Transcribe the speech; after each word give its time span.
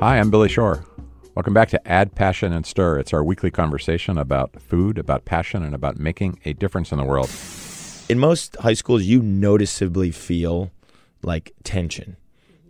Hi, 0.00 0.18
I'm 0.18 0.30
Billy 0.30 0.48
Shore. 0.48 0.82
Welcome 1.34 1.52
back 1.52 1.68
to 1.68 1.86
Add 1.86 2.14
Passion 2.14 2.54
and 2.54 2.64
Stir. 2.64 2.98
It's 2.98 3.12
our 3.12 3.22
weekly 3.22 3.50
conversation 3.50 4.16
about 4.16 4.58
food, 4.58 4.96
about 4.96 5.26
passion, 5.26 5.62
and 5.62 5.74
about 5.74 5.98
making 5.98 6.40
a 6.46 6.54
difference 6.54 6.90
in 6.90 6.96
the 6.96 7.04
world. 7.04 7.28
In 8.08 8.18
most 8.18 8.56
high 8.56 8.72
schools, 8.72 9.02
you 9.02 9.20
noticeably 9.20 10.10
feel 10.10 10.70
like 11.22 11.52
tension. 11.64 12.16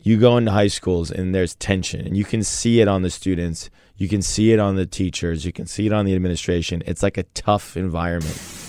You 0.03 0.19
go 0.19 0.39
into 0.39 0.51
high 0.51 0.67
schools 0.67 1.13
and 1.13 1.33
there's 1.33 1.55
tension, 1.55 2.05
and 2.05 2.17
you 2.17 2.25
can 2.25 2.43
see 2.43 2.81
it 2.81 2.89
on 2.89 3.03
the 3.03 3.11
students, 3.11 3.71
you 3.97 4.09
can 4.09 4.23
see 4.23 4.53
it 4.53 4.59
on 4.59 4.75
the 4.75 4.85
teachers, 4.85 5.45
you 5.45 5.53
can 5.53 5.67
see 5.67 5.87
it 5.87 5.93
on 5.93 6.07
the 6.07 6.17
administration. 6.17 6.83
It's 6.85 7.05
like 7.05 7.17
a 7.17 7.23
tough 7.23 7.77
environment 7.77 8.60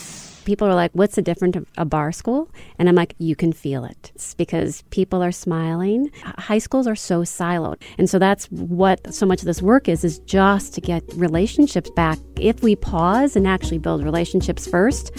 people 0.46 0.68
are 0.68 0.76
like, 0.76 0.92
what's 0.94 1.16
the 1.16 1.22
difference 1.22 1.56
of 1.56 1.66
a 1.78 1.86
BARR 1.86 2.12
school? 2.12 2.50
And 2.78 2.90
I'm 2.90 2.96
like, 2.96 3.16
you 3.18 3.36
can 3.36 3.54
feel 3.54 3.86
it. 3.86 4.12
It's 4.16 4.34
because 4.34 4.84
people 4.90 5.24
are 5.24 5.32
smiling. 5.32 6.12
High 6.24 6.60
schools 6.60 6.88
are 6.88 6.96
so 6.96 7.22
siloed. 7.22 7.82
And 7.98 8.10
so 8.10 8.20
that's 8.20 8.46
what 8.52 9.14
so 9.14 9.26
much 9.26 9.42
of 9.42 9.46
this 9.46 9.62
work 9.62 9.88
is, 9.88 10.04
is 10.04 10.20
just 10.20 10.74
to 10.76 10.82
get 10.82 11.04
relationships 11.16 11.90
back. 11.92 12.18
If 12.40 12.62
we 12.62 12.76
pause 12.76 13.36
and 13.36 13.48
actually 13.48 13.80
build 13.80 14.04
relationships 14.04 14.68
first, 14.68 15.12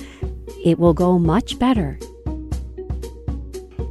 it 0.64 0.78
will 0.78 0.94
go 0.94 1.18
much 1.18 1.58
better. 1.58 1.98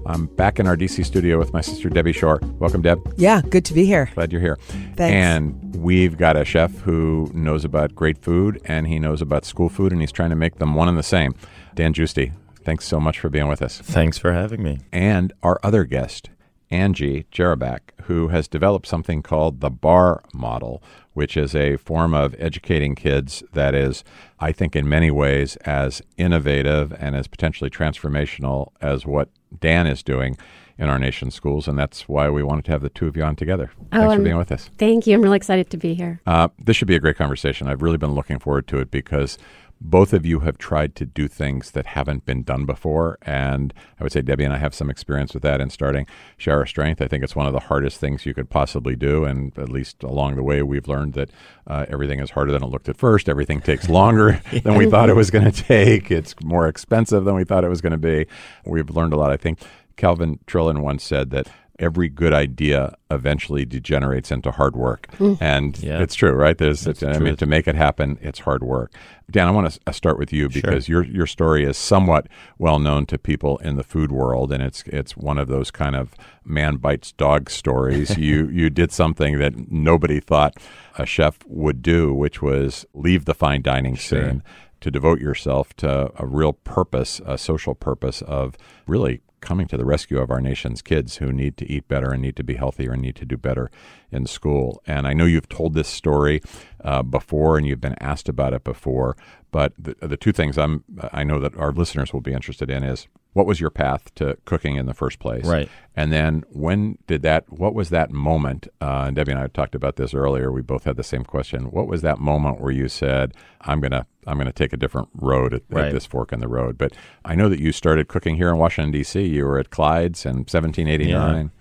I'm 0.05 0.25
back 0.25 0.59
in 0.59 0.67
our 0.67 0.75
DC 0.75 1.05
studio 1.05 1.37
with 1.37 1.53
my 1.53 1.61
sister 1.61 1.89
Debbie 1.89 2.11
Shore. 2.11 2.39
Welcome, 2.59 2.81
Deb. 2.81 3.13
Yeah, 3.17 3.41
good 3.41 3.65
to 3.65 3.73
be 3.73 3.85
here. 3.85 4.09
Glad 4.15 4.31
you're 4.31 4.41
here. 4.41 4.57
Thanks. 4.95 4.99
And 4.99 5.75
we've 5.75 6.17
got 6.17 6.35
a 6.35 6.43
chef 6.43 6.71
who 6.79 7.29
knows 7.33 7.63
about 7.63 7.93
great 7.93 8.17
food 8.17 8.59
and 8.65 8.87
he 8.87 8.99
knows 8.99 9.21
about 9.21 9.45
school 9.45 9.69
food 9.69 9.91
and 9.91 10.01
he's 10.01 10.11
trying 10.11 10.31
to 10.31 10.35
make 10.35 10.55
them 10.55 10.73
one 10.73 10.87
and 10.87 10.97
the 10.97 11.03
same. 11.03 11.35
Dan 11.75 11.93
Giusti, 11.93 12.33
thanks 12.63 12.87
so 12.87 12.99
much 12.99 13.19
for 13.19 13.29
being 13.29 13.47
with 13.47 13.61
us. 13.61 13.79
Thanks 13.79 14.17
for 14.17 14.33
having 14.33 14.63
me. 14.63 14.79
And 14.91 15.33
our 15.43 15.59
other 15.61 15.83
guest, 15.83 16.29
Angie 16.71 17.25
Jerabek, 17.31 17.79
who 18.03 18.29
has 18.29 18.47
developed 18.47 18.87
something 18.87 19.21
called 19.21 19.59
the 19.59 19.70
BARR 19.70 20.23
model, 20.33 20.81
which 21.13 21.37
is 21.37 21.54
a 21.54 21.77
form 21.77 22.13
of 22.13 22.35
educating 22.39 22.95
kids 22.95 23.43
that 23.54 23.76
is, 23.76 24.04
I 24.39 24.51
think, 24.51 24.76
in 24.76 24.89
many 24.89 25.11
ways 25.11 25.57
as 25.57 26.01
innovative 26.17 26.93
and 26.98 27.15
as 27.15 27.27
potentially 27.27 27.70
transformational 27.70 28.71
as 28.81 29.05
what 29.05 29.29
Dan 29.60 29.88
is 29.88 30.04
doing 30.04 30.38
in 30.77 30.90
our 30.90 30.98
nation's 30.98 31.35
schools. 31.35 31.68
And 31.68 31.77
that's 31.77 32.10
why 32.10 32.30
we 32.30 32.44
wanted 32.44 32.66
to 32.66 32.71
have 32.71 32.82
the 32.82 32.90
two 32.90 33.07
of 33.07 33.16
you 33.16 33.24
on 33.24 33.35
together. 33.35 33.71
Thanks 33.91 34.13
oh, 34.13 34.16
for 34.16 34.21
being 34.21 34.38
with 34.38 34.52
us. 34.52 34.70
Thank 34.77 35.05
you. 35.05 35.16
I'm 35.16 35.21
really 35.21 35.38
excited 35.38 35.70
to 35.70 35.77
be 35.77 35.94
here. 35.94 36.21
Uh, 36.26 36.49
this 36.57 36.76
should 36.76 36.88
be 36.88 36.96
a 36.96 36.99
great 36.99 37.18
conversation. 37.18 37.68
I've 37.68 37.82
really 37.82 37.98
been 37.98 38.13
looking 38.13 38.40
forward 38.40 38.68
to 38.70 38.79
it 38.79 38.90
because 38.90 39.38
both 39.82 40.13
of 40.13 40.26
you 40.26 40.41
have 40.41 40.60
tried 40.60 40.96
to 40.96 41.05
do 41.05 41.27
things 41.27 41.71
that 41.71 41.87
haven't 41.87 42.24
been 42.24 42.43
done 42.43 42.65
before. 42.65 43.18
And 43.24 43.74
I 43.99 44.04
would 44.04 44.12
say 44.12 44.21
Debbie 44.21 44.43
and 44.43 44.54
I 44.54 44.57
have 44.57 44.76
some 44.76 44.91
experience 44.91 45.34
with 45.34 45.41
that 45.41 45.60
in 45.60 45.71
starting 45.71 46.05
Share 46.38 46.60
Our 46.60 46.68
Strength. 46.68 47.01
I 47.01 47.07
think 47.07 47.23
it's 47.23 47.35
one 47.35 47.48
of 47.48 47.54
the 47.54 47.62
hardest 47.62 47.99
things 47.99 48.26
you 48.26 48.35
could 48.35 48.49
possibly 48.49 48.96
do. 48.96 49.26
And 49.26 49.57
at 49.57 49.70
least 49.70 50.04
along 50.04 50.35
the 50.35 50.43
way, 50.43 50.62
we've 50.62 50.88
learned 50.88 51.13
that 51.15 51.32
uh, 51.65 51.88
everything 51.90 52.20
is 52.20 52.32
harder 52.32 52.51
than 52.51 52.63
it 52.63 52.68
looked 52.68 52.90
at 52.90 52.98
first. 52.98 53.27
Everything 53.27 53.60
takes 53.60 53.90
longer 53.90 54.40
than 54.63 54.77
we 54.77 54.90
thought 54.90 55.10
it 55.10 55.15
was 55.15 55.32
going 55.32 55.51
to 55.51 55.63
take. 55.63 56.12
It's 56.12 56.35
more 56.43 56.68
expensive 56.68 57.26
than 57.26 57.34
we 57.34 57.43
thought 57.43 57.63
it 57.63 57.70
was 57.70 57.82
going 57.82 57.91
to 57.91 57.98
be. 57.98 58.27
We've 58.66 58.90
learned 58.90 59.13
a 59.13 59.18
lot. 59.18 59.32
I 59.32 59.38
think 59.38 59.60
Calvin 59.98 60.40
Trillin 60.45 60.82
once 60.82 61.04
said 61.04 61.32
that 61.32 61.48
every 61.82 62.07
good 62.07 62.32
idea 62.32 62.96
eventually 63.10 63.65
degenerates 63.65 64.31
into 64.31 64.51
hard 64.51 64.75
work. 64.75 65.07
Mm. 65.18 65.38
And 65.41 65.79
yeah. 65.79 66.01
it's 66.01 66.16
true, 66.16 66.31
right? 66.31 66.57
There's, 66.57 66.88
I 67.03 67.18
mean, 67.18 67.35
to 67.35 67.46
make 67.46 67.68
it 67.68 67.75
happen, 67.75 68.19
it's 68.22 68.40
hard 68.40 68.63
work. 68.63 68.94
Dan, 69.29 69.47
I 69.47 69.51
want 69.51 69.72
to 69.72 69.79
uh, 69.88 69.91
start 69.91 70.19
with 70.19 70.31
you 70.31 70.50
because 70.50 70.85
sure. 70.85 71.03
your 71.03 71.13
your 71.13 71.25
story 71.25 71.63
is 71.63 71.78
somewhat 71.78 72.28
well 72.59 72.79
known 72.79 73.06
to 73.07 73.18
people 73.18 73.57
in 73.59 73.78
the 73.78 73.84
food 73.84 74.12
world, 74.12 74.51
and 74.51 74.62
it's 74.62 74.84
it's 74.88 75.16
one 75.16 75.38
of 75.38 75.47
those 75.47 75.72
kind 75.72 75.96
of 75.96 76.13
man 76.44 76.75
bites 76.75 77.13
dog 77.13 77.50
stories. 77.50 78.18
you 78.18 78.50
you 78.50 78.69
did 78.69 78.91
something 78.91 79.40
that 79.40 79.72
nobody 79.72 80.19
thought 80.19 80.57
a 80.97 81.06
chef 81.06 81.40
would 81.47 81.81
do, 81.81 82.13
which 82.13 82.41
was 82.41 82.85
leave 82.94 83.23
the 83.23 83.34
fine 83.34 83.61
dining 83.61 83.95
sure. 83.95 84.22
scene 84.22 84.44
to 84.81 84.91
devote 84.91 85.22
yourself 85.22 85.73
to 85.78 86.11
a 86.17 86.25
real 86.25 86.53
purpose, 86.53 87.22
a 87.25 87.38
social 87.38 87.73
purpose 87.73 88.22
of 88.23 88.57
really 88.85 89.22
coming 89.41 89.68
to 89.68 89.78
the 89.78 89.85
rescue 89.85 90.19
of 90.19 90.31
our 90.31 90.40
nation's 90.40 90.81
kids 90.81 91.18
who 91.18 91.31
need 91.31 91.57
to 91.57 91.69
eat 91.69 91.88
better 91.88 92.12
and 92.12 92.22
need 92.22 92.35
to 92.38 92.44
be 92.44 92.56
healthier 92.56 92.94
and 92.94 93.02
need 93.02 93.16
to 93.18 93.25
do 93.25 93.38
better 93.38 93.69
in 94.12 94.25
school. 94.25 94.81
And 94.85 95.07
I 95.07 95.13
know 95.13 95.25
you've 95.25 95.50
told 95.50 95.74
this 95.74 95.88
story 95.88 96.41
uh, 96.84 97.03
before 97.03 97.57
and 97.57 97.68
you've 97.68 97.81
been 97.81 97.97
asked 98.00 98.29
about 98.29 98.53
it 98.53 98.63
before, 98.63 99.18
but 99.52 99.74
the, 99.78 99.96
the 100.00 100.18
two 100.18 100.31
things 100.31 100.57
I'm 100.57 100.84
I 101.12 101.24
know 101.24 101.40
that 101.40 101.56
our 101.57 101.72
listeners 101.72 102.13
will 102.13 102.22
be 102.22 102.34
interested 102.34 102.69
in 102.69 102.84
is 102.84 103.07
what 103.33 103.45
was 103.45 103.61
your 103.61 103.69
path 103.69 104.13
to 104.15 104.37
cooking 104.45 104.75
in 104.75 104.85
the 104.85 104.93
first 104.93 105.19
place? 105.19 105.45
Right. 105.45 105.69
And 105.95 106.11
then 106.11 106.43
when 106.49 106.97
did 107.07 107.21
that, 107.21 107.51
what 107.51 107.73
was 107.73 107.89
that 107.89 108.11
moment? 108.11 108.67
Uh, 108.81 109.05
and 109.07 109.15
Debbie 109.15 109.31
and 109.31 109.39
I 109.39 109.47
talked 109.47 109.73
about 109.73 109.95
this 109.95 110.13
earlier. 110.13 110.51
We 110.51 110.61
both 110.61 110.83
had 110.83 110.97
the 110.97 111.03
same 111.03 111.23
question. 111.23 111.71
What 111.71 111.87
was 111.87 112.01
that 112.01 112.19
moment 112.19 112.59
where 112.59 112.71
you 112.71 112.89
said, 112.89 113.33
I'm 113.61 113.79
going 113.79 113.91
to, 113.91 114.05
I'm 114.27 114.37
going 114.37 114.47
to 114.47 114.53
take 114.53 114.73
a 114.73 114.77
different 114.77 115.09
road 115.13 115.53
at, 115.53 115.63
right. 115.69 115.85
at, 115.85 115.93
this 115.93 116.05
fork 116.05 116.33
in 116.33 116.39
the 116.39 116.47
road? 116.49 116.77
But 116.77 116.93
I 117.23 117.35
know 117.35 117.47
that 117.47 117.59
you 117.59 117.71
started 117.71 118.09
cooking 118.09 118.35
here 118.35 118.49
in 118.49 118.57
Washington, 118.57 118.91
D.C. 118.91 119.21
You 119.25 119.45
were 119.45 119.59
at 119.59 119.69
Clyde's 119.69 120.25
in 120.25 120.39
1789. 120.39 121.51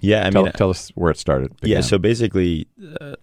Yeah. 0.00 0.18
yeah 0.18 0.26
I 0.26 0.30
tell, 0.30 0.42
mean, 0.42 0.52
tell 0.52 0.70
us 0.70 0.90
where 0.94 1.10
it 1.10 1.18
started. 1.18 1.58
Began. 1.60 1.76
Yeah. 1.76 1.80
So 1.80 1.96
basically, 1.96 2.68
uh, 3.00 3.16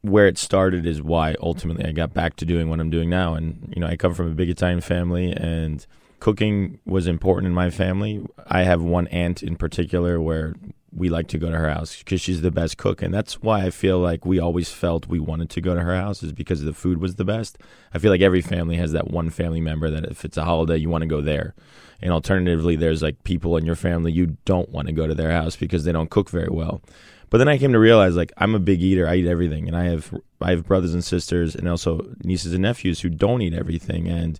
where 0.00 0.26
it 0.26 0.38
started 0.38 0.86
is 0.86 1.02
why 1.02 1.36
ultimately 1.40 1.84
I 1.84 1.92
got 1.92 2.14
back 2.14 2.36
to 2.36 2.46
doing 2.46 2.70
what 2.70 2.80
I'm 2.80 2.90
doing 2.90 3.10
now. 3.10 3.34
And, 3.34 3.72
you 3.74 3.80
know, 3.80 3.86
I 3.86 3.96
come 3.96 4.14
from 4.14 4.32
a 4.32 4.34
big 4.34 4.48
Italian 4.48 4.80
family 4.80 5.32
and, 5.32 5.86
cooking 6.22 6.78
was 6.86 7.08
important 7.08 7.48
in 7.48 7.52
my 7.52 7.68
family. 7.68 8.24
I 8.46 8.62
have 8.62 8.80
one 8.80 9.08
aunt 9.08 9.42
in 9.42 9.56
particular 9.56 10.20
where 10.20 10.54
we 10.94 11.08
like 11.08 11.26
to 11.26 11.36
go 11.36 11.50
to 11.50 11.56
her 11.56 11.68
house 11.68 11.98
because 11.98 12.20
she's 12.20 12.42
the 12.42 12.52
best 12.52 12.78
cook, 12.78 13.02
and 13.02 13.12
that's 13.12 13.42
why 13.42 13.64
I 13.64 13.70
feel 13.70 13.98
like 13.98 14.24
we 14.24 14.38
always 14.38 14.70
felt 14.70 15.08
we 15.08 15.18
wanted 15.18 15.50
to 15.50 15.60
go 15.60 15.74
to 15.74 15.80
her 15.80 15.96
house 15.96 16.22
is 16.22 16.32
because 16.32 16.62
the 16.62 16.72
food 16.72 17.00
was 17.00 17.16
the 17.16 17.24
best. 17.24 17.58
I 17.92 17.98
feel 17.98 18.12
like 18.12 18.20
every 18.20 18.40
family 18.40 18.76
has 18.76 18.92
that 18.92 19.10
one 19.10 19.30
family 19.30 19.60
member 19.60 19.90
that 19.90 20.04
if 20.04 20.24
it's 20.24 20.36
a 20.36 20.44
holiday, 20.44 20.76
you 20.76 20.88
want 20.88 21.02
to 21.02 21.08
go 21.08 21.22
there. 21.22 21.56
And 22.00 22.12
alternatively, 22.12 22.76
there's 22.76 23.02
like 23.02 23.24
people 23.24 23.56
in 23.56 23.66
your 23.66 23.74
family 23.74 24.12
you 24.12 24.36
don't 24.44 24.68
want 24.68 24.86
to 24.86 24.92
go 24.92 25.08
to 25.08 25.16
their 25.16 25.32
house 25.32 25.56
because 25.56 25.82
they 25.82 25.90
don't 25.90 26.10
cook 26.10 26.30
very 26.30 26.50
well. 26.50 26.82
But 27.30 27.38
then 27.38 27.48
I 27.48 27.58
came 27.58 27.72
to 27.72 27.80
realize 27.80 28.14
like 28.14 28.32
I'm 28.36 28.54
a 28.54 28.60
big 28.60 28.80
eater. 28.80 29.08
I 29.08 29.16
eat 29.16 29.26
everything, 29.26 29.66
and 29.66 29.76
I 29.76 29.86
have 29.86 30.14
I 30.40 30.50
have 30.50 30.66
brothers 30.66 30.94
and 30.94 31.02
sisters, 31.02 31.56
and 31.56 31.68
also 31.68 32.14
nieces 32.22 32.52
and 32.52 32.62
nephews 32.62 33.00
who 33.00 33.08
don't 33.08 33.42
eat 33.42 33.54
everything, 33.54 34.06
and 34.06 34.38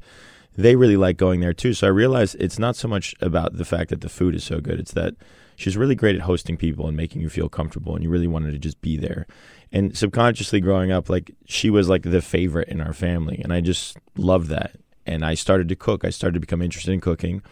they 0.56 0.76
really 0.76 0.96
like 0.96 1.16
going 1.16 1.40
there 1.40 1.54
too. 1.54 1.74
So 1.74 1.86
I 1.86 1.90
realized 1.90 2.36
it's 2.38 2.58
not 2.58 2.76
so 2.76 2.88
much 2.88 3.14
about 3.20 3.56
the 3.56 3.64
fact 3.64 3.90
that 3.90 4.00
the 4.00 4.08
food 4.08 4.34
is 4.34 4.44
so 4.44 4.60
good. 4.60 4.78
It's 4.78 4.92
that 4.92 5.14
she's 5.56 5.76
really 5.76 5.94
great 5.94 6.16
at 6.16 6.22
hosting 6.22 6.56
people 6.56 6.86
and 6.86 6.96
making 6.96 7.22
you 7.22 7.28
feel 7.28 7.48
comfortable 7.48 7.94
and 7.94 8.02
you 8.04 8.10
really 8.10 8.26
wanted 8.26 8.52
to 8.52 8.58
just 8.58 8.80
be 8.80 8.96
there. 8.96 9.26
And 9.70 9.96
subconsciously 9.96 10.60
growing 10.60 10.92
up, 10.92 11.08
like 11.08 11.30
she 11.46 11.70
was 11.70 11.88
like 11.88 12.02
the 12.02 12.20
favorite 12.20 12.68
in 12.68 12.80
our 12.80 12.92
family. 12.92 13.40
And 13.42 13.52
I 13.52 13.60
just 13.60 13.96
loved 14.16 14.48
that. 14.48 14.72
And 15.06 15.24
I 15.24 15.34
started 15.34 15.68
to 15.70 15.76
cook. 15.76 16.04
I 16.04 16.10
started 16.10 16.34
to 16.34 16.40
become 16.40 16.60
interested 16.60 16.92
in 16.92 17.00
cooking. 17.00 17.42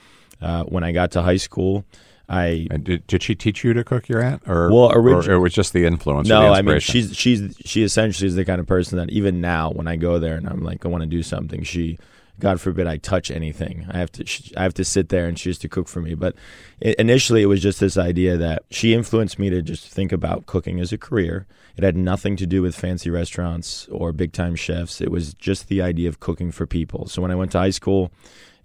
Uh, 0.41 0.65
when 0.65 0.85
I 0.85 0.93
got 0.93 1.11
to 1.13 1.23
high 1.23 1.37
school, 1.37 1.85
I 2.31 2.69
did, 2.83 3.07
did 3.09 3.23
she 3.25 3.35
teach 3.35 3.65
you 3.65 3.73
to 3.75 3.83
cook 3.83 4.09
your 4.09 4.23
aunt, 4.23 4.43
or 4.47 4.71
well, 4.71 4.93
orig- 4.97 5.29
or 5.29 5.33
it 5.33 5.39
was 5.39 5.53
just 5.53 5.73
the 5.73 5.85
influence? 5.85 6.29
No, 6.29 6.43
the 6.43 6.49
I 6.51 6.63
mean 6.63 6.79
she's 6.79 7.15
she's 7.15 7.57
she 7.65 7.83
essentially 7.83 8.29
is 8.29 8.37
the 8.37 8.45
kind 8.45 8.61
of 8.61 8.69
person 8.69 8.99
that 8.99 9.11
even 9.11 9.41
now 9.41 9.73
when 9.73 9.89
I 9.89 9.97
go 9.97 10.21
there 10.21 10.37
and 10.37 10.49
I'm 10.49 10.63
like 10.63 10.87
I 10.87 10.89
want 10.89 11.03
to 11.03 11.09
do 11.09 11.25
something, 11.25 11.65
she 11.65 11.99
God 12.41 12.61
forbid 12.61 12.87
I 12.87 12.97
touch 12.97 13.31
anything. 13.31 13.87
I 13.91 13.99
have 13.99 14.11
to 14.13 14.25
I 14.57 14.63
have 14.63 14.75
to 14.75 14.85
sit 14.85 15.09
there 15.09 15.27
and 15.27 15.39
she 15.39 15.49
has 15.49 15.59
to 15.59 15.69
cook 15.69 15.89
for 15.89 16.01
me. 16.01 16.15
But 16.15 16.35
it, 16.81 16.99
initially, 16.99 17.43
it 17.43 17.47
was 17.47 17.63
just 17.63 17.81
this 17.81 17.97
idea 17.97 18.37
that 18.37 18.65
she 18.71 18.95
influenced 18.95 19.39
me 19.39 19.51
to 19.51 19.63
just 19.63 19.89
think 19.89 20.13
about 20.13 20.47
cooking 20.47 20.81
as 20.81 20.93
a 20.93 20.99
career. 20.99 21.47
It 21.77 21.85
had 21.85 21.97
nothing 21.97 22.37
to 22.37 22.47
do 22.47 22.63
with 22.63 22.75
fancy 22.75 23.11
restaurants 23.11 23.87
or 23.89 24.13
big 24.13 24.33
time 24.33 24.57
chefs. 24.57 25.01
It 25.01 25.11
was 25.11 25.35
just 25.35 25.69
the 25.69 25.81
idea 25.83 26.09
of 26.09 26.21
cooking 26.21 26.51
for 26.51 26.67
people. 26.67 27.07
So 27.07 27.23
when 27.23 27.31
I 27.31 27.37
went 27.37 27.53
to 27.53 27.59
high 27.59 27.71
school, 27.71 28.11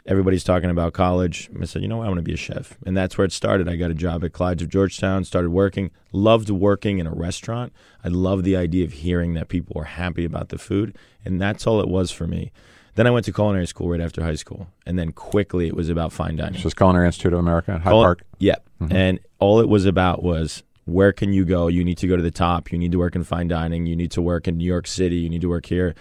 everybody's 0.05 0.43
talking 0.43 0.69
about 0.69 0.93
college. 0.93 1.49
I 1.59 1.65
said, 1.65 1.81
you 1.81 1.87
know, 1.87 1.97
what? 1.97 2.05
I 2.05 2.09
want 2.09 2.19
to 2.19 2.23
be 2.23 2.33
a 2.33 2.37
chef, 2.37 2.77
and 2.85 2.95
that's 2.95 3.17
where 3.17 3.25
it 3.25 3.31
started. 3.31 3.67
I 3.67 3.75
got 3.75 3.91
a 3.91 3.95
job 3.95 4.23
at 4.23 4.33
Clyde's 4.33 4.63
of 4.63 4.69
Georgetown. 4.69 5.23
Started 5.23 5.49
working. 5.49 5.91
Loved 6.11 6.49
working 6.49 6.99
in 6.99 7.07
a 7.07 7.13
restaurant. 7.13 7.73
I 8.03 8.09
loved 8.09 8.43
the 8.43 8.55
idea 8.55 8.85
of 8.85 8.93
hearing 8.93 9.33
that 9.33 9.49
people 9.49 9.73
were 9.75 9.85
happy 9.85 10.25
about 10.25 10.49
the 10.49 10.57
food, 10.57 10.95
and 11.23 11.41
that's 11.41 11.65
all 11.65 11.79
it 11.81 11.87
was 11.87 12.11
for 12.11 12.27
me. 12.27 12.51
Then 12.95 13.07
I 13.07 13.11
went 13.11 13.25
to 13.25 13.33
culinary 13.33 13.67
school 13.67 13.89
right 13.89 14.01
after 14.01 14.23
high 14.23 14.35
school, 14.35 14.67
and 14.85 14.97
then 14.97 15.11
quickly 15.11 15.67
it 15.67 15.75
was 15.75 15.89
about 15.89 16.13
fine 16.13 16.37
dining. 16.37 16.59
So 16.61 16.67
it's 16.67 16.73
Culinary 16.73 17.05
Institute 17.05 17.33
of 17.33 17.39
America, 17.39 17.73
Hyde 17.73 17.83
Cul- 17.83 18.01
Park. 18.01 18.23
Yeah, 18.39 18.55
mm-hmm. 18.81 18.95
and 18.95 19.19
all 19.39 19.59
it 19.59 19.67
was 19.67 19.85
about 19.85 20.23
was 20.23 20.63
where 20.85 21.11
can 21.11 21.33
you 21.33 21.45
go? 21.45 21.67
You 21.67 21.83
need 21.83 21.97
to 21.99 22.07
go 22.07 22.15
to 22.15 22.23
the 22.23 22.31
top. 22.31 22.71
You 22.71 22.77
need 22.77 22.93
to 22.93 22.97
work 22.97 23.15
in 23.15 23.23
fine 23.23 23.49
dining. 23.49 23.85
You 23.85 23.95
need 23.95 24.11
to 24.11 24.21
work 24.21 24.47
in 24.47 24.57
New 24.57 24.65
York 24.65 24.87
City. 24.87 25.17
You 25.17 25.29
need 25.29 25.41
to 25.41 25.49
work 25.49 25.65
here, 25.65 25.93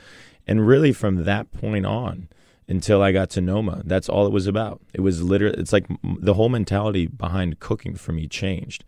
and 0.47 0.67
really 0.67 0.93
from 0.93 1.25
that 1.25 1.53
point 1.53 1.85
on 1.85 2.29
until 2.69 3.03
I 3.03 3.13
got 3.13 3.29
to 3.31 3.41
Noma, 3.41 3.83
that's 3.85 4.09
all 4.09 4.27
it 4.27 4.33
was 4.33 4.47
about. 4.47 4.81
It 4.93 5.01
was 5.01 5.23
literally 5.23 5.59
it's 5.59 5.73
like 5.73 5.87
the 6.03 6.35
whole 6.35 6.49
mentality 6.49 7.07
behind 7.07 7.59
cooking 7.59 7.97
for 7.97 8.13
me 8.13 8.29
changed. 8.29 8.85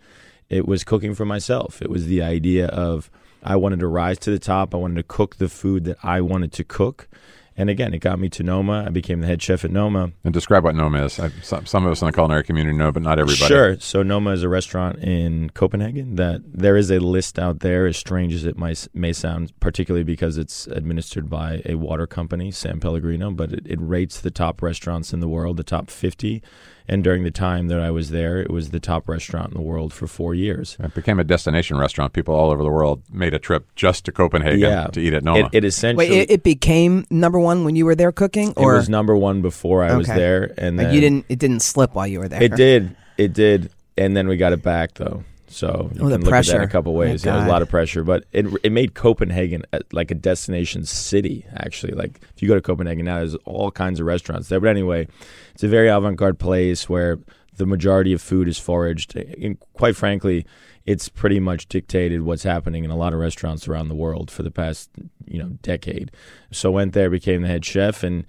It 0.48 0.66
was 0.66 0.84
cooking 0.84 1.14
for 1.14 1.24
myself. 1.24 1.82
It 1.82 1.90
was 1.90 2.06
the 2.06 2.22
idea 2.22 2.68
of 2.68 3.10
I 3.42 3.56
wanted 3.56 3.80
to 3.80 3.88
rise 3.88 4.18
to 4.20 4.30
the 4.30 4.38
top. 4.38 4.74
I 4.74 4.78
wanted 4.78 4.96
to 4.96 5.02
cook 5.02 5.36
the 5.36 5.48
food 5.48 5.84
that 5.84 5.98
I 6.02 6.20
wanted 6.20 6.52
to 6.52 6.64
cook 6.64 7.08
And 7.56 7.70
again, 7.70 7.94
it 7.94 7.98
got 7.98 8.18
me 8.18 8.28
to 8.30 8.42
Noma. 8.42 8.84
I 8.86 8.90
became 8.90 9.20
the 9.20 9.26
head 9.26 9.40
chef 9.40 9.64
at 9.64 9.70
Noma. 9.70 10.12
And 10.24 10.34
describe 10.34 10.64
what 10.64 10.74
Noma 10.74 11.04
is. 11.06 11.18
I, 11.18 11.30
some, 11.42 11.64
some 11.64 11.86
of 11.86 11.92
us 11.92 12.02
in 12.02 12.06
the 12.06 12.12
culinary 12.12 12.44
community 12.44 12.76
know, 12.76 12.92
but 12.92 13.02
not 13.02 13.18
everybody. 13.18 13.46
Sure. 13.46 13.80
So 13.80 14.02
Noma 14.02 14.32
is 14.32 14.42
a 14.42 14.48
restaurant 14.48 14.98
in 14.98 15.50
Copenhagen 15.50 16.16
that 16.16 16.42
there 16.44 16.76
is 16.76 16.90
a 16.90 16.98
list 16.98 17.38
out 17.38 17.60
there, 17.60 17.86
as 17.86 17.96
strange 17.96 18.34
as 18.34 18.44
it 18.44 18.58
might, 18.58 18.86
may 18.92 19.12
sound, 19.12 19.58
particularly 19.60 20.04
because 20.04 20.36
it's 20.36 20.66
administered 20.66 21.30
by 21.30 21.62
a 21.64 21.76
water 21.76 22.06
company, 22.06 22.50
San 22.50 22.78
Pellegrino, 22.78 23.30
but 23.30 23.52
it, 23.52 23.66
it 23.66 23.78
rates 23.80 24.20
the 24.20 24.30
top 24.30 24.60
restaurants 24.60 25.14
in 25.14 25.20
the 25.20 25.28
world, 25.28 25.56
the 25.56 25.64
top 25.64 25.88
50 25.90 26.42
and 26.88 27.02
during 27.02 27.24
the 27.24 27.30
time 27.30 27.68
that 27.68 27.80
I 27.80 27.90
was 27.90 28.10
there, 28.10 28.38
it 28.40 28.50
was 28.50 28.70
the 28.70 28.80
top 28.80 29.08
restaurant 29.08 29.48
in 29.48 29.54
the 29.54 29.62
world 29.62 29.92
for 29.92 30.06
four 30.06 30.34
years. 30.34 30.76
It 30.80 30.94
became 30.94 31.18
a 31.18 31.24
destination 31.24 31.76
restaurant. 31.76 32.12
People 32.12 32.34
all 32.34 32.50
over 32.50 32.62
the 32.62 32.70
world 32.70 33.02
made 33.12 33.34
a 33.34 33.38
trip 33.38 33.66
just 33.74 34.04
to 34.06 34.12
Copenhagen 34.12 34.60
Yeah. 34.60 34.86
to 34.88 35.00
eat 35.00 35.14
at 35.14 35.24
Noma. 35.24 35.46
It, 35.52 35.58
it 35.58 35.64
essentially 35.64 36.08
Wait, 36.10 36.18
it, 36.22 36.30
it 36.30 36.42
became 36.42 37.04
number 37.10 37.38
one 37.38 37.64
when 37.64 37.76
you 37.76 37.84
were 37.86 37.94
there 37.94 38.12
cooking, 38.12 38.50
it 38.50 38.56
was 38.58 38.88
number 38.88 39.16
one 39.16 39.42
before 39.42 39.82
I 39.82 39.96
was 39.96 40.06
there, 40.06 40.54
and 40.58 40.76
like 40.76 40.86
then 40.86 40.94
you 40.94 41.00
didn't? 41.00 41.26
It 41.28 41.38
didn't 41.38 41.60
slip 41.60 41.94
while 41.94 42.06
you 42.06 42.20
were 42.20 42.28
there. 42.28 42.42
It 42.42 42.54
did, 42.56 42.96
it 43.16 43.32
did, 43.32 43.70
and 43.96 44.16
then 44.16 44.28
we 44.28 44.36
got 44.36 44.52
it 44.52 44.62
back 44.62 44.94
though. 44.94 45.24
So 45.48 45.90
you 45.94 46.02
Oh, 46.02 46.08
the 46.08 46.16
can 46.18 46.24
look 46.24 46.34
at 46.34 46.46
that 46.46 46.62
a 46.62 46.66
couple 46.66 46.92
oh 46.92 46.94
My 46.94 47.00
ways. 47.00 47.24
Yeah, 47.24 47.34
it 47.34 47.38
was 47.38 47.46
a 47.46 47.50
lot 47.50 47.62
of 47.62 47.68
pressure, 47.68 48.02
but 48.04 48.24
it 48.32 48.46
it 48.62 48.72
made 48.72 48.94
Copenhagen 48.94 49.62
like 49.92 50.10
a 50.10 50.14
destination 50.14 50.84
city. 50.84 51.46
Actually, 51.54 51.92
like 51.92 52.20
if 52.34 52.42
you 52.42 52.48
go 52.48 52.54
to 52.54 52.60
Copenhagen 52.60 53.04
now, 53.04 53.18
there's 53.18 53.34
all 53.44 53.70
kinds 53.70 54.00
of 54.00 54.06
restaurants 54.06 54.48
there. 54.48 54.60
But 54.60 54.68
anyway, 54.68 55.08
it's 55.54 55.62
a 55.62 55.68
very 55.68 55.88
avant-garde 55.88 56.38
place 56.38 56.88
where 56.88 57.18
the 57.56 57.66
majority 57.66 58.12
of 58.12 58.20
food 58.20 58.48
is 58.48 58.58
foraged. 58.58 59.16
And 59.16 59.58
quite 59.74 59.96
frankly, 59.96 60.44
it's 60.84 61.08
pretty 61.08 61.40
much 61.40 61.68
dictated 61.68 62.22
what's 62.22 62.42
happening 62.42 62.84
in 62.84 62.90
a 62.90 62.96
lot 62.96 63.12
of 63.12 63.18
restaurants 63.18 63.66
around 63.66 63.88
the 63.88 63.94
world 63.94 64.30
for 64.30 64.42
the 64.42 64.50
past 64.50 64.90
you 65.26 65.38
know 65.38 65.50
decade. 65.62 66.10
So 66.50 66.70
went 66.70 66.92
there, 66.92 67.10
became 67.10 67.42
the 67.42 67.48
head 67.48 67.64
chef, 67.64 68.02
and 68.02 68.24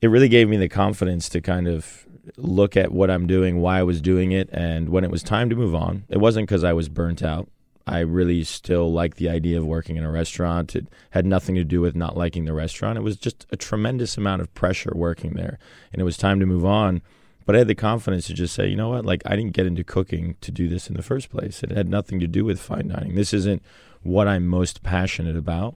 it 0.00 0.08
really 0.08 0.28
gave 0.28 0.48
me 0.48 0.56
the 0.56 0.68
confidence 0.68 1.28
to 1.30 1.40
kind 1.40 1.68
of 1.68 2.06
look 2.36 2.76
at 2.76 2.92
what 2.92 3.10
I'm 3.10 3.26
doing, 3.26 3.60
why 3.60 3.78
I 3.78 3.82
was 3.82 4.00
doing 4.00 4.32
it, 4.32 4.48
and 4.52 4.88
when 4.88 5.04
it 5.04 5.10
was 5.10 5.22
time 5.22 5.50
to 5.50 5.56
move 5.56 5.74
on. 5.74 6.04
It 6.08 6.18
wasn't 6.18 6.48
because 6.48 6.64
I 6.64 6.72
was 6.72 6.88
burnt 6.88 7.22
out. 7.22 7.48
I 7.86 8.00
really 8.00 8.44
still 8.44 8.92
liked 8.92 9.16
the 9.16 9.28
idea 9.28 9.58
of 9.58 9.66
working 9.66 9.96
in 9.96 10.04
a 10.04 10.10
restaurant. 10.10 10.76
It 10.76 10.86
had 11.10 11.26
nothing 11.26 11.54
to 11.56 11.64
do 11.64 11.80
with 11.80 11.96
not 11.96 12.16
liking 12.16 12.44
the 12.44 12.52
restaurant. 12.52 12.98
It 12.98 13.02
was 13.02 13.16
just 13.16 13.46
a 13.50 13.56
tremendous 13.56 14.16
amount 14.16 14.42
of 14.42 14.54
pressure 14.54 14.92
working 14.94 15.32
there, 15.32 15.58
and 15.92 16.00
it 16.00 16.04
was 16.04 16.16
time 16.16 16.40
to 16.40 16.46
move 16.46 16.64
on. 16.64 17.02
But 17.46 17.56
I 17.56 17.58
had 17.58 17.68
the 17.68 17.74
confidence 17.74 18.26
to 18.26 18.34
just 18.34 18.54
say, 18.54 18.68
you 18.68 18.76
know 18.76 18.90
what? 18.90 19.04
Like, 19.04 19.22
I 19.26 19.34
didn't 19.34 19.54
get 19.54 19.66
into 19.66 19.82
cooking 19.82 20.36
to 20.40 20.52
do 20.52 20.68
this 20.68 20.88
in 20.88 20.96
the 20.96 21.02
first 21.02 21.30
place. 21.30 21.62
It 21.62 21.72
had 21.72 21.88
nothing 21.88 22.20
to 22.20 22.28
do 22.28 22.44
with 22.44 22.60
fine 22.60 22.88
dining. 22.88 23.14
This 23.16 23.34
isn't 23.34 23.62
what 24.02 24.28
I'm 24.28 24.46
most 24.46 24.82
passionate 24.82 25.36
about. 25.36 25.74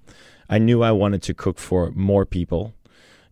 I 0.48 0.58
knew 0.58 0.82
I 0.82 0.92
wanted 0.92 1.22
to 1.22 1.34
cook 1.34 1.58
for 1.58 1.90
more 1.92 2.26
people. 2.26 2.74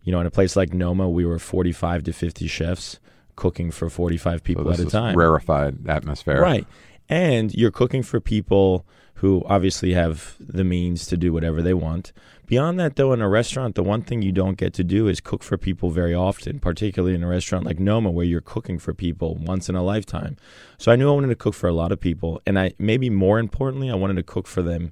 You 0.03 0.11
know, 0.11 0.19
in 0.19 0.27
a 0.27 0.31
place 0.31 0.55
like 0.55 0.73
Noma, 0.73 1.09
we 1.09 1.25
were 1.25 1.39
45 1.39 2.03
to 2.03 2.11
50 2.11 2.47
chefs 2.47 2.99
cooking 3.35 3.71
for 3.71 3.89
45 3.89 4.39
So 4.39 4.43
people 4.43 4.63
this 4.65 4.79
at 4.79 4.87
a 4.87 4.89
time. 4.89 5.15
rarefied 5.15 5.87
atmosphere. 5.87 6.41
Right. 6.41 6.65
And 7.09 7.53
you're 7.53 7.71
cooking 7.71 8.03
for 8.03 8.19
people 8.19 8.85
who 9.15 9.43
obviously 9.45 9.93
have 9.93 10.35
the 10.39 10.63
means 10.63 11.05
to 11.07 11.15
do 11.15 11.31
whatever 11.31 11.61
they 11.61 11.73
want. 11.73 12.11
Beyond 12.45 12.79
that, 12.79 12.97
though, 12.97 13.13
in 13.13 13.21
a 13.21 13.29
restaurant, 13.29 13.75
the 13.75 13.83
one 13.83 14.01
thing 14.01 14.21
you 14.21 14.31
don't 14.33 14.57
get 14.57 14.73
to 14.73 14.83
do 14.83 15.07
is 15.07 15.21
cook 15.21 15.43
for 15.43 15.57
people 15.57 15.89
very 15.91 16.13
often, 16.13 16.59
particularly 16.59 17.15
in 17.15 17.23
a 17.23 17.27
restaurant 17.27 17.65
like 17.65 17.79
Noma, 17.79 18.11
where 18.11 18.25
you're 18.25 18.41
cooking 18.41 18.79
for 18.79 18.93
people 18.93 19.35
once 19.35 19.69
in 19.69 19.75
a 19.75 19.83
lifetime. 19.83 20.35
So 20.77 20.91
I 20.91 20.97
knew 20.97 21.09
I 21.09 21.13
wanted 21.13 21.29
to 21.29 21.35
cook 21.35 21.53
for 21.53 21.67
a 21.69 21.73
lot 21.73 21.91
of 21.91 21.99
people. 21.99 22.41
And 22.45 22.59
I 22.59 22.73
maybe 22.77 23.09
more 23.09 23.39
importantly, 23.39 23.89
I 23.89 23.95
wanted 23.95 24.17
to 24.17 24.23
cook 24.23 24.45
for 24.47 24.61
them 24.61 24.91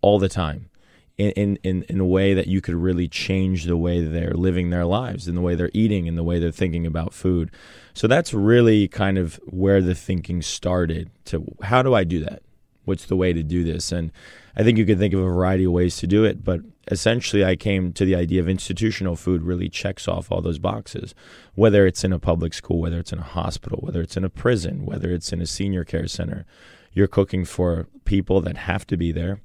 all 0.00 0.18
the 0.18 0.28
time 0.28 0.70
in, 1.18 1.56
in, 1.64 1.82
in, 1.82 1.98
a 1.98 2.04
way 2.04 2.32
that 2.32 2.46
you 2.46 2.60
could 2.60 2.76
really 2.76 3.08
change 3.08 3.64
the 3.64 3.76
way 3.76 4.00
they're 4.00 4.34
living 4.34 4.70
their 4.70 4.84
lives, 4.84 5.26
in 5.26 5.34
the 5.34 5.40
way 5.40 5.56
they're 5.56 5.70
eating, 5.74 6.06
in 6.06 6.14
the 6.14 6.22
way 6.22 6.38
they're 6.38 6.52
thinking 6.52 6.86
about 6.86 7.12
food. 7.12 7.50
So 7.92 8.06
that's 8.06 8.32
really 8.32 8.86
kind 8.86 9.18
of 9.18 9.40
where 9.46 9.82
the 9.82 9.96
thinking 9.96 10.42
started 10.42 11.10
to 11.26 11.44
how 11.62 11.82
do 11.82 11.92
I 11.92 12.04
do 12.04 12.24
that? 12.24 12.42
What's 12.84 13.06
the 13.06 13.16
way 13.16 13.32
to 13.32 13.42
do 13.42 13.64
this? 13.64 13.90
And 13.90 14.12
I 14.56 14.62
think 14.62 14.78
you 14.78 14.86
could 14.86 14.98
think 14.98 15.12
of 15.12 15.20
a 15.20 15.24
variety 15.24 15.64
of 15.64 15.72
ways 15.72 15.96
to 15.98 16.06
do 16.06 16.24
it, 16.24 16.44
but 16.44 16.60
essentially 16.90 17.44
I 17.44 17.56
came 17.56 17.92
to 17.94 18.04
the 18.04 18.14
idea 18.14 18.40
of 18.40 18.48
institutional 18.48 19.16
food 19.16 19.42
really 19.42 19.68
checks 19.68 20.06
off 20.06 20.30
all 20.30 20.40
those 20.40 20.58
boxes. 20.58 21.14
Whether 21.56 21.86
it's 21.86 22.04
in 22.04 22.12
a 22.12 22.20
public 22.20 22.54
school, 22.54 22.80
whether 22.80 23.00
it's 23.00 23.12
in 23.12 23.18
a 23.18 23.22
hospital, 23.22 23.80
whether 23.82 24.00
it's 24.00 24.16
in 24.16 24.24
a 24.24 24.30
prison, 24.30 24.86
whether 24.86 25.10
it's 25.10 25.32
in 25.32 25.40
a 25.40 25.46
senior 25.46 25.84
care 25.84 26.06
center, 26.06 26.46
you're 26.92 27.08
cooking 27.08 27.44
for 27.44 27.88
people 28.04 28.40
that 28.40 28.56
have 28.56 28.86
to 28.86 28.96
be 28.96 29.12
there. 29.12 29.40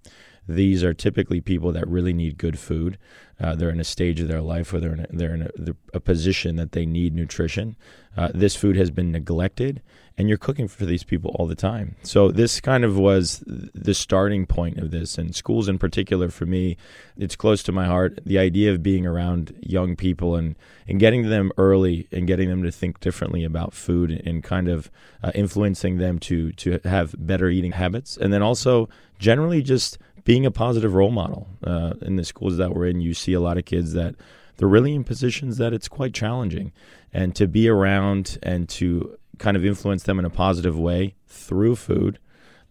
These 0.47 0.83
are 0.83 0.93
typically 0.93 1.41
people 1.41 1.71
that 1.71 1.87
really 1.87 2.13
need 2.13 2.37
good 2.37 2.59
food. 2.59 2.97
Uh, 3.39 3.55
they're 3.55 3.69
in 3.69 3.79
a 3.79 3.85
stage 3.85 4.19
of 4.19 4.27
their 4.27 4.41
life 4.41 4.71
where 4.71 4.79
they're 4.79 4.93
in 4.93 4.99
a, 4.99 5.07
they're 5.09 5.33
in 5.33 5.41
a, 5.43 5.49
they're 5.55 5.75
a 5.93 5.99
position 5.99 6.55
that 6.57 6.71
they 6.73 6.85
need 6.85 7.15
nutrition. 7.15 7.75
Uh, 8.15 8.29
this 8.33 8.55
food 8.55 8.75
has 8.75 8.91
been 8.91 9.11
neglected, 9.11 9.81
and 10.17 10.29
you're 10.29 10.37
cooking 10.37 10.67
for 10.67 10.85
these 10.85 11.03
people 11.03 11.31
all 11.35 11.47
the 11.47 11.55
time. 11.55 11.95
So 12.03 12.31
this 12.31 12.61
kind 12.61 12.83
of 12.83 12.97
was 12.97 13.43
the 13.47 13.95
starting 13.95 14.45
point 14.45 14.77
of 14.77 14.91
this, 14.91 15.17
and 15.17 15.35
schools 15.35 15.67
in 15.67 15.79
particular 15.79 16.29
for 16.29 16.45
me, 16.45 16.77
it's 17.17 17.35
close 17.35 17.63
to 17.63 17.71
my 17.71 17.85
heart. 17.85 18.19
The 18.23 18.37
idea 18.37 18.71
of 18.71 18.83
being 18.83 19.05
around 19.07 19.55
young 19.61 19.95
people 19.95 20.35
and 20.35 20.55
and 20.87 20.99
getting 20.99 21.29
them 21.29 21.51
early 21.57 22.07
and 22.11 22.27
getting 22.27 22.49
them 22.49 22.61
to 22.63 22.71
think 22.71 22.99
differently 22.99 23.43
about 23.43 23.73
food 23.73 24.11
and 24.25 24.43
kind 24.43 24.67
of 24.67 24.91
uh, 25.23 25.31
influencing 25.33 25.97
them 25.97 26.19
to 26.19 26.51
to 26.53 26.79
have 26.83 27.15
better 27.17 27.49
eating 27.49 27.71
habits, 27.71 28.15
and 28.15 28.31
then 28.31 28.43
also 28.43 28.89
generally 29.17 29.63
just 29.63 29.97
being 30.23 30.45
a 30.45 30.51
positive 30.51 30.93
role 30.93 31.11
model 31.11 31.47
uh, 31.63 31.93
in 32.01 32.15
the 32.15 32.23
schools 32.23 32.57
that 32.57 32.73
we're 32.73 32.87
in. 32.87 33.01
You 33.01 33.13
see 33.13 33.33
a 33.33 33.39
lot 33.39 33.57
of 33.57 33.65
kids 33.65 33.93
that 33.93 34.15
they're 34.57 34.67
really 34.67 34.93
in 34.93 35.03
positions 35.03 35.57
that 35.57 35.73
it's 35.73 35.87
quite 35.87 36.13
challenging, 36.13 36.71
and 37.11 37.35
to 37.35 37.47
be 37.47 37.67
around 37.67 38.37
and 38.43 38.69
to 38.69 39.17
kind 39.39 39.57
of 39.57 39.65
influence 39.65 40.03
them 40.03 40.19
in 40.19 40.25
a 40.25 40.29
positive 40.29 40.77
way 40.77 41.15
through 41.27 41.75
food 41.75 42.19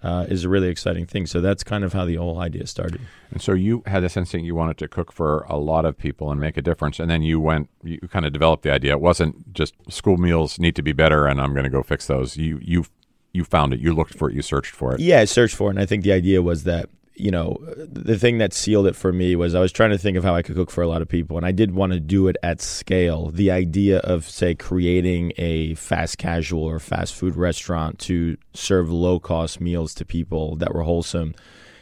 uh, 0.03 0.27
is 0.29 0.45
a 0.45 0.49
really 0.49 0.69
exciting 0.69 1.07
thing. 1.07 1.27
So 1.27 1.41
that's 1.41 1.63
kind 1.63 1.85
of 1.85 1.93
how 1.93 2.05
the 2.05 2.17
whole 2.17 2.39
idea 2.41 2.67
started. 2.67 3.01
And 3.31 3.41
so 3.41 3.53
you 3.53 3.83
had 3.87 4.01
this 4.01 4.17
instinct 4.17 4.47
you 4.47 4.55
wanted 4.55 4.79
to 4.79 4.89
cook 4.89 5.13
for 5.13 5.45
a 5.49 5.57
lot 5.57 5.85
of 5.85 5.97
people 5.97 6.31
and 6.31 6.41
make 6.41 6.57
a 6.57 6.63
difference. 6.63 6.99
And 6.99 7.11
then 7.11 7.23
you 7.23 7.39
went, 7.39 7.69
you 7.83 7.99
kind 8.09 8.27
of 8.27 8.33
developed 8.33 8.65
the 8.65 8.73
idea. 8.73 8.93
It 8.93 9.01
wasn't 9.01 9.53
just 9.53 9.75
school 9.89 10.17
meals 10.17 10.59
need 10.59 10.75
to 10.77 10.83
be 10.83 10.93
better 10.93 11.27
and 11.27 11.41
I'm 11.41 11.53
going 11.53 11.65
to 11.65 11.71
go 11.71 11.83
fix 11.83 12.07
those. 12.07 12.37
You, 12.37 12.59
you, 12.63 12.85
you 13.33 13.45
found 13.45 13.75
it. 13.75 13.81
You 13.81 13.95
looked 13.95 14.15
for 14.19 14.29
it. 14.29 14.35
You 14.35 14.43
searched 14.43 14.75
for 14.75 14.95
it. 14.95 15.01
Yeah, 15.01 15.21
I 15.21 15.25
searched 15.25 15.57
for 15.57 15.69
it, 15.69 15.71
and 15.71 15.79
I 15.79 15.87
think 15.87 16.05
the 16.05 16.13
idea 16.13 16.43
was 16.43 16.65
that 16.65 16.91
you 17.15 17.31
know 17.31 17.59
the 17.77 18.19
thing 18.19 18.39
that 18.39 18.53
sealed 18.53 18.87
it 18.87 18.97
for 18.97 19.13
me 19.13 19.37
was 19.37 19.55
I 19.55 19.61
was 19.61 19.73
trying 19.73 19.91
to 19.91 19.99
think 19.99 20.17
of 20.17 20.25
how 20.25 20.35
I 20.35 20.43
could 20.43 20.57
cook 20.57 20.71
for 20.71 20.83
a 20.83 20.89
lot 20.89 21.03
of 21.03 21.09
people, 21.09 21.37
and 21.37 21.45
I 21.45 21.53
did 21.53 21.73
want 21.73 21.93
to 21.93 22.01
do 22.01 22.29
it 22.29 22.37
at 22.43 22.61
scale. 22.61 23.31
The 23.31 23.51
idea 23.51 23.99
of 23.99 24.29
say 24.29 24.55
creating 24.55 25.33
a 25.37 25.75
fast 25.75 26.19
casual 26.19 26.65
or 26.65 26.79
fast 26.79 27.15
food 27.15 27.37
restaurant 27.37 27.99
to 28.01 28.37
serve 28.55 28.91
low 28.91 29.21
cost 29.21 29.61
meals 29.61 29.95
to 29.95 30.05
people 30.05 30.57
that 30.57 30.75
were 30.75 30.83
wholesome. 30.83 31.35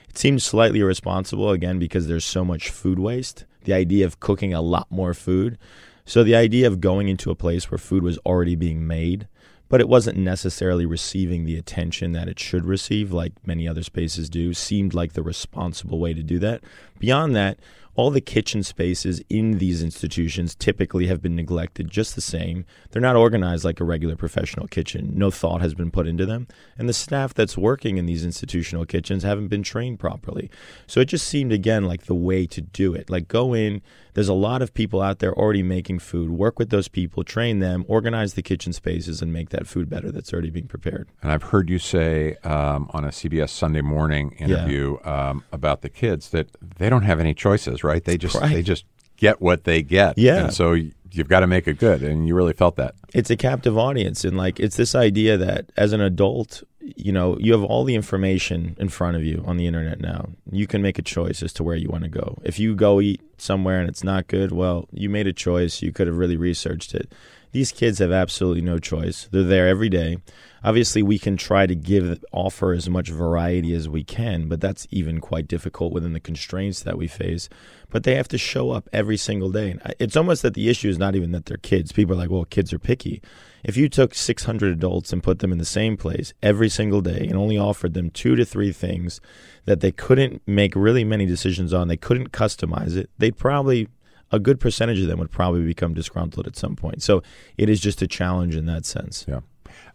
It 0.08 0.18
seemed 0.18 0.42
slightly 0.42 0.80
irresponsible 0.80 1.50
again 1.50 1.78
because 1.78 2.08
there's 2.08 2.24
so 2.24 2.44
much 2.44 2.70
food 2.70 2.98
waste. 2.98 3.44
The 3.64 3.74
idea 3.74 4.06
of 4.06 4.18
cooking 4.18 4.52
a 4.52 4.60
lot 4.60 4.90
more 4.90 5.14
food. 5.14 5.56
So 6.04 6.24
the 6.24 6.34
idea 6.34 6.66
of 6.66 6.80
going 6.80 7.08
into 7.08 7.30
a 7.30 7.36
place 7.36 7.70
where 7.70 7.78
food 7.78 8.02
was 8.02 8.18
already 8.18 8.56
being 8.56 8.86
made 8.86 9.28
but 9.70 9.80
it 9.80 9.88
wasn't 9.88 10.18
necessarily 10.18 10.84
receiving 10.84 11.46
the 11.46 11.56
attention 11.56 12.12
that 12.12 12.28
it 12.28 12.38
should 12.38 12.66
receive, 12.66 13.12
like 13.12 13.32
many 13.46 13.66
other 13.66 13.84
spaces 13.84 14.28
do, 14.28 14.52
seemed 14.52 14.92
like 14.92 15.14
the 15.14 15.22
responsible 15.22 15.98
way 15.98 16.12
to 16.12 16.22
do 16.22 16.38
that. 16.40 16.60
Beyond 16.98 17.34
that, 17.36 17.58
all 17.94 18.10
the 18.10 18.20
kitchen 18.20 18.62
spaces 18.62 19.22
in 19.28 19.58
these 19.58 19.82
institutions 19.82 20.54
typically 20.54 21.06
have 21.06 21.22
been 21.22 21.36
neglected 21.36 21.90
just 21.90 22.14
the 22.14 22.20
same. 22.20 22.64
They're 22.90 23.02
not 23.02 23.16
organized 23.16 23.64
like 23.64 23.78
a 23.78 23.84
regular 23.84 24.16
professional 24.16 24.66
kitchen. 24.66 25.12
No 25.14 25.30
thought 25.30 25.60
has 25.60 25.74
been 25.74 25.90
put 25.90 26.06
into 26.06 26.26
them. 26.26 26.48
And 26.78 26.88
the 26.88 26.92
staff 26.92 27.32
that's 27.32 27.58
working 27.58 27.96
in 27.96 28.06
these 28.06 28.24
institutional 28.24 28.86
kitchens 28.86 29.22
haven't 29.22 29.48
been 29.48 29.62
trained 29.62 30.00
properly. 30.00 30.50
So 30.86 31.00
it 31.00 31.06
just 31.06 31.26
seemed, 31.26 31.52
again, 31.52 31.84
like 31.84 32.06
the 32.06 32.14
way 32.14 32.46
to 32.46 32.60
do 32.60 32.94
it. 32.94 33.10
Like 33.10 33.28
go 33.28 33.54
in, 33.54 33.82
there's 34.14 34.28
a 34.28 34.34
lot 34.34 34.62
of 34.62 34.72
people 34.74 35.00
out 35.00 35.18
there 35.18 35.32
already 35.34 35.62
making 35.62 35.98
food. 36.00 36.30
Work 36.30 36.58
with 36.58 36.70
those 36.70 36.88
people, 36.88 37.24
train 37.24 37.58
them, 37.60 37.84
organize 37.88 38.34
the 38.34 38.42
kitchen 38.42 38.72
spaces, 38.72 39.22
and 39.22 39.32
make 39.32 39.50
that 39.50 39.66
food 39.66 39.88
better 39.88 40.10
that's 40.10 40.32
already 40.32 40.50
being 40.50 40.66
prepared. 40.68 41.08
And 41.22 41.30
I've 41.32 41.44
heard 41.44 41.68
you 41.70 41.78
say 41.78 42.36
um, 42.44 42.90
on 42.92 43.04
a 43.04 43.08
CBS 43.08 43.50
Sunday 43.50 43.82
morning 43.82 44.32
interview 44.32 44.98
um, 45.04 45.44
about 45.52 45.82
the 45.82 45.88
kids 45.88 46.30
that 46.30 46.48
they 46.78 46.88
don't 46.90 47.02
have 47.02 47.20
any 47.20 47.34
choices, 47.34 47.82
right? 47.84 48.04
They 48.04 48.16
just 48.16 48.34
Right. 48.36 48.52
they 48.52 48.62
just 48.62 48.84
get 49.16 49.40
what 49.40 49.64
they 49.64 49.82
get. 49.82 50.16
Yeah. 50.16 50.44
And 50.44 50.54
so 50.54 50.76
you've 51.12 51.28
got 51.28 51.40
to 51.40 51.46
make 51.46 51.66
it 51.66 51.78
good, 51.78 52.02
and 52.02 52.26
you 52.26 52.34
really 52.34 52.52
felt 52.52 52.76
that. 52.76 52.94
it's 53.14 53.30
a 53.30 53.36
captive 53.36 53.76
audience 53.76 54.24
and 54.24 54.36
like 54.36 54.60
it's 54.60 54.76
this 54.76 54.94
idea 54.94 55.36
that 55.36 55.70
as 55.76 55.92
an 55.92 56.00
adult 56.00 56.62
you 56.80 57.12
know 57.12 57.36
you 57.38 57.52
have 57.52 57.62
all 57.62 57.84
the 57.84 57.94
information 57.94 58.74
in 58.78 58.88
front 58.88 59.16
of 59.16 59.24
you 59.24 59.42
on 59.46 59.56
the 59.56 59.66
internet 59.66 60.00
now. 60.00 60.30
You 60.50 60.66
can 60.66 60.82
make 60.82 60.98
a 60.98 61.02
choice 61.02 61.42
as 61.42 61.52
to 61.54 61.62
where 61.62 61.76
you 61.76 61.88
want 61.88 62.04
to 62.04 62.10
go. 62.10 62.38
If 62.44 62.58
you 62.58 62.74
go 62.74 63.00
eat 63.00 63.20
somewhere 63.38 63.80
and 63.80 63.88
it's 63.88 64.04
not 64.04 64.26
good 64.26 64.52
well 64.52 64.88
you 64.92 65.08
made 65.08 65.26
a 65.26 65.32
choice 65.32 65.82
you 65.82 65.92
could 65.92 66.06
have 66.06 66.16
really 66.16 66.36
researched 66.36 66.94
it 66.94 67.12
these 67.52 67.72
kids 67.72 67.98
have 67.98 68.12
absolutely 68.12 68.62
no 68.62 68.78
choice. 68.78 69.28
They're 69.30 69.42
there 69.42 69.68
every 69.68 69.88
day. 69.88 70.18
Obviously, 70.62 71.02
we 71.02 71.18
can 71.18 71.36
try 71.36 71.66
to 71.66 71.74
give 71.74 72.22
offer 72.32 72.72
as 72.72 72.88
much 72.88 73.08
variety 73.08 73.74
as 73.74 73.88
we 73.88 74.04
can, 74.04 74.46
but 74.46 74.60
that's 74.60 74.86
even 74.90 75.18
quite 75.20 75.48
difficult 75.48 75.92
within 75.92 76.12
the 76.12 76.20
constraints 76.20 76.82
that 76.82 76.98
we 76.98 77.06
face. 77.06 77.48
But 77.88 78.04
they 78.04 78.14
have 78.14 78.28
to 78.28 78.38
show 78.38 78.70
up 78.70 78.88
every 78.92 79.16
single 79.16 79.50
day. 79.50 79.70
And 79.70 79.94
it's 79.98 80.16
almost 80.16 80.42
that 80.42 80.54
the 80.54 80.68
issue 80.68 80.88
is 80.88 80.98
not 80.98 81.14
even 81.16 81.32
that 81.32 81.46
they're 81.46 81.56
kids. 81.56 81.92
People 81.92 82.14
are 82.14 82.18
like, 82.18 82.30
"Well, 82.30 82.44
kids 82.44 82.72
are 82.72 82.78
picky." 82.78 83.22
If 83.64 83.76
you 83.76 83.88
took 83.88 84.14
600 84.14 84.72
adults 84.72 85.12
and 85.12 85.22
put 85.22 85.40
them 85.40 85.52
in 85.52 85.58
the 85.58 85.64
same 85.64 85.96
place 85.96 86.32
every 86.42 86.68
single 86.68 87.00
day 87.00 87.26
and 87.26 87.36
only 87.36 87.58
offered 87.58 87.94
them 87.94 88.10
two 88.10 88.36
to 88.36 88.44
three 88.44 88.72
things 88.72 89.20
that 89.64 89.80
they 89.80 89.92
couldn't 89.92 90.42
make 90.46 90.74
really 90.74 91.04
many 91.04 91.26
decisions 91.26 91.72
on, 91.72 91.88
they 91.88 91.96
couldn't 91.96 92.32
customize 92.32 92.96
it, 92.96 93.10
they'd 93.18 93.36
probably 93.36 93.88
a 94.30 94.38
good 94.38 94.60
percentage 94.60 95.00
of 95.00 95.08
them 95.08 95.18
would 95.18 95.30
probably 95.30 95.64
become 95.64 95.94
disgruntled 95.94 96.46
at 96.46 96.56
some 96.56 96.76
point. 96.76 97.02
So 97.02 97.22
it 97.56 97.68
is 97.68 97.80
just 97.80 98.02
a 98.02 98.06
challenge 98.06 98.54
in 98.54 98.66
that 98.66 98.84
sense. 98.84 99.24
Yeah. 99.28 99.40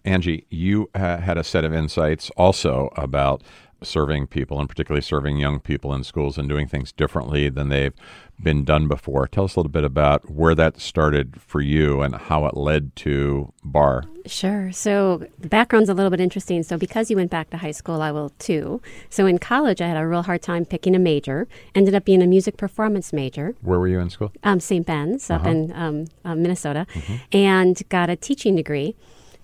Angie, 0.03 0.45
you 0.49 0.89
ha- 0.95 1.17
had 1.17 1.37
a 1.37 1.43
set 1.43 1.65
of 1.65 1.73
insights 1.73 2.29
also 2.37 2.89
about 2.95 3.41
serving 3.83 4.27
people 4.27 4.59
and 4.59 4.69
particularly 4.69 5.01
serving 5.01 5.37
young 5.37 5.59
people 5.59 5.93
in 5.93 6.03
schools 6.03 6.37
and 6.37 6.49
doing 6.49 6.67
things 6.67 6.91
differently 6.91 7.49
than 7.49 7.69
they've 7.69 7.93
been 8.41 8.63
done 8.63 8.87
before. 8.87 9.27
Tell 9.27 9.45
us 9.45 9.55
a 9.55 9.59
little 9.59 9.71
bit 9.71 9.83
about 9.83 10.29
where 10.29 10.55
that 10.55 10.79
started 10.79 11.39
for 11.41 11.61
you 11.61 12.01
and 12.01 12.15
how 12.15 12.45
it 12.45 12.57
led 12.57 12.95
to 12.97 13.53
BARR. 13.63 14.03
Sure. 14.25 14.71
So 14.71 15.25
the 15.37 15.47
background's 15.47 15.89
a 15.89 15.93
little 15.93 16.09
bit 16.09 16.19
interesting. 16.19 16.63
So 16.63 16.77
because 16.77 17.09
you 17.09 17.15
went 17.15 17.31
back 17.31 17.49
to 17.51 17.57
high 17.57 17.71
school, 17.71 18.01
I 18.01 18.11
will 18.11 18.29
too. 18.39 18.81
So 19.09 19.25
in 19.25 19.37
college, 19.37 19.81
I 19.81 19.87
had 19.87 19.97
a 19.97 20.07
real 20.07 20.23
hard 20.23 20.41
time 20.41 20.65
picking 20.65 20.95
a 20.95 20.99
major. 20.99 21.47
Ended 21.75 21.95
up 21.95 22.05
being 22.05 22.21
a 22.21 22.27
music 22.27 22.57
performance 22.57 23.13
major. 23.13 23.55
Where 23.61 23.79
were 23.79 23.87
you 23.87 23.99
in 23.99 24.09
school? 24.09 24.31
Um, 24.43 24.59
St. 24.59 24.85
Ben's 24.85 25.29
up 25.29 25.41
uh-huh. 25.41 25.49
in 25.49 25.71
um, 25.73 26.05
uh, 26.23 26.35
Minnesota, 26.35 26.87
mm-hmm. 26.93 27.15
and 27.31 27.81
got 27.89 28.09
a 28.09 28.15
teaching 28.15 28.55
degree. 28.55 28.95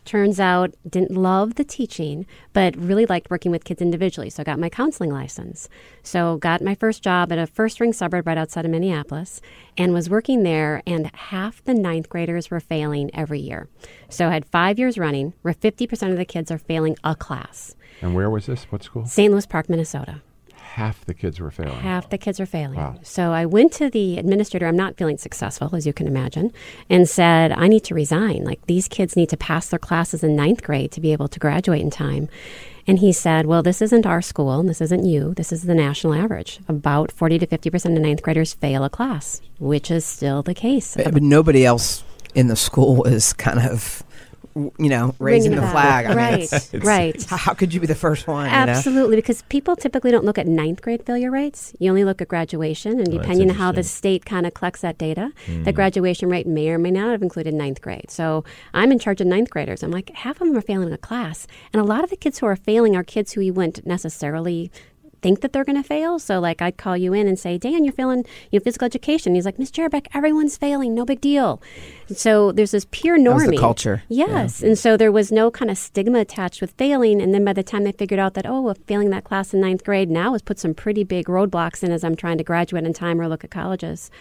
Turns 0.04 0.40
out, 0.40 0.74
didn't 0.90 1.12
love 1.12 1.56
the 1.56 1.64
teaching, 1.64 2.26
but 2.54 2.76
really 2.76 3.06
liked 3.06 3.30
working 3.30 3.52
with 3.52 3.64
kids 3.64 3.82
individually. 3.82 4.30
So 4.30 4.42
I 4.42 4.44
got 4.44 4.60
my 4.60 4.70
counseling 4.70 5.12
license. 5.12 5.70
So 6.02 6.38
got 6.38 6.62
my 6.62 6.74
first 6.74 7.04
job 7.04 7.32
at 7.32 7.38
a 7.38 7.46
first 7.46 7.80
ring 7.80 7.94
suburb 7.94 8.26
right 8.26 8.38
outside 8.38 8.66
of 8.66 8.72
Minneapolis 8.72 9.42
and 9.78 9.94
was 9.94 10.10
working 10.10 10.44
there 10.44 10.82
and 10.88 11.14
half 11.16 11.64
the 11.64 11.74
ninth 11.74 12.10
graders 12.10 12.50
were 12.50 12.60
failing 12.60 13.12
every 13.14 13.40
year. 13.40 13.70
So 14.10 14.28
I 14.28 14.32
had 14.32 14.46
five 14.46 14.80
years 14.80 14.98
running 14.98 15.34
where 15.44 15.54
50% 15.54 16.12
of 16.12 16.18
the 16.18 16.26
kids 16.26 16.50
are 16.52 16.58
failing 16.58 16.98
a 17.04 17.16
class. 17.16 17.76
And 18.02 18.16
where 18.16 18.30
was 18.30 18.48
this? 18.48 18.64
What 18.72 18.84
school? 18.84 19.06
St. 19.06 19.32
Louis 19.32 19.46
Park, 19.46 19.70
Minnesota 19.70 20.22
half 20.74 21.04
the 21.06 21.14
kids 21.14 21.40
were 21.40 21.52
failing. 21.52 21.80
Half 21.80 22.10
the 22.10 22.18
kids 22.18 22.40
were 22.40 22.46
failing. 22.46 22.78
Wow. 22.78 22.96
So 23.04 23.34
I 23.34 23.46
went 23.46 23.74
to 23.74 23.90
the 23.90 24.18
administrator, 24.18 24.68
I'm 24.68 24.76
not 24.78 24.96
feeling 24.96 25.18
successful, 25.18 25.76
as 25.76 25.86
you 25.86 25.92
can 25.92 26.08
imagine, 26.08 26.54
and 26.90 27.10
said, 27.10 27.52
I 27.52 27.68
need 27.68 27.84
to 27.86 27.94
resign. 27.94 28.46
Like, 28.46 28.66
these 28.68 28.88
kids 28.88 29.18
need 29.18 29.30
to 29.30 29.38
pass 29.38 29.68
their 29.68 29.80
classes 29.80 30.24
in 30.24 30.36
ninth 30.36 30.64
grade 30.64 30.92
to 30.94 31.02
be 31.02 31.12
able 31.12 31.28
to 31.28 31.40
graduate 31.40 31.82
in 31.82 31.90
time. 31.90 32.30
And 32.88 33.00
he 33.00 33.12
said, 33.12 33.46
Well, 33.46 33.62
this 33.62 33.82
isn't 33.82 34.06
our 34.06 34.22
school, 34.22 34.60
and 34.60 34.70
this 34.70 34.82
isn't 34.82 35.06
you. 35.06 35.34
This 35.36 35.52
is 35.52 35.64
the 35.64 35.76
national 35.76 36.14
average. 36.14 36.60
About 36.68 37.12
40 37.12 37.40
to 37.40 37.48
50% 37.48 37.96
of 37.96 38.02
ninth 38.02 38.22
graders 38.24 38.54
fail 38.54 38.84
a 38.84 38.90
class, 38.90 39.42
which 39.60 39.92
is 39.92 40.06
still 40.06 40.42
the 40.42 40.56
case. 40.56 40.96
But, 40.96 41.14
but 41.14 41.22
nobody 41.22 41.66
else 41.66 42.04
in 42.34 42.48
the 42.48 42.56
school 42.56 43.04
is 43.04 43.34
kind 43.34 43.60
of 43.60 44.04
you 44.56 44.90
know, 44.90 45.16
raising 45.20 45.56
the 45.56 45.62
flag. 45.62 46.06
I 46.06 46.14
right, 46.14 46.32
mean, 46.34 46.42
it's, 46.42 46.74
it's, 46.74 46.86
right. 46.86 47.24
How 47.24 47.54
could 47.54 47.74
you 47.74 47.80
be 47.80 47.88
the 47.88 47.96
first 47.96 48.28
one? 48.28 48.48
Absolutely, 48.48 49.02
you 49.02 49.10
know? 49.10 49.16
because 49.18 49.42
people 49.44 49.76
typically 49.76 50.12
don't 50.12 50.26
look 50.26 50.38
at 50.38 50.48
ninth 50.48 50.82
grade 50.82 51.06
failure 51.06 51.32
rates. 51.32 51.74
You 51.80 51.90
only 51.90 52.04
look 52.04 52.22
at 52.22 52.28
graduation, 52.28 53.00
and 53.00 53.08
oh, 53.10 53.18
depending 53.18 53.50
on 53.50 53.56
how 53.56 53.72
the 53.72 53.84
state 53.84 54.26
kind 54.26 54.46
of 54.46 54.54
collects 54.54 54.82
that 54.82 54.98
data, 54.98 55.32
mm. 55.46 55.64
the 55.64 55.72
graduation 55.72 56.30
rate 56.30 56.48
may 56.48 56.70
or 56.70 56.78
may 56.78 56.92
not 56.92 57.12
have 57.12 57.22
included 57.22 57.54
ninth 57.54 57.82
grade. 57.82 58.10
So 58.10 58.44
I'm 58.74 58.92
in 58.92 59.00
charge 59.00 59.22
of 59.22 59.28
ninth 59.28 59.50
graders. 59.50 59.84
I'm 59.84 59.92
like, 59.92 60.10
half 60.12 60.42
of 60.42 60.48
them 60.48 60.58
are 60.58 60.62
failing 60.62 60.92
a 60.92 60.98
class, 60.98 61.48
and 61.74 61.82
a 61.82 61.86
lot 61.86 62.04
of 62.04 62.10
the 62.10 62.18
kids 62.18 62.40
who 62.40 62.46
are 62.46 62.56
failing 62.56 62.96
are 62.96 63.04
kids 63.04 63.34
who 63.34 63.42
you 63.42 63.54
wouldn't 63.54 63.86
necessarily 63.86 64.72
think 65.22 65.42
that 65.42 65.54
they're 65.54 65.64
going 65.64 65.82
to 65.82 65.88
fail. 65.88 66.20
So, 66.20 66.40
like, 66.40 66.62
I'd 66.62 66.78
call 66.78 66.98
you 66.98 67.14
in 67.14 67.28
and 67.28 67.38
say, 67.38 67.58
Dan, 67.58 67.84
you're 67.84 67.94
failing 67.94 68.26
you 68.52 68.60
know, 68.60 68.64
physical 68.64 68.86
education. 68.86 69.36
He's 69.36 69.46
like, 69.46 69.60
Miss 69.60 69.72
Jerabek, 69.72 70.08
everyone's 70.14 70.58
failing. 70.58 70.94
No 70.94 71.06
big 71.06 71.22
deal. 71.22 71.62
So 72.08 72.52
there's 72.52 72.72
this 72.72 72.88
pure 72.92 73.18
norming. 73.18 73.58
culture. 73.58 74.04
Yes. 74.10 74.62
Yeah. 74.62 74.70
And 74.70 74.78
so 74.78 74.98
there 74.98 75.12
was 75.12 75.32
no 75.32 75.52
kind 75.52 75.72
of 75.72 75.78
stigma 75.78 76.20
attached 76.20 76.62
with 76.62 76.72
failing. 76.72 77.22
And 77.22 77.34
then 77.34 77.46
by 77.46 77.54
the 77.54 77.64
time 77.64 77.84
they 77.84 77.92
figured 77.92 78.20
out 78.20 78.34
that, 78.34 78.46
oh, 78.46 78.62
well, 78.62 78.76
failing 78.88 79.10
that 79.12 79.24
class 79.24 79.54
in 79.54 79.62
ninth 79.62 79.84
grade 79.84 80.10
now 80.10 80.34
has 80.34 80.42
put 80.42 80.60
some 80.60 80.74
pretty 80.74 81.04
big 81.04 81.28
roadblocks 81.28 81.84
in 81.84 81.92
as 81.92 82.04
I'm 82.04 82.16
trying 82.16 82.38
to 82.38 82.44
graduate 82.44 82.86
in 82.86 82.94
time 82.94 83.20
or 83.22 83.28
look 83.28 83.44
at 83.44 83.52
colleges. 83.52 84.12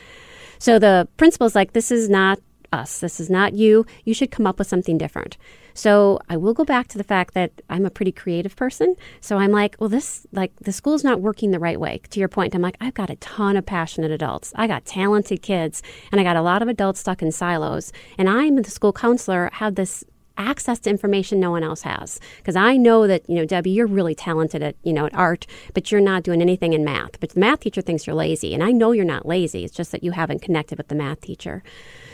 So 0.59 0.79
the 0.79 1.09
principal's 1.17 1.55
like, 1.55 1.73
this 1.73 1.91
is 1.91 2.09
not 2.11 2.39
us. 2.73 3.01
This 3.01 3.21
is 3.21 3.31
not 3.31 3.55
you. 3.55 3.87
You 4.05 4.15
should 4.15 4.31
come 4.31 4.47
up 4.47 4.59
with 4.59 4.69
something 4.69 4.99
different. 4.99 5.37
So 5.75 6.19
I 6.29 6.37
will 6.37 6.55
go 6.55 6.65
back 6.65 6.89
to 6.89 6.99
the 6.99 7.05
fact 7.05 7.35
that 7.35 7.53
I'm 7.69 7.87
a 7.87 7.91
pretty 7.91 8.13
creative 8.13 8.57
person. 8.57 8.97
So 9.21 9.39
I'm 9.39 9.53
like, 9.53 9.77
well, 9.79 9.89
this, 9.89 10.27
like, 10.33 10.53
the 10.57 10.73
school's 10.73 11.05
not 11.05 11.21
working 11.21 11.51
the 11.51 11.59
right 11.59 11.81
way. 11.81 12.01
To 12.11 12.21
your 12.21 12.29
point, 12.29 12.55
I'm 12.55 12.63
like, 12.63 12.77
I've 12.81 12.95
got 12.95 13.11
a 13.11 13.17
ton 13.17 13.57
of 13.57 13.67
passionate 13.67 14.11
adults. 14.11 14.53
I 14.57 14.67
got 14.67 14.85
talented 14.85 15.43
kids, 15.43 15.83
and 16.11 16.21
I 16.21 16.25
got 16.25 16.37
a 16.37 16.43
lot 16.43 16.63
of 16.63 16.69
adults 16.69 17.01
stuck 17.01 17.23
in 17.23 17.33
silos. 17.33 17.93
And 18.19 18.29
I'm 18.29 18.57
the 18.57 18.71
school 18.71 18.93
counselor, 18.93 19.51
have 19.55 19.77
this 19.77 20.05
access 20.41 20.79
to 20.81 20.91
information 20.91 21.39
no 21.39 21.51
one 21.51 21.63
else 21.63 21.83
has 21.83 22.19
because 22.39 22.57
i 22.57 22.75
know 22.75 23.07
that 23.07 23.29
you 23.29 23.35
know 23.35 23.45
debbie 23.45 23.71
you're 23.71 23.87
really 23.87 24.15
talented 24.15 24.63
at 24.63 24.75
you 24.83 24.93
know 24.93 25.05
at 25.05 25.15
art 25.15 25.47
but 25.75 25.93
you're 25.93 26.01
not 26.01 26.23
doing 26.23 26.41
anything 26.41 26.73
in 26.73 26.83
math 26.83 27.21
but 27.21 27.31
the 27.31 27.41
math 27.41 27.61
teacher 27.61 27.83
thinks 27.83 28.07
you're 28.07 28.17
lazy 28.17 28.55
and 28.55 28.63
i 28.63 28.71
know 28.71 28.93
you're 28.93 29.05
not 29.05 29.27
lazy 29.27 29.65
it's 29.65 29.77
just 29.77 29.93
that 29.93 30.03
you 30.03 30.13
haven't 30.13 30.41
connected 30.41 30.79
with 30.79 30.89
the 30.89 30.95
math 30.95 31.21
teacher 31.21 31.63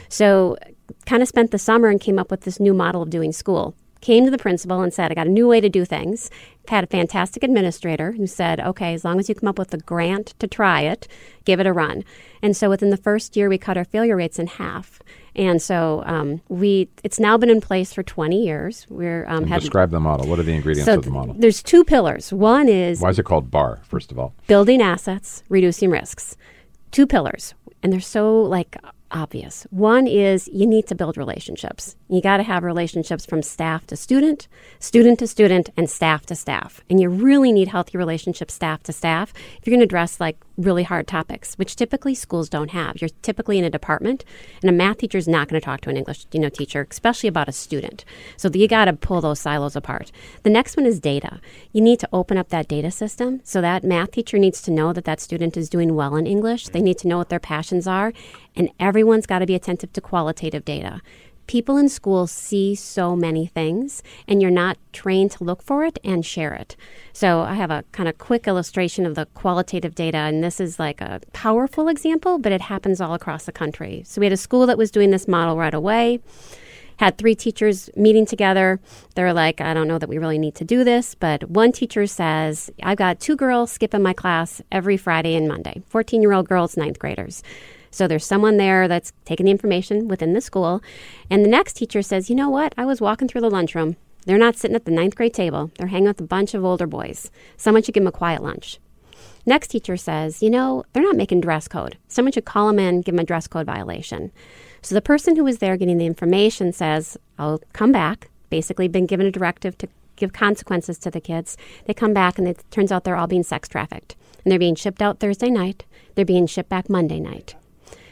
so, 0.09 0.57
kind 1.05 1.23
of 1.23 1.29
spent 1.29 1.51
the 1.51 1.59
summer 1.59 1.89
and 1.89 2.01
came 2.01 2.19
up 2.19 2.31
with 2.31 2.43
this 2.43 2.61
new 2.61 2.75
model 2.75 3.03
of 3.03 3.11
doing 3.11 3.33
school. 3.33 3.75
Came 4.03 4.25
to 4.25 4.31
the 4.31 4.39
principal 4.39 4.83
and 4.83 4.93
said, 4.93 5.11
I 5.11 5.15
got 5.15 5.27
a 5.27 5.31
new 5.31 5.49
way 5.49 5.61
to 5.61 5.69
do 5.69 5.85
things. 5.85 6.31
Had 6.69 6.85
a 6.85 6.87
fantastic 6.87 7.43
administrator 7.43 8.13
who 8.13 8.27
said, 8.27 8.61
okay, 8.61 8.93
as 8.93 9.05
long 9.05 9.19
as 9.19 9.29
you 9.29 9.35
come 9.35 9.49
up 9.49 9.59
with 9.59 9.73
a 9.73 9.79
grant 9.79 10.35
to 10.39 10.47
try 10.47 10.83
it, 10.83 11.09
give 11.45 11.61
it 11.61 11.67
a 11.67 11.73
run. 11.73 12.05
And 12.43 12.57
so 12.57 12.69
within 12.69 12.91
the 12.91 12.99
first 12.99 13.37
year, 13.37 13.49
we 13.49 13.57
cut 13.57 13.77
our 13.77 13.85
failure 13.85 14.17
rates 14.17 14.39
in 14.39 14.49
half. 14.49 15.01
And 15.35 15.61
so 15.61 16.03
um, 16.07 16.43
we, 16.49 16.89
it's 17.05 17.19
now 17.19 17.37
been 17.37 17.51
in 17.51 17.61
place 17.61 17.93
for 17.93 18.03
20 18.03 18.45
years. 18.45 18.87
We're 18.89 19.27
um, 19.27 19.47
describe 19.47 19.91
the 19.91 20.01
model. 20.01 20.29
What 20.29 20.39
are 20.39 20.45
the 20.45 20.55
ingredients 20.55 20.87
so 20.87 20.99
of 20.99 21.05
the 21.05 21.11
model? 21.11 21.35
There's 21.37 21.63
two 21.63 21.83
pillars. 21.83 22.33
One 22.33 22.69
is 22.69 23.01
why 23.01 23.11
is 23.11 23.19
it 23.19 23.25
called 23.25 23.51
BARR? 23.51 23.81
First 23.85 24.13
of 24.13 24.19
all, 24.19 24.35
building 24.47 24.81
assets, 24.81 25.43
reducing 25.49 25.91
risks. 25.91 26.37
Two 26.91 27.07
pillars, 27.07 27.55
and 27.83 27.93
they're 27.93 28.01
so 28.01 28.41
like 28.43 28.77
obvious. 29.17 29.67
One 29.71 30.07
is 30.07 30.49
you 30.49 30.67
need 30.67 30.87
to 30.89 30.95
build 30.95 31.17
relationships. 31.17 31.97
You 32.09 32.23
got 32.23 32.37
to 32.37 32.45
have 32.45 32.63
relationships 32.63 33.27
from 33.27 33.43
staff 33.43 33.85
to 33.89 33.97
student, 33.97 34.47
student 34.79 35.19
to 35.19 35.27
student, 35.27 35.71
and 35.77 35.91
staff 35.91 36.25
to 36.27 36.37
staff. 36.37 36.81
And 36.89 37.01
you 37.01 37.09
really 37.09 37.51
need 37.51 37.67
healthy 37.67 37.99
relationships 37.99 38.55
staff 38.55 38.85
to 38.85 38.93
staff 38.93 39.33
if 39.59 39.67
you're 39.67 39.73
going 39.73 39.81
to 39.81 39.85
address 39.85 40.21
like 40.21 40.39
really 40.57 40.85
hard 40.85 41.09
topics, 41.09 41.57
which 41.57 41.75
typically 41.75 42.15
schools 42.15 42.49
don't 42.49 42.71
have. 42.71 43.01
You're 43.01 43.11
typically 43.23 43.59
in 43.59 43.65
a 43.65 43.71
department, 43.71 44.25
and 44.63 44.71
a 44.71 44.73
math 44.73 44.99
teacher 44.99 45.19
is 45.19 45.27
not 45.27 45.49
going 45.49 45.61
to 45.61 45.65
talk 45.65 45.81
to 45.81 45.91
an 45.91 45.97
English 45.97 46.27
you 46.31 46.39
know 46.39 46.49
teacher, 46.49 46.87
especially 46.89 47.29
about 47.29 47.49
a 47.49 47.53
student. 47.53 48.05
So 48.37 48.49
you 48.55 48.69
got 48.69 48.85
to 48.85 48.93
pull 48.93 49.21
those 49.21 49.41
silos 49.41 49.75
apart. 49.75 50.13
The 50.45 50.51
next 50.51 50.77
one 50.77 50.87
is 50.87 51.01
data. 51.01 51.41
You 51.73 51.81
need 51.81 51.99
to 52.01 52.09
open 52.13 52.39
up 52.39 52.51
that 52.51 52.69
data 52.69 52.93
system. 52.93 53.41
So 53.43 53.61
that 53.61 53.83
math 53.83 54.13
teacher 54.13 54.39
needs 54.39 54.63
to 54.63 54.71
know 54.71 54.93
that 54.93 55.05
that 55.07 55.21
student 55.21 55.57
is 55.57 55.69
doing 55.69 55.97
well 55.97 56.15
in 56.15 56.27
English. 56.27 56.69
They 56.69 56.83
need 56.83 56.99
to 56.99 57.09
know 57.09 57.19
what 57.19 57.31
their 57.31 57.41
passions 57.41 57.89
are, 57.89 58.13
and 58.55 58.71
everyone's 58.79 59.27
got 59.27 59.41
to 59.41 59.47
be 59.47 59.57
attentive 59.57 59.93
to 59.95 60.01
qualitative 60.01 60.65
data 60.65 61.01
people 61.47 61.77
in 61.77 61.89
school 61.89 62.27
see 62.27 62.75
so 62.75 63.15
many 63.15 63.47
things 63.47 64.03
and 64.27 64.43
you're 64.43 64.51
not 64.51 64.79
trained 64.93 65.31
to 65.33 65.45
look 65.45 65.63
for 65.63 65.85
it 65.85 65.99
and 66.05 66.25
share 66.25 66.55
it. 66.55 66.77
So 67.13 67.41
I 67.41 67.55
have 67.55 67.71
a 67.71 67.85
kind 67.93 68.09
of 68.09 68.19
quick 68.19 68.47
illustration 68.47 69.07
of 69.07 69.15
the 69.15 69.27
qualitative 69.27 69.95
data 69.95 70.19
and 70.19 70.43
this 70.43 70.61
is 70.61 70.79
like 70.79 71.01
a 71.01 71.21
powerful 71.33 71.89
example, 71.89 72.39
but 72.39 72.53
it 72.53 72.63
happens 72.63 73.01
all 73.01 73.15
across 73.15 73.45
the 73.45 73.53
country. 73.53 74.03
So 74.07 74.21
we 74.21 74.27
had 74.27 74.33
a 74.33 74.37
school 74.37 74.67
that 74.67 74.79
was 74.79 74.91
doing 74.91 75.11
this 75.11 75.29
model 75.29 75.57
right 75.57 75.75
away. 75.75 76.21
Had 76.99 77.19
three 77.19 77.35
teachers 77.35 77.91
meeting 77.95 78.25
together. 78.25 78.81
They're 79.15 79.35
like, 79.35 79.61
I 79.61 79.75
don't 79.75 79.87
know 79.87 79.99
that 79.99 80.09
we 80.09 80.17
really 80.17 80.39
need 80.39 80.55
to 80.55 80.65
do 80.65 80.83
this, 80.83 81.15
but 81.15 81.51
one 81.51 81.71
teacher 81.71 82.07
says, 82.07 82.71
I've 82.83 82.97
got 82.97 83.21
two 83.21 83.37
girls 83.37 83.71
skipping 83.71 84.03
my 84.03 84.15
class 84.15 84.63
every 84.73 84.97
Friday 84.97 85.35
and 85.35 85.47
Monday, 85.47 85.83
14 85.89 86.23
year 86.23 86.33
old 86.33 86.49
girls, 86.49 86.75
ninth 86.75 86.99
graders. 86.99 87.43
So 87.97 88.07
there's 88.07 88.27
someone 88.27 88.59
there 88.59 88.89
that's 88.89 89.11
taking 89.25 89.47
the 89.47 89.51
information 89.51 90.07
within 90.07 90.35
the 90.35 90.43
school. 90.43 90.83
And 91.31 91.43
the 91.43 91.49
next 91.49 91.73
teacher 91.73 92.03
says, 92.03 92.29
You 92.29 92.37
know 92.37 92.51
what? 92.51 92.75
I 92.77 92.85
was 92.85 93.01
walking 93.01 93.27
through 93.27 93.41
the 93.41 93.49
lunchroom. 93.49 93.97
They're 94.27 94.37
not 94.37 94.55
sitting 94.57 94.75
at 94.75 94.85
the 94.85 94.91
ninth 94.91 95.17
grade 95.17 95.33
table, 95.33 95.71
they're 95.79 95.87
hanging 95.87 96.09
with 96.09 96.21
a 96.21 96.25
bunch 96.25 96.53
of 96.53 96.63
older 96.63 96.87
boys. 96.87 97.31
Someone 97.57 97.83
should 97.83 97.95
give 97.95 98.03
them 98.03 98.09
a 98.09 98.13
quiet 98.13 98.43
lunch. 98.43 98.79
Next 99.47 99.69
teacher 99.69 99.97
says, 99.97 100.43
You 100.43 100.51
know, 100.51 100.85
they're 100.93 101.03
not 101.03 101.17
making 101.17 101.41
dress 101.41 101.69
code. 101.69 101.97
Someone 102.07 102.33
should 102.33 102.45
call 102.45 102.67
them 102.67 102.79
in, 102.79 103.01
give 103.01 103.15
them 103.15 103.21
a 103.21 103.25
dress 103.25 103.47
code 103.47 103.65
violation. 103.65 104.31
So 104.83 104.95
the 104.95 105.01
person 105.01 105.35
who 105.35 105.45
was 105.45 105.57
there 105.59 105.79
getting 105.79 105.97
the 105.97 106.05
information 106.05 106.75
says, 106.75 107.17
I'll 107.39 107.63
come 107.73 107.93
back. 107.93 108.29
Basically, 108.51 108.89
been 108.89 109.07
given 109.07 109.27
a 109.27 109.31
directive 109.31 109.79
to 109.79 109.89
give 110.17 110.35
consequences 110.35 110.99
to 110.99 111.11
the 111.11 111.21
kids. 111.21 111.57
They 111.87 111.95
come 111.95 112.13
back 112.13 112.39
and 112.39 112.47
it 112.47 112.63
turns 112.71 112.93
out 112.93 113.05
they're 113.05 113.17
all 113.17 113.27
being 113.27 113.43
sex 113.43 113.71
trafficked. 113.71 114.17
And 114.45 114.53
they're 114.53 114.59
being 114.59 114.75
shipped 114.75 115.01
out 115.01 115.19
Thursday 115.19 115.49
night. 115.49 115.87
They're 116.15 116.27
being 116.27 116.47
shipped 116.47 116.69
back 116.69 116.91
Monday 116.91 117.21
night. 117.21 117.55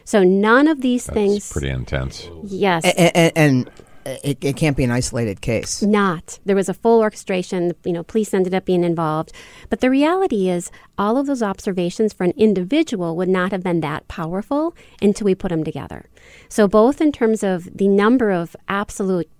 So 0.05 0.23
none 0.23 0.69
of 0.69 0.81
these 0.81 1.07
That's 1.07 1.15
things. 1.15 1.53
pretty 1.53 1.71
intense. 1.71 2.29
yes. 2.45 2.85
and, 2.85 3.33
and 3.37 3.71
it, 4.07 4.45
it 4.45 4.57
can't 4.57 4.77
be 4.77 4.85
an 4.85 4.91
isolated 4.91 5.41
case. 5.41 5.83
not. 5.83 6.39
There 6.45 6.57
was 6.57 6.69
a 6.69 6.75
full 6.75 7.01
orchestration. 7.01 7.73
You 7.85 7.93
know, 7.93 8.03
police 8.03 8.35
ended 8.35 8.55
up 8.55 8.65
being 8.65 8.85
involved. 8.85 9.33
But 9.71 9.81
the 9.81 9.91
reality 9.91 10.49
is, 10.49 10.71
all 10.99 11.17
of 11.17 11.27
those 11.27 11.43
observations 11.43 12.13
for 12.13 12.25
an 12.25 12.35
individual 12.37 13.17
would 13.17 13.29
not 13.29 13.51
have 13.53 13.63
been 13.63 13.81
that 13.81 14.07
powerful 14.09 14.75
until 15.01 15.25
we 15.25 15.35
put 15.35 15.49
them 15.49 15.65
together. 15.65 16.09
So, 16.49 16.69
both 16.69 17.01
in 17.01 17.13
terms 17.13 17.43
of 17.43 17.77
the 17.77 17.89
number 17.89 18.31
of 18.31 18.55
absolute 18.69 19.31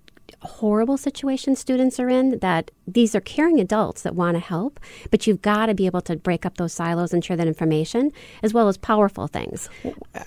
horrible 0.41 0.97
situation 0.97 1.55
students 1.55 1.99
are 1.99 2.09
in 2.09 2.39
that 2.39 2.71
these 2.87 3.15
are 3.15 3.21
caring 3.21 3.59
adults 3.59 4.01
that 4.03 4.15
want 4.15 4.35
to 4.35 4.39
help 4.39 4.79
but 5.11 5.25
you've 5.27 5.41
got 5.41 5.67
to 5.67 5.73
be 5.73 5.85
able 5.85 6.01
to 6.01 6.15
break 6.15 6.45
up 6.45 6.57
those 6.57 6.73
silos 6.73 7.13
and 7.13 7.23
share 7.23 7.37
that 7.37 7.47
information 7.47 8.11
as 8.43 8.53
well 8.53 8.67
as 8.67 8.77
powerful 8.77 9.27
things 9.27 9.69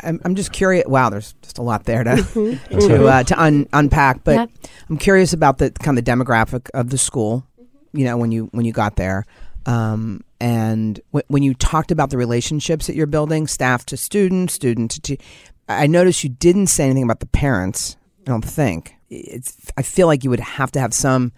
I'm, 0.03 0.21
I'm 0.25 0.35
just 0.35 0.53
curious. 0.53 0.87
Wow, 0.87 1.11
there's 1.11 1.33
just 1.43 1.59
a 1.59 1.62
lot 1.62 1.85
there 1.85 2.05
to 2.05 2.17
to, 2.71 3.07
uh, 3.07 3.23
to 3.25 3.43
un, 3.43 3.67
unpack. 3.73 4.23
But 4.25 4.37
Yep. 4.37 4.50
I'm 4.91 4.99
curious 4.99 5.33
about 5.33 5.59
the 5.59 5.71
kind 5.71 5.99
of 5.99 6.05
the 6.05 6.11
demographic 6.11 6.69
of 6.75 6.91
the 6.91 6.99
school. 6.99 7.45
You 7.93 8.05
know, 8.05 8.17
when 8.17 8.31
you 8.31 8.49
when 8.53 8.65
you 8.67 8.73
got 8.73 8.97
there, 8.97 9.25
um, 9.67 10.23
and 10.41 11.00
w- 11.12 11.25
when 11.29 11.43
you 11.43 11.55
talked 11.55 11.91
about 11.91 12.11
the 12.11 12.19
relationships 12.19 12.87
that 12.87 12.97
you're 12.97 13.07
building, 13.07 13.47
staff 13.47 13.87
to 13.87 13.97
student, 13.97 14.50
student 14.50 14.91
to. 14.93 15.00
Te- 15.00 15.19
I 15.69 15.87
noticed 15.87 16.23
you 16.23 16.31
didn't 16.31 16.69
say 16.69 16.85
anything 16.85 17.03
about 17.05 17.21
the 17.21 17.27
parents. 17.27 17.97
I 18.27 18.31
don't 18.31 18.45
think 18.45 18.95
it's. 19.11 19.57
I 19.77 19.83
feel 19.83 20.07
like 20.07 20.25
you 20.25 20.31
would 20.31 20.41
have 20.41 20.73
to 20.73 20.81
have 20.81 20.95
some 20.95 21.33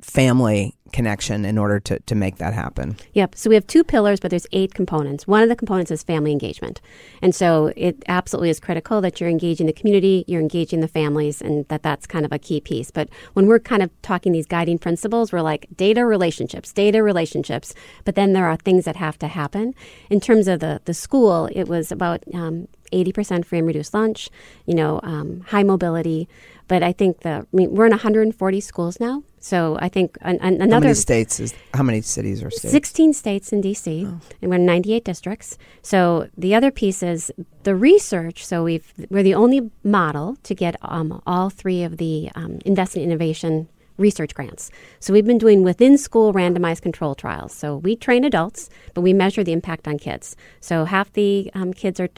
family 0.00 0.74
connection 0.92 1.44
in 1.44 1.58
order 1.58 1.78
to, 1.80 1.98
to 2.00 2.14
make 2.14 2.36
that 2.36 2.54
happen. 2.54 2.96
Yep. 3.12 3.34
So 3.34 3.50
we 3.50 3.54
have 3.54 3.66
two 3.66 3.84
pillars, 3.84 4.20
but 4.20 4.30
there's 4.30 4.46
eight 4.52 4.74
components. 4.74 5.26
One 5.26 5.42
of 5.42 5.48
the 5.48 5.56
components 5.56 5.90
is 5.90 6.02
family 6.02 6.32
engagement. 6.32 6.80
And 7.20 7.34
so 7.34 7.72
it 7.76 8.02
absolutely 8.08 8.50
is 8.50 8.60
critical 8.60 9.00
that 9.00 9.20
you're 9.20 9.28
engaging 9.28 9.66
the 9.66 9.72
community, 9.72 10.24
you're 10.26 10.40
engaging 10.40 10.80
the 10.80 10.88
families, 10.88 11.42
and 11.42 11.66
that 11.68 11.82
that's 11.82 12.06
kind 12.06 12.24
of 12.24 12.32
a 12.32 12.38
key 12.38 12.60
piece. 12.60 12.90
But 12.90 13.08
when 13.34 13.46
we're 13.46 13.58
kind 13.58 13.82
of 13.82 13.90
talking 14.02 14.32
these 14.32 14.46
guiding 14.46 14.78
principles, 14.78 15.32
we're 15.32 15.42
like 15.42 15.66
data 15.76 16.04
relationships, 16.04 16.72
data 16.72 17.02
relationships. 17.02 17.74
But 18.04 18.14
then 18.14 18.32
there 18.32 18.46
are 18.46 18.56
things 18.56 18.84
that 18.84 18.96
have 18.96 19.18
to 19.18 19.28
happen. 19.28 19.74
In 20.10 20.20
terms 20.20 20.48
of 20.48 20.60
the, 20.60 20.80
the 20.84 20.94
school, 20.94 21.48
it 21.52 21.68
was 21.68 21.92
about 21.92 22.22
um, 22.32 22.68
80% 22.92 23.44
free 23.44 23.58
and 23.58 23.66
reduced 23.66 23.92
lunch, 23.92 24.30
you 24.64 24.74
know, 24.74 25.00
um, 25.02 25.40
high 25.48 25.62
mobility. 25.62 26.28
But 26.66 26.82
I 26.82 26.92
think 26.92 27.20
the, 27.20 27.46
I 27.52 27.56
mean, 27.56 27.74
we're 27.74 27.86
in 27.86 27.90
140 27.90 28.60
schools 28.60 29.00
now. 29.00 29.22
So 29.40 29.78
I 29.80 29.88
think 29.88 30.18
an, 30.22 30.38
an, 30.40 30.58
How 30.58 30.64
another 30.64 30.86
many 30.86 30.94
states 30.94 31.40
is? 31.40 31.54
How 31.74 31.82
many 31.82 32.00
cities 32.00 32.42
or 32.42 32.50
states? 32.50 32.72
16 32.72 33.12
states 33.12 33.52
in 33.52 33.62
DC, 33.62 34.02
and 34.04 34.50
we're 34.50 34.56
in 34.56 34.66
98 34.66 35.04
districts. 35.04 35.58
So 35.82 36.28
the 36.36 36.54
other 36.54 36.70
piece 36.70 37.02
is 37.02 37.30
the 37.62 37.74
research. 37.74 38.44
So 38.44 38.64
we've 38.64 38.92
we're 39.10 39.22
the 39.22 39.34
only 39.34 39.70
model 39.84 40.36
to 40.42 40.54
get 40.54 40.76
um, 40.82 41.22
all 41.26 41.50
three 41.50 41.82
of 41.82 41.98
the 41.98 42.30
um, 42.34 42.58
Invest 42.64 42.96
in 42.96 43.02
Innovation 43.02 43.68
research 43.98 44.34
grants. 44.34 44.70
So 45.00 45.12
we've 45.12 45.26
been 45.26 45.38
doing 45.38 45.64
within 45.64 45.98
school 45.98 46.32
randomized 46.32 46.82
control 46.82 47.14
trials. 47.14 47.52
So 47.52 47.76
we 47.76 47.96
train 47.96 48.24
adults, 48.24 48.70
but 48.94 49.00
we 49.00 49.12
measure 49.12 49.42
the 49.42 49.52
impact 49.52 49.88
on 49.88 49.98
kids. 49.98 50.36
So 50.60 50.84
half 50.84 51.12
the 51.12 51.50
um, 51.54 51.74
kids 51.74 51.98
are 51.98 52.08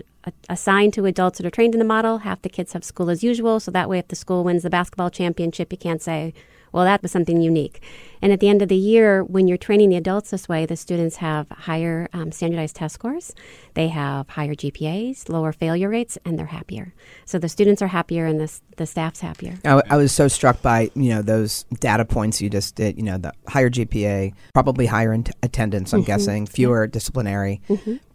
assigned 0.49 0.93
to 0.95 1.07
adults 1.07 1.39
that 1.39 1.47
are 1.47 1.51
trained 1.51 1.75
in 1.75 1.79
the 1.79 1.85
model, 1.85 2.19
half 2.19 2.43
the 2.43 2.49
kids 2.49 2.75
have 2.75 2.85
school 2.85 3.11
as 3.11 3.25
usual. 3.25 3.59
So 3.59 3.71
that 3.71 3.89
way, 3.89 3.99
if 3.99 4.09
the 4.09 4.17
school 4.17 4.45
wins 4.45 4.63
the 4.63 4.71
basketball 4.71 5.11
championship, 5.11 5.73
you 5.73 5.79
can't 5.79 6.03
say, 6.03 6.35
well, 6.73 6.85
that 6.85 7.03
was 7.03 7.11
something 7.11 7.41
unique. 7.41 7.81
And 8.23 8.33
at 8.33 8.41
the 8.41 8.49
end 8.49 8.61
of 8.61 8.69
the 8.69 8.77
year, 8.77 9.25
when 9.25 9.49
you're 9.49 9.57
training 9.57 9.89
the 9.89 9.97
adults 9.97 10.31
this 10.31 10.49
way, 10.49 10.67
the 10.67 10.77
students 10.77 11.17
have 11.17 11.49
higher 11.49 12.09
um, 12.13 12.33
standardized 12.33 12.77
test 12.77 12.95
scores, 12.95 13.35
they 13.75 13.89
have 13.89 14.29
higher 14.29 14.55
GPAs, 14.55 15.29
lower 15.29 15.53
failure 15.53 15.89
rates, 15.89 16.19
and 16.25 16.39
they're 16.39 16.47
happier. 16.47 16.93
So 17.25 17.39
the 17.39 17.49
students 17.49 17.81
are 17.81 17.87
happier 17.87 18.27
and 18.27 18.39
the, 18.39 18.53
the 18.77 18.87
staff's 18.87 19.21
happier. 19.21 19.59
I, 19.65 19.81
I 19.89 19.97
was 19.97 20.13
so 20.13 20.29
struck 20.29 20.61
by 20.61 20.91
you 20.95 21.11
know 21.11 21.23
those 21.23 21.65
data 21.81 22.05
points 22.05 22.41
you 22.41 22.51
just 22.51 22.75
did. 22.75 22.97
You 22.97 23.05
know, 23.05 23.19
the 23.19 23.33
higher 23.49 23.71
GPA, 23.71 24.35
probably 24.53 24.87
higher 24.87 25.13
in 25.13 25.25
attendance. 25.43 25.93
I'm 25.95 26.03
guessing 26.03 26.47
fewer 26.47 26.87
disciplinary 26.87 27.63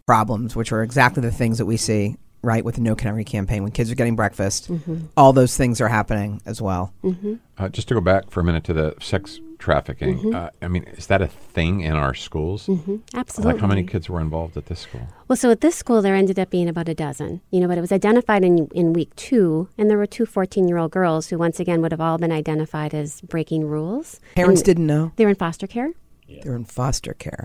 problems, 0.06 0.54
which 0.54 0.72
are 0.72 0.82
exactly 0.82 1.20
the 1.20 1.32
things 1.32 1.58
that 1.58 1.66
we 1.66 1.76
see 1.76 2.16
right 2.42 2.64
with 2.64 2.76
the 2.76 2.80
No 2.80 2.94
Kid 2.94 3.06
Hungry 3.06 3.24
campaign. 3.24 3.62
When 3.62 3.72
kids 3.72 3.90
are 3.90 3.94
getting 3.94 4.16
breakfast, 4.16 4.70
mm-hmm. 4.70 5.06
all 5.16 5.32
those 5.32 5.56
things 5.56 5.80
are 5.80 5.88
happening 5.88 6.40
as 6.46 6.62
well. 6.62 6.92
Mm-hmm. 7.02 7.34
Uh, 7.58 7.68
just 7.68 7.88
to 7.88 7.94
go 7.94 8.00
back 8.00 8.30
for 8.30 8.40
a 8.40 8.44
minute 8.44 8.64
to 8.64 8.72
the 8.72 8.94
sex 9.00 9.40
trafficking, 9.58 10.18
mm-hmm. 10.18 10.34
uh, 10.34 10.50
I 10.60 10.68
mean, 10.68 10.84
is 10.84 11.06
that 11.06 11.22
a 11.22 11.26
thing 11.26 11.80
in 11.80 11.94
our 11.94 12.14
schools? 12.14 12.68
Absolutely. 13.14 13.52
Like, 13.52 13.60
how 13.60 13.66
many 13.66 13.82
kids 13.82 14.08
were 14.08 14.20
involved 14.20 14.56
at 14.56 14.66
this 14.66 14.80
school? 14.80 15.08
Well, 15.28 15.36
so 15.36 15.50
at 15.50 15.60
this 15.60 15.74
school, 15.74 16.02
there 16.02 16.14
ended 16.14 16.38
up 16.38 16.50
being 16.50 16.68
about 16.68 16.88
a 16.88 16.94
dozen, 16.94 17.40
you 17.50 17.60
know, 17.60 17.68
but 17.68 17.78
it 17.78 17.80
was 17.80 17.92
identified 17.92 18.44
in, 18.44 18.68
in 18.68 18.92
week 18.92 19.14
two, 19.16 19.68
and 19.78 19.88
there 19.90 19.98
were 19.98 20.06
two 20.06 20.26
14 20.26 20.68
year 20.68 20.76
old 20.78 20.92
girls 20.92 21.28
who, 21.28 21.38
once 21.38 21.58
again, 21.58 21.80
would 21.80 21.92
have 21.92 22.00
all 22.00 22.18
been 22.18 22.32
identified 22.32 22.94
as 22.94 23.22
breaking 23.22 23.66
rules. 23.66 24.20
Parents 24.34 24.60
And 24.60 24.66
didn't 24.66 24.86
know 24.86 25.12
They 25.16 25.24
were 25.24 25.30
in 25.30 25.36
foster 25.36 25.66
care. 25.66 25.92
they 26.28 26.48
were 26.48 26.56
in 26.56 26.64
foster 26.64 27.14
care. 27.14 27.44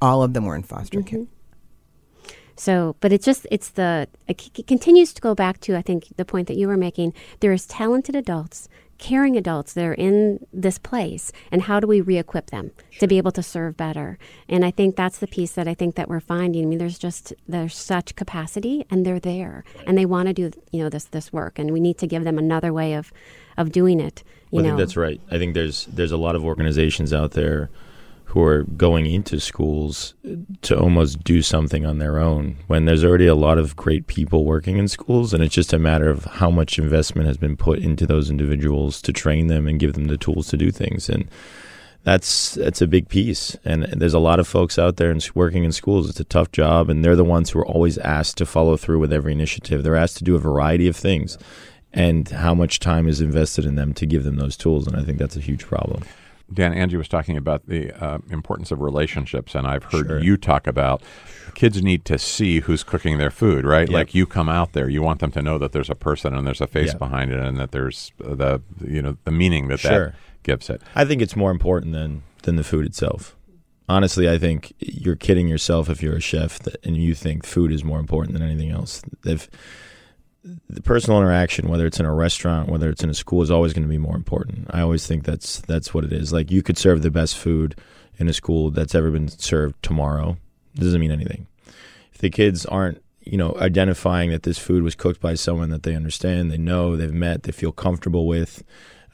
All 0.00 0.22
of 0.22 0.32
them 0.32 0.46
were 0.46 0.56
in 0.56 0.62
foster 0.62 1.02
care. 1.02 1.26
So, 2.56 2.96
but 3.00 3.12
it's 3.12 3.24
just, 3.24 3.46
it's 3.50 3.70
the, 3.70 4.08
it 4.28 4.66
continues 4.66 5.12
to 5.14 5.20
go 5.20 5.34
back 5.34 5.60
to, 5.60 5.76
I 5.76 5.82
think, 5.82 6.16
the 6.16 6.24
point 6.24 6.48
that 6.48 6.56
you 6.56 6.68
were 6.68 6.76
making. 6.76 7.12
There's 7.40 7.66
talented 7.66 8.14
adults, 8.14 8.68
caring 8.96 9.36
adults 9.36 9.72
that 9.72 9.84
are 9.84 9.94
in 9.94 10.46
this 10.52 10.78
place, 10.78 11.32
and 11.50 11.62
how 11.62 11.80
do 11.80 11.86
we 11.86 12.00
re 12.00 12.16
equip 12.16 12.50
them 12.50 12.70
to 13.00 13.08
be 13.08 13.18
able 13.18 13.32
to 13.32 13.42
serve 13.42 13.76
better? 13.76 14.18
And 14.48 14.64
I 14.64 14.70
think 14.70 14.94
that's 14.94 15.18
the 15.18 15.26
piece 15.26 15.52
that 15.52 15.66
I 15.66 15.74
think 15.74 15.96
that 15.96 16.08
we're 16.08 16.20
finding. 16.20 16.62
I 16.62 16.66
mean, 16.66 16.78
there's 16.78 16.98
just, 16.98 17.32
there's 17.48 17.76
such 17.76 18.14
capacity, 18.14 18.86
and 18.88 19.04
they're 19.04 19.20
there, 19.20 19.64
and 19.86 19.98
they 19.98 20.06
want 20.06 20.28
to 20.28 20.32
do, 20.32 20.50
you 20.70 20.82
know, 20.82 20.88
this, 20.88 21.06
this 21.06 21.32
work, 21.32 21.58
and 21.58 21.72
we 21.72 21.80
need 21.80 21.98
to 21.98 22.06
give 22.06 22.22
them 22.22 22.38
another 22.38 22.72
way 22.72 22.94
of, 22.94 23.12
of 23.56 23.72
doing 23.72 23.98
it. 23.98 24.22
You 24.50 24.60
I 24.60 24.62
know, 24.62 24.68
think 24.70 24.78
that's 24.78 24.96
right. 24.96 25.20
I 25.30 25.38
think 25.38 25.54
there's 25.54 25.86
there's 25.86 26.12
a 26.12 26.16
lot 26.16 26.36
of 26.36 26.44
organizations 26.44 27.12
out 27.12 27.32
there 27.32 27.70
who 28.34 28.42
are 28.42 28.64
going 28.64 29.06
into 29.06 29.38
schools 29.38 30.14
to 30.60 30.76
almost 30.76 31.22
do 31.22 31.40
something 31.40 31.86
on 31.86 31.98
their 31.98 32.18
own 32.18 32.56
when 32.66 32.84
there's 32.84 33.04
already 33.04 33.28
a 33.28 33.34
lot 33.34 33.58
of 33.58 33.76
great 33.76 34.08
people 34.08 34.44
working 34.44 34.76
in 34.76 34.88
schools 34.88 35.32
and 35.32 35.40
it's 35.40 35.54
just 35.54 35.72
a 35.72 35.78
matter 35.78 36.10
of 36.10 36.24
how 36.24 36.50
much 36.50 36.76
investment 36.76 37.28
has 37.28 37.36
been 37.36 37.56
put 37.56 37.78
into 37.78 38.08
those 38.08 38.30
individuals 38.30 39.00
to 39.00 39.12
train 39.12 39.46
them 39.46 39.68
and 39.68 39.78
give 39.78 39.92
them 39.92 40.06
the 40.06 40.16
tools 40.16 40.48
to 40.48 40.56
do 40.56 40.72
things. 40.72 41.08
And 41.08 41.28
that's 42.02 42.54
that's 42.54 42.82
a 42.82 42.88
big 42.88 43.08
piece. 43.08 43.56
And 43.64 43.84
there's 43.84 44.14
a 44.14 44.18
lot 44.18 44.40
of 44.40 44.48
folks 44.48 44.80
out 44.80 44.96
there 44.96 45.12
and 45.12 45.24
working 45.36 45.62
in 45.62 45.70
schools. 45.70 46.10
It's 46.10 46.18
a 46.18 46.24
tough 46.24 46.50
job 46.50 46.90
and 46.90 47.04
they're 47.04 47.14
the 47.14 47.22
ones 47.22 47.50
who 47.50 47.60
are 47.60 47.66
always 47.66 47.98
asked 47.98 48.36
to 48.38 48.46
follow 48.46 48.76
through 48.76 48.98
with 48.98 49.12
every 49.12 49.30
initiative. 49.30 49.84
They're 49.84 49.94
asked 49.94 50.16
to 50.16 50.24
do 50.24 50.34
a 50.34 50.40
variety 50.40 50.88
of 50.88 50.96
things 50.96 51.38
and 51.92 52.28
how 52.28 52.52
much 52.52 52.80
time 52.80 53.06
is 53.06 53.20
invested 53.20 53.64
in 53.64 53.76
them 53.76 53.94
to 53.94 54.06
give 54.06 54.24
them 54.24 54.34
those 54.34 54.56
tools. 54.56 54.88
And 54.88 54.96
i 54.96 55.04
think 55.04 55.18
that's 55.18 55.36
a 55.36 55.40
huge 55.40 55.64
problem 55.64 56.02
Dan, 56.52 56.72
Angie 56.74 56.96
was 56.96 57.08
talking 57.08 57.36
about 57.36 57.66
the 57.66 57.90
uh, 58.02 58.18
importance 58.30 58.70
of 58.70 58.80
relationships, 58.80 59.54
and 59.54 59.66
I've 59.66 59.84
heard 59.84 60.06
Sure. 60.06 60.22
you 60.22 60.36
talk 60.36 60.66
about 60.66 61.02
kids 61.54 61.82
need 61.82 62.04
to 62.04 62.18
see 62.18 62.60
who's 62.60 62.82
cooking 62.84 63.16
their 63.18 63.30
food, 63.30 63.64
right? 63.64 63.88
Yep. 63.88 63.94
Like 63.94 64.14
you 64.14 64.26
come 64.26 64.48
out 64.48 64.72
there, 64.72 64.88
you 64.88 65.00
want 65.02 65.20
them 65.20 65.30
to 65.32 65.42
know 65.42 65.56
that 65.58 65.72
there's 65.72 65.88
a 65.90 65.94
person 65.94 66.34
and 66.34 66.46
there's 66.46 66.60
a 66.60 66.66
face 66.66 66.92
Yeah. 66.92 66.98
behind 66.98 67.32
it, 67.32 67.40
and 67.40 67.58
that 67.58 67.72
there's 67.72 68.12
the 68.18 68.60
you 68.86 69.00
know 69.02 69.16
the 69.24 69.30
meaning 69.30 69.68
that 69.68 69.80
Sure. 69.80 70.06
that 70.06 70.14
gives 70.42 70.68
it. 70.68 70.82
I 70.94 71.04
think 71.04 71.22
it's 71.22 71.34
more 71.36 71.50
important 71.50 71.92
than 71.92 72.22
than 72.42 72.56
the 72.56 72.64
food 72.64 72.84
itself. 72.84 73.34
Honestly, 73.88 74.28
I 74.28 74.38
think 74.38 74.72
you're 74.78 75.16
kidding 75.16 75.48
yourself 75.48 75.88
if 75.90 76.02
you're 76.02 76.16
a 76.16 76.20
chef 76.20 76.58
that, 76.60 76.76
and 76.84 76.96
you 76.96 77.14
think 77.14 77.44
food 77.44 77.70
is 77.72 77.84
more 77.84 78.00
important 78.00 78.32
than 78.34 78.42
anything 78.42 78.70
else. 78.70 79.02
If 79.24 79.48
the 80.68 80.82
personal 80.82 81.18
interaction, 81.20 81.68
whether 81.68 81.86
it's 81.86 82.00
in 82.00 82.06
a 82.06 82.14
restaurant, 82.14 82.68
whether 82.68 82.90
it's 82.90 83.02
in 83.02 83.10
a 83.10 83.14
school, 83.14 83.42
is 83.42 83.50
always 83.50 83.72
going 83.72 83.82
to 83.82 83.88
be 83.88 83.98
more 83.98 84.16
important. 84.16 84.66
I 84.70 84.80
always 84.80 85.06
think 85.06 85.24
that's 85.24 85.60
that's 85.60 85.94
what 85.94 86.04
it 86.04 86.12
is. 86.12 86.32
Like 86.32 86.50
you 86.50 86.62
could 86.62 86.76
serve 86.76 87.02
the 87.02 87.10
best 87.10 87.38
food 87.38 87.74
in 88.18 88.28
a 88.28 88.32
school 88.32 88.70
that's 88.70 88.94
ever 88.94 89.10
been 89.10 89.28
served 89.28 89.82
tomorrow. 89.82 90.36
It 90.74 90.80
doesn't 90.80 91.00
mean 91.00 91.10
anything. 91.12 91.46
If 92.12 92.18
the 92.18 92.30
kids 92.30 92.66
aren't, 92.66 93.02
you 93.20 93.36
know, 93.36 93.56
identifying 93.58 94.30
that 94.30 94.42
this 94.42 94.58
food 94.58 94.82
was 94.82 94.94
cooked 94.94 95.20
by 95.20 95.34
someone 95.34 95.70
that 95.70 95.82
they 95.82 95.96
understand, 95.96 96.50
they 96.50 96.58
know, 96.58 96.96
they've 96.96 97.12
met, 97.12 97.44
they 97.44 97.52
feel 97.52 97.72
comfortable 97.72 98.26
with, 98.26 98.62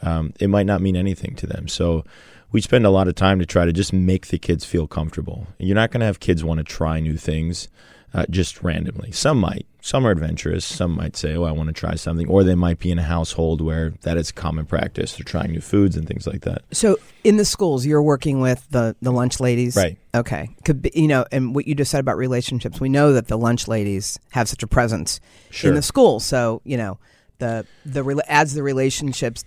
um, 0.03 0.33
it 0.41 0.49
might 0.49 0.67
not 0.67 0.83
mean 0.83 0.97
anything 0.97 1.35
to 1.37 1.47
them. 1.47 1.69
So 1.69 2.05
we 2.53 2.61
spend 2.61 2.85
a 2.85 2.91
lot 2.91 3.09
of 3.09 3.15
time 3.15 3.39
to 3.39 3.47
try 3.47 3.65
to 3.65 3.73
just 3.73 3.93
make 3.93 4.27
the 4.27 4.39
kids 4.39 4.65
feel 4.65 4.87
comfortable. 4.87 5.47
You're 5.59 5.77
not 5.77 5.93
going 5.93 6.01
to 6.01 6.07
have 6.07 6.21
kids 6.21 6.43
want 6.43 6.59
to 6.59 6.65
try 6.65 7.01
new 7.01 7.17
things 7.17 7.69
uh, 8.13 8.27
just 8.29 8.63
randomly. 8.63 9.13
Some 9.13 9.39
might. 9.39 9.67
Some 9.83 10.07
are 10.07 10.11
adventurous. 10.11 10.65
Some 10.65 10.93
might 10.97 11.17
say, 11.17 11.35
"Oh, 11.35 11.45
I 11.45 11.53
want 11.53 11.69
to 11.69 11.73
try 11.73 11.95
something," 11.95 12.29
or 12.29 12.45
they 12.45 12.55
might 12.55 12.79
be 12.79 12.91
in 12.91 12.99
a 12.99 13.03
household 13.03 13.61
where 13.61 13.95
that 14.03 14.17
is 14.17 14.31
common 14.33 14.67
practice. 14.67 15.15
They're 15.17 15.25
trying 15.25 15.53
new 15.53 15.61
foods 15.61 15.97
and 15.97 16.07
things 16.07 16.27
like 16.27 16.43
that. 16.43 16.63
So 16.73 16.99
in 17.25 17.37
the 17.37 17.45
schools, 17.45 17.87
you're 17.87 18.03
working 18.03 18.41
with 18.41 18.67
the 18.71 18.95
the 19.01 19.13
lunch 19.13 19.41
ladies, 19.41 19.77
Right. 19.77 19.97
Okay, 20.15 20.51
could 20.65 20.83
be, 20.83 20.91
you 20.95 21.09
know, 21.09 21.25
and 21.33 21.55
what 21.55 21.67
you 21.67 21.75
just 21.75 21.91
said 21.91 22.01
about 22.01 22.17
relationships, 22.17 22.81
we 22.81 22.89
know 22.89 23.13
that 23.13 23.29
the 23.29 23.39
lunch 23.39 23.69
ladies 23.69 24.19
have 24.31 24.49
such 24.49 24.63
a 24.63 24.67
presence 24.67 25.21
Sure. 25.51 25.71
in 25.71 25.77
the 25.77 25.83
school. 25.83 26.21
So 26.21 26.61
you 26.65 26.77
know, 26.77 26.99
the 27.39 27.65
the 27.87 28.23
as 28.29 28.55
the 28.55 28.63
relationships 28.63 29.45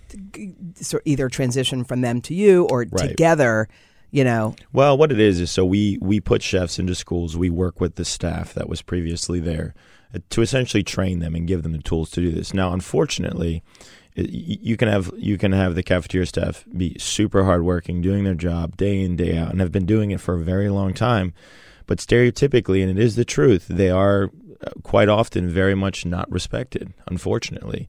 sort 0.76 1.02
either 1.04 1.28
transition 1.28 1.84
from 1.84 2.00
them 2.00 2.20
to 2.22 2.34
you 2.34 2.64
or 2.70 2.86
Right. 2.90 3.08
together. 3.10 3.68
You 4.10 4.22
know, 4.22 4.54
Well, 4.72 4.96
what 4.96 5.10
it 5.10 5.18
is 5.18 5.40
is 5.40 5.50
so 5.50 5.64
we 5.64 5.98
we 6.00 6.20
put 6.20 6.40
chefs 6.40 6.78
into 6.78 6.94
schools. 6.94 7.36
We 7.36 7.50
work 7.50 7.80
with 7.80 7.96
the 7.96 8.04
staff 8.04 8.54
that 8.54 8.68
was 8.68 8.80
previously 8.80 9.40
there, 9.40 9.74
to 10.30 10.42
essentially 10.42 10.82
train 10.82 11.18
them 11.18 11.34
and 11.34 11.46
give 11.46 11.62
them 11.62 11.72
the 11.72 11.78
tools 11.78 12.10
to 12.10 12.20
do 12.20 12.30
this. 12.30 12.54
Now, 12.54 12.72
unfortunately, 12.72 13.62
you 14.16 14.76
can 14.76 14.88
have 14.88 15.12
you 15.16 15.36
can 15.38 15.52
have 15.52 15.74
the 15.74 15.82
cafeteria 15.82 16.26
staff 16.26 16.64
be 16.76 16.96
super 16.98 17.44
hardworking, 17.44 18.00
doing 18.00 18.24
their 18.24 18.34
job 18.34 18.76
day 18.76 19.00
in 19.00 19.16
day 19.16 19.36
out, 19.36 19.50
and 19.50 19.60
have 19.60 19.72
been 19.72 19.86
doing 19.86 20.12
it 20.12 20.20
for 20.20 20.34
a 20.34 20.42
very 20.42 20.68
long 20.68 20.94
time. 20.94 21.32
But 21.86 21.98
stereotypically, 21.98 22.82
and 22.82 22.90
it 22.90 23.02
is 23.02 23.16
the 23.16 23.24
truth, 23.24 23.66
they 23.68 23.90
are 23.90 24.30
uh, 24.64 24.70
quite 24.82 25.08
often 25.08 25.48
very 25.48 25.74
much 25.74 26.06
not 26.06 26.30
respected, 26.30 26.94
unfortunately. 27.06 27.88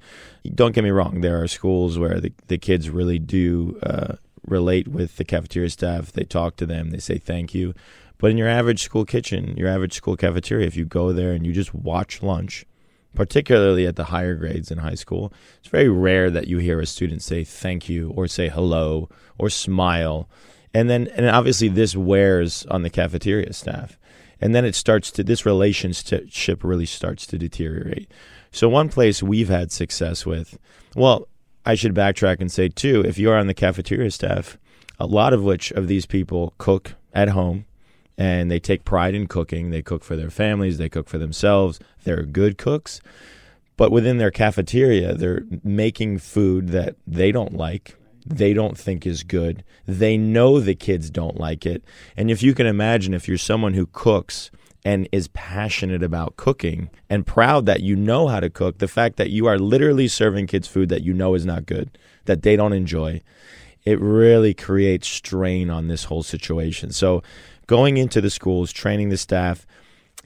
Don't 0.53 0.73
get 0.73 0.83
me 0.83 0.89
wrong, 0.89 1.21
there 1.21 1.41
are 1.41 1.47
schools 1.47 1.97
where 1.97 2.19
the, 2.19 2.33
the 2.47 2.57
kids 2.57 2.89
really 2.89 3.19
do 3.19 3.79
uh, 3.83 4.15
relate 4.45 4.87
with 4.87 5.15
the 5.15 5.23
cafeteria 5.23 5.69
staff. 5.69 6.11
They 6.11 6.23
talk 6.23 6.57
to 6.57 6.65
them, 6.65 6.89
they 6.89 6.99
say 6.99 7.17
thank 7.17 7.53
you. 7.53 7.73
But 8.17 8.31
in 8.31 8.37
your 8.37 8.47
average 8.47 8.83
school 8.83 9.05
kitchen, 9.05 9.55
your 9.57 9.67
average 9.67 9.93
school 9.93 10.15
cafeteria, 10.15 10.67
if 10.67 10.75
you 10.75 10.85
go 10.85 11.11
there 11.11 11.33
and 11.33 11.45
you 11.45 11.53
just 11.53 11.73
watch 11.73 12.23
lunch, 12.23 12.65
particularly 13.13 13.85
at 13.87 13.95
the 13.95 14.05
higher 14.05 14.35
grades 14.35 14.71
in 14.71 14.77
high 14.79 14.95
school, 14.95 15.33
it's 15.59 15.69
very 15.69 15.89
rare 15.89 16.29
that 16.29 16.47
you 16.47 16.57
hear 16.57 16.79
a 16.79 16.85
student 16.85 17.21
say 17.21 17.43
thank 17.43 17.89
you 17.89 18.11
or 18.11 18.27
say 18.27 18.49
hello 18.49 19.09
or 19.37 19.49
smile. 19.49 20.29
And 20.73 20.89
then, 20.89 21.07
and 21.15 21.27
obviously, 21.27 21.69
this 21.69 21.95
wears 21.95 22.65
on 22.67 22.83
the 22.83 22.89
cafeteria 22.89 23.53
staff. 23.53 23.97
And 24.41 24.53
then 24.53 24.65
it 24.65 24.75
starts 24.75 25.11
to, 25.11 25.23
this 25.23 25.45
relationship 25.45 26.63
really 26.63 26.85
starts 26.85 27.25
to 27.27 27.37
deteriorate. 27.37 28.11
So, 28.51 28.67
one 28.67 28.89
place 28.89 29.23
we've 29.23 29.49
had 29.49 29.71
success 29.71 30.25
with, 30.25 30.57
well, 30.95 31.27
I 31.65 31.75
should 31.75 31.95
backtrack 31.95 32.41
and 32.41 32.51
say, 32.51 32.67
too, 32.67 33.01
if 33.05 33.17
you're 33.17 33.37
on 33.37 33.47
the 33.47 33.53
cafeteria 33.53 34.11
staff, 34.11 34.57
a 34.99 35.05
lot 35.05 35.33
of 35.33 35.43
which 35.43 35.71
of 35.71 35.87
these 35.87 36.05
people 36.05 36.53
cook 36.57 36.93
at 37.13 37.29
home 37.29 37.65
and 38.17 38.49
they 38.49 38.59
take 38.59 38.85
pride 38.85 39.13
in 39.13 39.27
cooking. 39.27 39.71
They 39.71 39.81
cook 39.81 40.03
for 40.03 40.15
their 40.15 40.29
families, 40.29 40.77
they 40.77 40.89
cook 40.89 41.09
for 41.09 41.17
themselves. 41.17 41.79
They're 42.03 42.23
good 42.23 42.57
cooks. 42.57 43.01
But 43.77 43.91
within 43.91 44.17
their 44.17 44.31
cafeteria, 44.31 45.15
they're 45.15 45.43
making 45.63 46.19
food 46.19 46.69
that 46.69 46.95
they 47.05 47.31
don't 47.31 47.53
like, 47.53 47.97
they 48.25 48.53
don't 48.53 48.77
think 48.77 49.05
is 49.05 49.23
good. 49.23 49.63
They 49.85 50.17
know 50.17 50.59
the 50.59 50.75
kids 50.75 51.09
don't 51.09 51.39
like 51.39 51.65
it. 51.65 51.83
And 52.15 52.31
if 52.31 52.41
you 52.41 52.53
can 52.53 52.67
imagine, 52.67 53.13
if 53.13 53.27
you're 53.27 53.37
someone 53.37 53.73
who 53.73 53.87
cooks 53.87 54.49
and 54.85 55.09
is 55.11 55.27
passionate 55.29 56.03
about 56.03 56.37
cooking 56.37 56.89
and 57.09 57.27
proud 57.27 57.65
that 57.65 57.81
you 57.81 57.95
know 57.95 58.27
how 58.27 58.39
to 58.39 58.49
cook, 58.49 58.77
the 58.77 58.87
fact 58.87 59.17
that 59.17 59.29
you 59.29 59.45
are 59.45 59.59
literally 59.59 60.07
serving 60.07 60.47
kids 60.47 60.67
food 60.67 60.89
that 60.89 61.03
you 61.03 61.13
know 61.13 61.33
is 61.33 61.45
not 61.45 61.65
good, 61.65 61.97
that 62.25 62.43
they 62.43 62.55
don't 62.55 62.73
enjoy, 62.73 63.21
it 63.83 63.99
really 63.99 64.53
creates 64.53 65.07
strain 65.07 65.69
on 65.69 65.87
this 65.87 66.05
whole 66.05 66.23
situation. 66.23 66.91
So, 66.91 67.21
going 67.67 67.97
into 67.97 68.21
the 68.21 68.29
schools, 68.29 68.71
training 68.71 69.09
the 69.09 69.17
staff, 69.17 69.65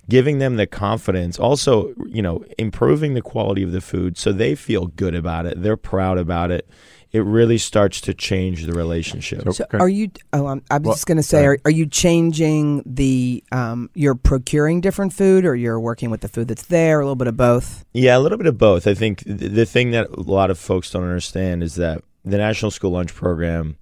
giving 0.07 0.39
them 0.39 0.55
the 0.55 0.67
confidence, 0.67 1.39
also, 1.39 1.93
you 2.07 2.21
know, 2.21 2.43
improving 2.57 3.13
the 3.13 3.21
quality 3.21 3.63
of 3.63 3.71
the 3.71 3.81
food 3.81 4.17
so 4.17 4.31
they 4.31 4.55
feel 4.55 4.87
good 4.87 5.15
about 5.15 5.45
it, 5.45 5.61
they're 5.61 5.77
proud 5.77 6.17
about 6.17 6.51
it. 6.51 6.67
It 7.11 7.23
really 7.23 7.57
starts 7.57 8.01
to 8.01 8.13
change 8.13 8.65
the 8.65 8.73
relationship. 8.73 9.51
So 9.53 9.65
are 9.73 9.89
you? 9.89 10.11
Oh, 10.31 10.45
I'm, 10.45 10.63
I 10.69 10.77
was 10.77 10.85
well, 10.85 10.93
just 10.93 11.07
going 11.07 11.17
to 11.17 11.23
say, 11.23 11.43
are, 11.43 11.57
are 11.65 11.71
you 11.71 11.87
changing 11.87 12.83
the? 12.85 13.43
Um, 13.51 13.89
you're 13.95 14.13
procuring 14.13 14.79
different 14.79 15.13
food, 15.13 15.43
or 15.43 15.55
you're 15.55 15.79
working 15.79 16.11
with 16.11 16.21
the 16.21 16.27
food 16.27 16.49
that's 16.49 16.67
there? 16.67 16.99
A 16.99 17.03
little 17.03 17.15
bit 17.15 17.25
of 17.25 17.35
both. 17.35 17.83
Yeah, 17.93 18.15
a 18.15 18.19
little 18.19 18.37
bit 18.37 18.45
of 18.45 18.59
both. 18.59 18.85
I 18.85 18.93
think 18.93 19.23
the 19.25 19.65
thing 19.65 19.89
that 19.89 20.07
a 20.09 20.21
lot 20.21 20.51
of 20.51 20.59
folks 20.59 20.91
don't 20.91 21.01
understand 21.01 21.63
is 21.63 21.73
that 21.75 22.03
the 22.23 22.37
National 22.37 22.69
School 22.69 22.91
Lunch 22.91 23.15
Program 23.15 23.77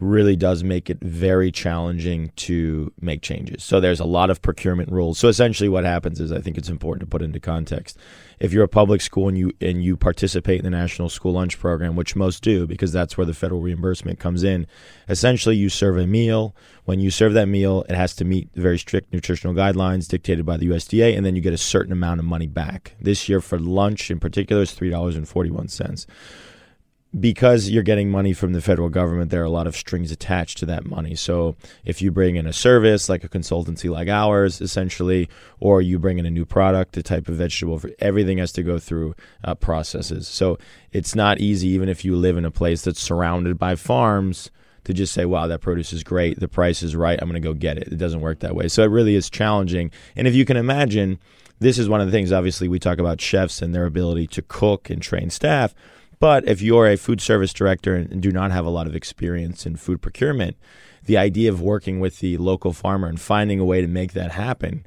really 0.00 0.36
does 0.36 0.64
make 0.64 0.88
it 0.88 0.98
very 1.00 1.52
challenging 1.52 2.32
to 2.36 2.92
make 3.00 3.22
changes. 3.22 3.62
So 3.62 3.80
there's 3.80 4.00
a 4.00 4.04
lot 4.04 4.30
of 4.30 4.40
procurement 4.42 4.90
rules. 4.90 5.18
So 5.18 5.28
essentially 5.28 5.68
what 5.68 5.84
happens 5.84 6.20
is 6.20 6.32
I 6.32 6.40
think 6.40 6.56
it's 6.56 6.68
important 6.68 7.00
to 7.00 7.06
put 7.06 7.22
into 7.22 7.40
context. 7.40 7.98
If 8.38 8.52
you're 8.52 8.64
a 8.64 8.68
public 8.68 9.02
school 9.02 9.28
and 9.28 9.36
you 9.36 9.52
and 9.60 9.84
you 9.84 9.96
participate 9.96 10.58
in 10.58 10.64
the 10.64 10.70
National 10.70 11.10
School 11.10 11.32
Lunch 11.32 11.58
Program, 11.58 11.94
which 11.94 12.16
most 12.16 12.42
do 12.42 12.66
because 12.66 12.92
that's 12.92 13.18
where 13.18 13.26
the 13.26 13.34
federal 13.34 13.60
reimbursement 13.60 14.18
comes 14.18 14.42
in, 14.42 14.66
essentially 15.08 15.56
you 15.56 15.68
serve 15.68 15.98
a 15.98 16.06
meal. 16.06 16.54
When 16.86 17.00
you 17.00 17.10
serve 17.10 17.34
that 17.34 17.46
meal, 17.46 17.84
it 17.88 17.94
has 17.94 18.14
to 18.16 18.24
meet 18.24 18.48
very 18.54 18.78
strict 18.78 19.12
nutritional 19.12 19.54
guidelines 19.54 20.08
dictated 20.08 20.46
by 20.46 20.56
the 20.56 20.68
USDA 20.68 21.16
and 21.16 21.26
then 21.26 21.36
you 21.36 21.42
get 21.42 21.52
a 21.52 21.58
certain 21.58 21.92
amount 21.92 22.20
of 22.20 22.26
money 22.26 22.46
back. 22.46 22.96
This 23.00 23.28
year 23.28 23.40
for 23.40 23.58
lunch 23.58 24.10
in 24.10 24.18
particular 24.18 24.62
is 24.62 24.72
$3.41 24.72 26.06
because 27.18 27.68
you're 27.68 27.82
getting 27.82 28.08
money 28.08 28.32
from 28.32 28.52
the 28.52 28.60
federal 28.60 28.88
government, 28.88 29.30
there 29.30 29.42
are 29.42 29.46
a 29.46 29.50
lot 29.50 29.66
of 29.66 29.76
strings 29.76 30.12
attached 30.12 30.58
to 30.58 30.66
that 30.66 30.86
money. 30.86 31.16
So 31.16 31.56
if 31.84 32.00
you 32.00 32.12
bring 32.12 32.36
in 32.36 32.46
a 32.46 32.52
service 32.52 33.08
like 33.08 33.24
a 33.24 33.28
consultancy 33.28 33.90
like 33.90 34.08
ours, 34.08 34.60
essentially, 34.60 35.28
or 35.58 35.82
you 35.82 35.98
bring 35.98 36.18
in 36.18 36.26
a 36.26 36.30
new 36.30 36.44
product, 36.44 36.96
a 36.96 37.02
type 37.02 37.28
of 37.28 37.34
vegetable, 37.34 37.82
everything 37.98 38.38
has 38.38 38.52
to 38.52 38.62
go 38.62 38.78
through 38.78 39.16
uh, 39.42 39.56
processes. 39.56 40.28
So 40.28 40.58
it's 40.92 41.16
not 41.16 41.40
easy, 41.40 41.68
even 41.68 41.88
if 41.88 42.04
you 42.04 42.14
live 42.14 42.36
in 42.36 42.44
a 42.44 42.50
place 42.50 42.82
that's 42.82 43.00
surrounded 43.00 43.58
by 43.58 43.74
farms, 43.74 44.50
to 44.84 44.94
just 44.94 45.12
say, 45.12 45.26
wow, 45.26 45.46
that 45.46 45.60
produce 45.60 45.92
is 45.92 46.02
great, 46.02 46.40
the 46.40 46.48
price 46.48 46.82
is 46.82 46.96
right, 46.96 47.18
I'm 47.20 47.28
going 47.28 47.40
to 47.40 47.46
go 47.46 47.52
get 47.52 47.76
it. 47.76 47.88
It 47.88 47.98
doesn't 47.98 48.22
work 48.22 48.40
that 48.40 48.54
way. 48.54 48.66
So 48.68 48.82
it 48.82 48.86
really 48.86 49.14
is 49.14 49.28
challenging. 49.28 49.90
And 50.16 50.26
if 50.26 50.34
you 50.34 50.46
can 50.46 50.56
imagine, 50.56 51.18
this 51.58 51.78
is 51.78 51.86
one 51.86 52.00
of 52.00 52.06
the 52.06 52.12
things, 52.12 52.32
obviously, 52.32 52.66
we 52.66 52.78
talk 52.78 52.98
about 52.98 53.20
chefs 53.20 53.60
and 53.60 53.74
their 53.74 53.84
ability 53.84 54.26
to 54.28 54.42
cook 54.42 54.88
and 54.88 55.02
train 55.02 55.28
staff 55.28 55.74
but 56.20 56.46
if 56.46 56.62
you're 56.62 56.86
a 56.86 56.96
food 56.96 57.20
service 57.20 57.52
director 57.52 57.96
and 57.96 58.22
do 58.22 58.30
not 58.30 58.52
have 58.52 58.64
a 58.64 58.70
lot 58.70 58.86
of 58.86 58.94
experience 58.94 59.66
in 59.66 59.76
food 59.76 60.00
procurement, 60.00 60.56
the 61.04 61.16
idea 61.16 61.50
of 61.50 61.60
working 61.60 61.98
with 61.98 62.20
the 62.20 62.36
local 62.36 62.72
farmer 62.72 63.08
and 63.08 63.20
finding 63.20 63.58
a 63.58 63.64
way 63.64 63.80
to 63.80 63.88
make 63.88 64.12
that 64.12 64.32
happen 64.32 64.86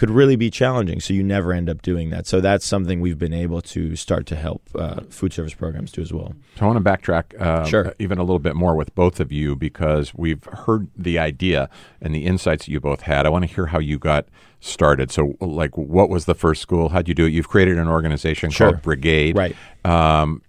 could 0.00 0.08
really 0.08 0.34
be 0.34 0.50
challenging. 0.50 0.98
So 0.98 1.12
you 1.12 1.22
never 1.22 1.52
end 1.52 1.68
up 1.68 1.82
doing 1.82 2.08
that. 2.08 2.26
So 2.26 2.40
that's 2.40 2.64
something 2.64 3.02
we've 3.02 3.18
been 3.18 3.34
able 3.34 3.60
to 3.60 3.94
start 3.96 4.24
to 4.28 4.36
help 4.36 4.62
uh, 4.74 5.02
food 5.10 5.34
service 5.34 5.52
programs 5.52 5.92
do 5.92 6.00
as 6.00 6.10
well. 6.10 6.32
So 6.56 6.64
I 6.64 6.68
want 6.68 6.82
to 6.82 6.90
backtrack 6.90 7.38
uh, 7.38 7.66
sure. 7.66 7.94
even 7.98 8.16
a 8.16 8.22
little 8.22 8.38
bit 8.38 8.56
more 8.56 8.74
with 8.74 8.94
both 8.94 9.20
of 9.20 9.30
you 9.30 9.54
because 9.54 10.14
we've 10.14 10.42
heard 10.44 10.88
the 10.96 11.18
idea 11.18 11.68
and 12.00 12.14
the 12.14 12.24
insights 12.24 12.64
that 12.64 12.72
you 12.72 12.80
both 12.80 13.02
had. 13.02 13.26
I 13.26 13.28
want 13.28 13.46
to 13.46 13.54
hear 13.54 13.66
how 13.66 13.78
you 13.78 13.98
got 13.98 14.24
started. 14.60 15.10
So, 15.10 15.34
like, 15.38 15.76
what 15.76 16.08
was 16.08 16.24
the 16.24 16.34
first 16.34 16.62
school? 16.62 16.88
How'd 16.88 17.06
you 17.06 17.14
do 17.14 17.26
it? 17.26 17.34
You've 17.34 17.48
created 17.50 17.76
an 17.76 17.88
organization 17.88 18.48
sure. 18.48 18.72
called 18.72 18.82
Brigaid, 18.82 19.36
right? 19.36 19.54
Um, 19.84 20.40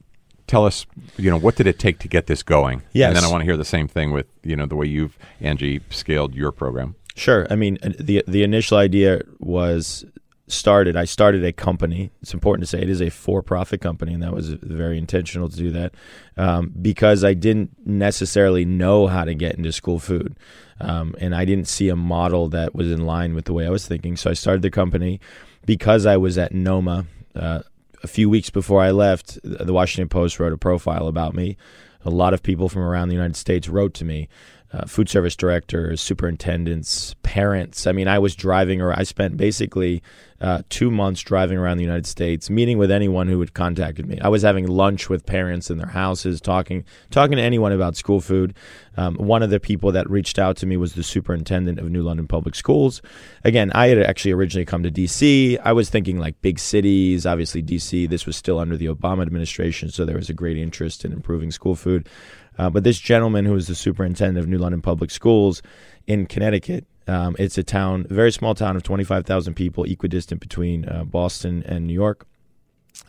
tell 0.52 0.66
us, 0.66 0.86
you 1.18 1.32
know, 1.32 1.40
what 1.40 1.56
did 1.56 1.66
it 1.66 1.80
take 1.80 1.98
to 2.00 2.10
get 2.10 2.28
this 2.28 2.44
going? 2.44 2.84
Yes. 2.92 3.08
And 3.08 3.16
then 3.16 3.24
I 3.24 3.30
want 3.32 3.42
to 3.42 3.46
hear 3.46 3.56
the 3.56 3.66
same 3.66 3.88
thing 3.88 4.12
with, 4.12 4.28
you 4.44 4.58
know, 4.58 4.66
the 4.66 4.76
way 4.76 4.86
you've, 4.86 5.18
Angie, 5.40 5.80
scaled 5.90 6.36
your 6.36 6.52
program. 6.52 6.96
Sure. 7.16 7.48
I 7.50 7.56
mean, 7.56 7.78
uh, 7.82 7.92
the 7.98 8.24
the 8.28 8.44
initial 8.44 8.78
idea 8.78 9.22
was 9.40 10.06
started. 10.48 10.98
I 10.98 11.06
started 11.06 11.46
a 11.46 11.54
company. 11.54 12.12
It's 12.22 12.34
important 12.34 12.64
to 12.64 12.68
say 12.68 12.82
it 12.82 12.90
is 12.90 13.02
a 13.02 13.10
for-profit 13.10 13.80
company, 13.80 14.14
and 14.14 14.22
that 14.24 14.34
was 14.34 14.50
very 14.50 14.98
intentional 14.98 15.48
to 15.50 15.56
do 15.56 15.72
that 15.72 15.94
um, 16.38 16.74
because 16.82 17.24
I 17.24 17.34
didn't 17.34 17.72
necessarily 17.86 18.66
know 18.66 19.08
how 19.08 19.24
to 19.24 19.34
get 19.34 19.56
into 19.56 19.72
school 19.72 20.00
food, 20.00 20.36
um, 20.80 21.16
and 21.20 21.34
I 21.34 21.46
didn't 21.46 21.68
see 21.68 21.90
a 21.90 21.96
model 21.96 22.50
that 22.50 22.76
was 22.76 22.92
in 22.92 23.06
line 23.06 23.36
with 23.36 23.46
the 23.46 23.54
way 23.54 23.66
I 23.66 23.70
was 23.70 23.88
thinking. 23.88 24.18
So 24.18 24.30
I 24.30 24.34
started 24.34 24.62
the 24.62 24.72
company 24.72 25.20
because 25.66 26.06
I 26.06 26.18
was 26.18 26.38
at 26.38 26.54
NOMA. 26.54 27.06
Uh, 27.36 27.62
a 28.04 28.08
few 28.08 28.30
weeks 28.30 28.50
before 28.50 28.82
I 28.82 28.92
left, 28.92 29.40
the 29.44 29.74
Washington 29.74 30.10
Post 30.10 30.40
wrote 30.40 30.54
a 30.54 30.58
profile 30.58 31.08
about 31.08 31.34
me. 31.34 31.58
A 32.04 32.10
lot 32.10 32.34
of 32.34 32.42
people 32.42 32.68
from 32.68 32.82
around 32.82 33.10
the 33.10 33.16
United 33.16 33.36
States 33.36 33.68
wrote 33.68 33.94
to 33.96 34.06
me. 34.06 34.28
Uh, 34.74 34.86
food 34.86 35.10
service 35.10 35.36
directors, 35.36 36.00
superintendents, 36.00 37.14
parents. 37.24 37.86
I 37.86 37.92
mean, 37.92 38.08
I 38.08 38.20
was 38.20 38.36
driving, 38.36 38.82
or 38.82 38.94
I 38.94 39.04
spent 39.04 39.36
basically 39.36 40.02
uh, 40.42 40.64
two 40.70 40.90
months 40.90 41.22
driving 41.22 41.58
around 41.58 41.78
the 41.78 41.84
United 41.84 42.08
States, 42.08 42.50
meeting 42.50 42.78
with 42.80 42.90
anyone 42.90 43.28
who 43.28 43.40
had 43.40 43.54
contacted 43.54 44.08
me. 44.08 44.20
I 44.22 44.28
was 44.28 44.42
having 44.42 44.66
lunch 44.66 45.08
with 45.08 45.26
parents 45.26 45.70
in 45.70 45.78
their 45.78 45.90
houses, 45.90 46.42
talking 46.42 46.84
talking 47.12 47.36
to 47.38 47.44
anyone 47.44 47.72
about 47.72 47.96
school 47.96 48.22
food. 48.22 48.56
Um, 48.98 49.16
one 49.16 49.44
of 49.44 49.52
the 49.52 49.60
people 49.60 49.92
that 49.92 50.10
reached 50.10 50.40
out 50.40 50.58
to 50.58 50.66
me 50.66 50.78
was 50.78 50.94
the 50.94 51.04
superintendent 51.04 51.80
of 51.80 51.90
New 51.90 52.02
London 52.02 52.28
Public 52.28 52.56
Schools. 52.56 53.02
Again, 53.44 53.72
I 53.74 53.88
had 53.88 54.00
actually 54.00 54.32
originally 54.32 54.66
come 54.66 54.84
to 54.84 54.92
D.C. 54.92 55.60
I 55.60 55.74
was 55.74 55.90
thinking 55.90 56.18
like 56.18 56.42
big 56.42 56.58
cities. 56.58 57.26
Obviously, 57.26 57.62
D.C. 57.62 58.08
This 58.08 58.26
was 58.26 58.36
still 58.36 58.58
under 58.58 58.76
the 58.76 58.88
Obama 58.88 59.22
administration, 59.22 59.90
so 59.90 60.06
there 60.06 60.18
was 60.18 60.30
a 60.30 60.34
great 60.34 60.58
interest 60.58 61.06
in 61.06 61.14
improving 61.14 61.52
school 61.52 61.76
food. 61.76 62.10
Uh, 62.58 62.70
but 62.70 62.84
this 62.84 63.00
gentleman, 63.00 63.46
who 63.46 63.54
was 63.54 63.68
the 63.68 63.76
superintendent 63.76 64.38
of 64.38 64.48
New 64.48 64.58
London 64.58 64.82
Public 64.82 65.10
Schools 65.12 65.62
in 66.08 66.26
Connecticut, 66.26 66.86
um, 67.08 67.36
it's 67.40 67.58
a 67.58 67.64
town, 67.64 68.06
a 68.10 68.14
very 68.14 68.32
small 68.32 68.56
town 68.56 68.76
of 68.76 68.84
25,000 68.84 69.54
people, 69.54 69.84
equidistant 69.86 70.40
between 70.40 70.88
uh, 70.88 71.04
Boston 71.04 71.64
and 71.66 71.88
New 71.88 71.94
York. 71.94 72.28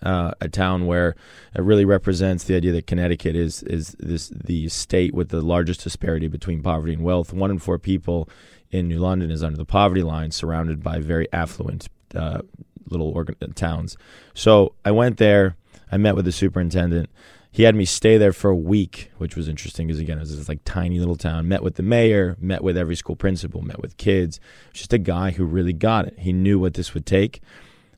Uh, 0.01 0.33
a 0.41 0.49
town 0.49 0.87
where 0.87 1.15
it 1.55 1.61
really 1.61 1.85
represents 1.85 2.45
the 2.45 2.57
idea 2.57 2.73
that 2.73 2.87
Connecticut 2.87 3.37
is 3.37 3.63
is 3.65 3.95
this 3.99 4.29
the 4.29 4.69
state 4.69 5.13
with 5.13 5.29
the 5.29 5.41
largest 5.41 5.83
disparity 5.83 6.29
between 6.29 6.63
poverty 6.63 6.93
and 6.93 7.03
wealth. 7.03 7.33
One 7.33 7.51
in 7.51 7.59
four 7.59 7.79
people 7.79 8.29
in 8.71 8.89
New 8.89 8.99
London 8.99 9.31
is 9.31 9.43
under 9.45 9.57
the 9.57 9.65
poverty 9.65 10.03
line, 10.03 10.31
surrounded 10.31 10.83
by 10.83 10.99
very 10.99 11.29
affluent 11.33 11.89
uh, 12.15 12.43
little 12.89 13.11
organ- 13.11 13.53
towns. 13.55 13.97
So 14.35 14.75
I 14.85 14.91
went 14.93 15.19
there. 15.19 15.57
I 15.91 15.99
met 15.99 16.17
with 16.17 16.25
the 16.25 16.33
superintendent 16.33 17.11
he 17.55 17.65
had 17.65 17.77
me 17.77 17.85
stay 17.85 18.17
there 18.17 18.33
for 18.33 18.51
a 18.51 18.57
week, 18.57 19.11
which 19.19 19.37
was 19.37 19.47
interesting 19.47 19.87
because 19.87 20.01
again, 20.01 20.17
it 20.17 20.23
was 20.23 20.35
this 20.35 20.49
like 20.49 20.65
tiny 20.65 20.99
little 20.99 21.17
town. 21.17 21.49
Met 21.49 21.63
with 21.63 21.75
the 21.75 21.83
mayor, 21.83 22.35
met 22.41 22.65
with 22.65 22.79
every 22.79 22.97
school 22.97 23.15
principal, 23.15 23.61
met 23.61 23.81
with 23.81 23.99
kids. 23.99 24.41
Just 24.73 24.95
a 24.95 24.99
guy 24.99 25.33
who 25.33 25.45
really 25.45 25.75
got 25.75 26.07
it. 26.07 26.19
He 26.19 26.33
knew 26.33 26.59
what 26.59 26.73
this 26.75 26.95
would 26.95 27.05
take. 27.05 27.43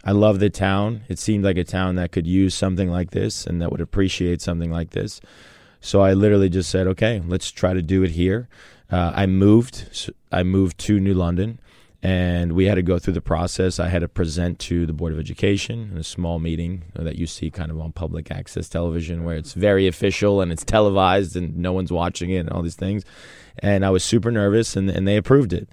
I 0.04 0.10
love 0.10 0.40
the 0.40 0.50
town. 0.50 1.02
It 1.08 1.20
seemed 1.20 1.44
like 1.44 1.56
a 1.56 1.62
town 1.62 1.94
that 1.94 2.10
could 2.10 2.26
use 2.26 2.52
something 2.52 2.90
like 2.90 3.12
this 3.12 3.46
and 3.46 3.62
that 3.62 3.70
would 3.70 3.80
appreciate 3.80 4.42
something 4.42 4.72
like 4.72 4.90
this. 4.90 5.20
So 5.80 6.00
I 6.00 6.14
literally 6.14 6.48
just 6.48 6.68
said, 6.68 6.88
okay, 6.88 7.22
let's 7.24 7.52
try 7.52 7.74
to 7.74 7.82
do 7.82 8.02
it 8.02 8.10
here. 8.10 8.48
Uh, 8.90 9.12
I 9.14 9.26
moved. 9.26 10.10
I 10.32 10.42
moved 10.42 10.78
to 10.78 10.98
New 10.98 11.14
London, 11.14 11.60
and 12.04 12.52
we 12.52 12.66
had 12.66 12.74
to 12.74 12.82
go 12.82 12.98
through 12.98 13.14
the 13.14 13.22
process. 13.22 13.80
I 13.80 13.88
had 13.88 14.00
to 14.00 14.08
present 14.08 14.58
to 14.58 14.84
the 14.84 14.92
Board 14.92 15.14
of 15.14 15.18
Education 15.18 15.88
in 15.90 15.96
a 15.96 16.04
small 16.04 16.38
meeting 16.38 16.84
that 16.94 17.16
you 17.16 17.26
see 17.26 17.50
kind 17.50 17.70
of 17.70 17.80
on 17.80 17.92
public 17.92 18.30
access 18.30 18.68
television, 18.68 19.24
where 19.24 19.36
it's 19.36 19.54
very 19.54 19.86
official 19.86 20.42
and 20.42 20.52
it's 20.52 20.66
televised 20.66 21.34
and 21.34 21.56
no 21.56 21.72
one's 21.72 21.90
watching 21.90 22.28
it 22.28 22.40
and 22.40 22.50
all 22.50 22.60
these 22.60 22.76
things. 22.76 23.06
And 23.60 23.86
I 23.86 23.90
was 23.90 24.04
super 24.04 24.30
nervous, 24.30 24.76
and, 24.76 24.90
and 24.90 25.08
they 25.08 25.16
approved 25.16 25.54
it. 25.54 25.66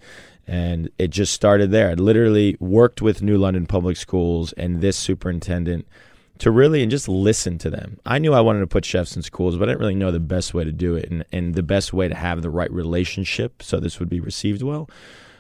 And 0.48 0.90
it 0.98 1.10
just 1.10 1.34
started 1.34 1.70
there. 1.72 1.90
I 1.90 1.96
literally 1.96 2.56
worked 2.62 3.02
with 3.02 3.22
New 3.22 3.38
London 3.38 3.66
Public 3.66 3.98
Schools 3.98 4.54
and 4.54 4.80
this 4.80 4.96
superintendent 4.96 5.86
to 6.40 6.50
really 6.50 6.82
and 6.82 6.90
just 6.90 7.10
listen 7.10 7.58
to 7.58 7.70
them. 7.70 8.00
I 8.06 8.20
knew 8.20 8.34
I 8.34 8.40
wanted 8.40 8.62
to 8.62 8.68
put 8.68 8.86
chefs 8.86 9.18
in 9.18 9.22
schools, 9.22 9.58
but 9.58 9.68
I 9.68 9.74
didn't 9.74 9.82
really 9.82 9.96
know 9.96 10.12
the 10.12 10.22
best 10.22 10.54
way 10.54 10.64
to 10.64 10.72
do 10.72 10.96
it 10.96 11.12
and, 11.12 11.26
and 11.34 11.56
the 11.56 11.62
best 11.62 11.92
way 11.92 12.08
to 12.08 12.16
have 12.16 12.42
the 12.42 12.50
right 12.50 12.72
relationship 12.72 13.62
so 13.62 13.82
this 13.82 14.00
would 14.00 14.10
be 14.10 14.22
received 14.22 14.64
well. 14.64 14.90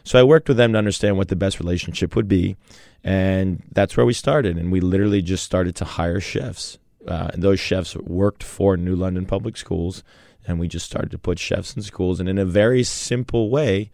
So 0.03 0.19
I 0.19 0.23
worked 0.23 0.47
with 0.47 0.57
them 0.57 0.73
to 0.73 0.77
understand 0.77 1.17
what 1.17 1.27
the 1.27 1.35
best 1.35 1.59
relationship 1.59 2.15
would 2.15 2.27
be. 2.27 2.55
And 3.03 3.63
that's 3.71 3.97
where 3.97 4.05
we 4.05 4.13
started. 4.13 4.57
And 4.57 4.71
we 4.71 4.79
literally 4.79 5.21
just 5.21 5.43
started 5.43 5.75
to 5.77 5.85
hire 5.85 6.19
chefs. 6.19 6.77
Uh, 7.07 7.29
and 7.33 7.41
those 7.41 7.59
chefs 7.59 7.95
worked 7.95 8.43
for 8.43 8.77
New 8.77 8.95
London 8.95 9.25
Public 9.25 9.57
Schools. 9.57 10.03
And 10.47 10.59
we 10.59 10.67
just 10.67 10.85
started 10.85 11.11
to 11.11 11.17
put 11.17 11.39
chefs 11.39 11.75
in 11.75 11.81
schools. 11.81 12.19
And 12.19 12.27
in 12.27 12.37
a 12.37 12.45
very 12.45 12.83
simple 12.83 13.49
way, 13.49 13.91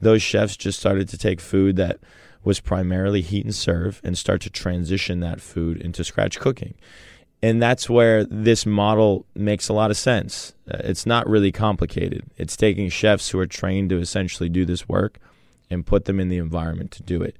those 0.00 0.22
chefs 0.22 0.56
just 0.56 0.78
started 0.78 1.08
to 1.08 1.18
take 1.18 1.40
food 1.40 1.76
that 1.76 1.98
was 2.44 2.60
primarily 2.60 3.20
heat 3.20 3.44
and 3.44 3.54
serve 3.54 4.00
and 4.04 4.16
start 4.16 4.40
to 4.42 4.50
transition 4.50 5.20
that 5.20 5.40
food 5.40 5.80
into 5.80 6.04
scratch 6.04 6.38
cooking. 6.38 6.74
And 7.42 7.62
that's 7.62 7.88
where 7.88 8.24
this 8.24 8.66
model 8.66 9.26
makes 9.34 9.68
a 9.68 9.72
lot 9.72 9.90
of 9.90 9.96
sense. 9.96 10.54
Uh, 10.70 10.78
it's 10.80 11.06
not 11.06 11.28
really 11.28 11.52
complicated. 11.52 12.24
It's 12.36 12.56
taking 12.56 12.88
chefs 12.88 13.30
who 13.30 13.38
are 13.38 13.46
trained 13.46 13.90
to 13.90 13.98
essentially 13.98 14.48
do 14.48 14.64
this 14.64 14.88
work 14.88 15.18
and 15.70 15.86
put 15.86 16.04
them 16.06 16.20
in 16.20 16.28
the 16.28 16.38
environment 16.38 16.90
to 16.92 17.02
do 17.02 17.22
it. 17.22 17.36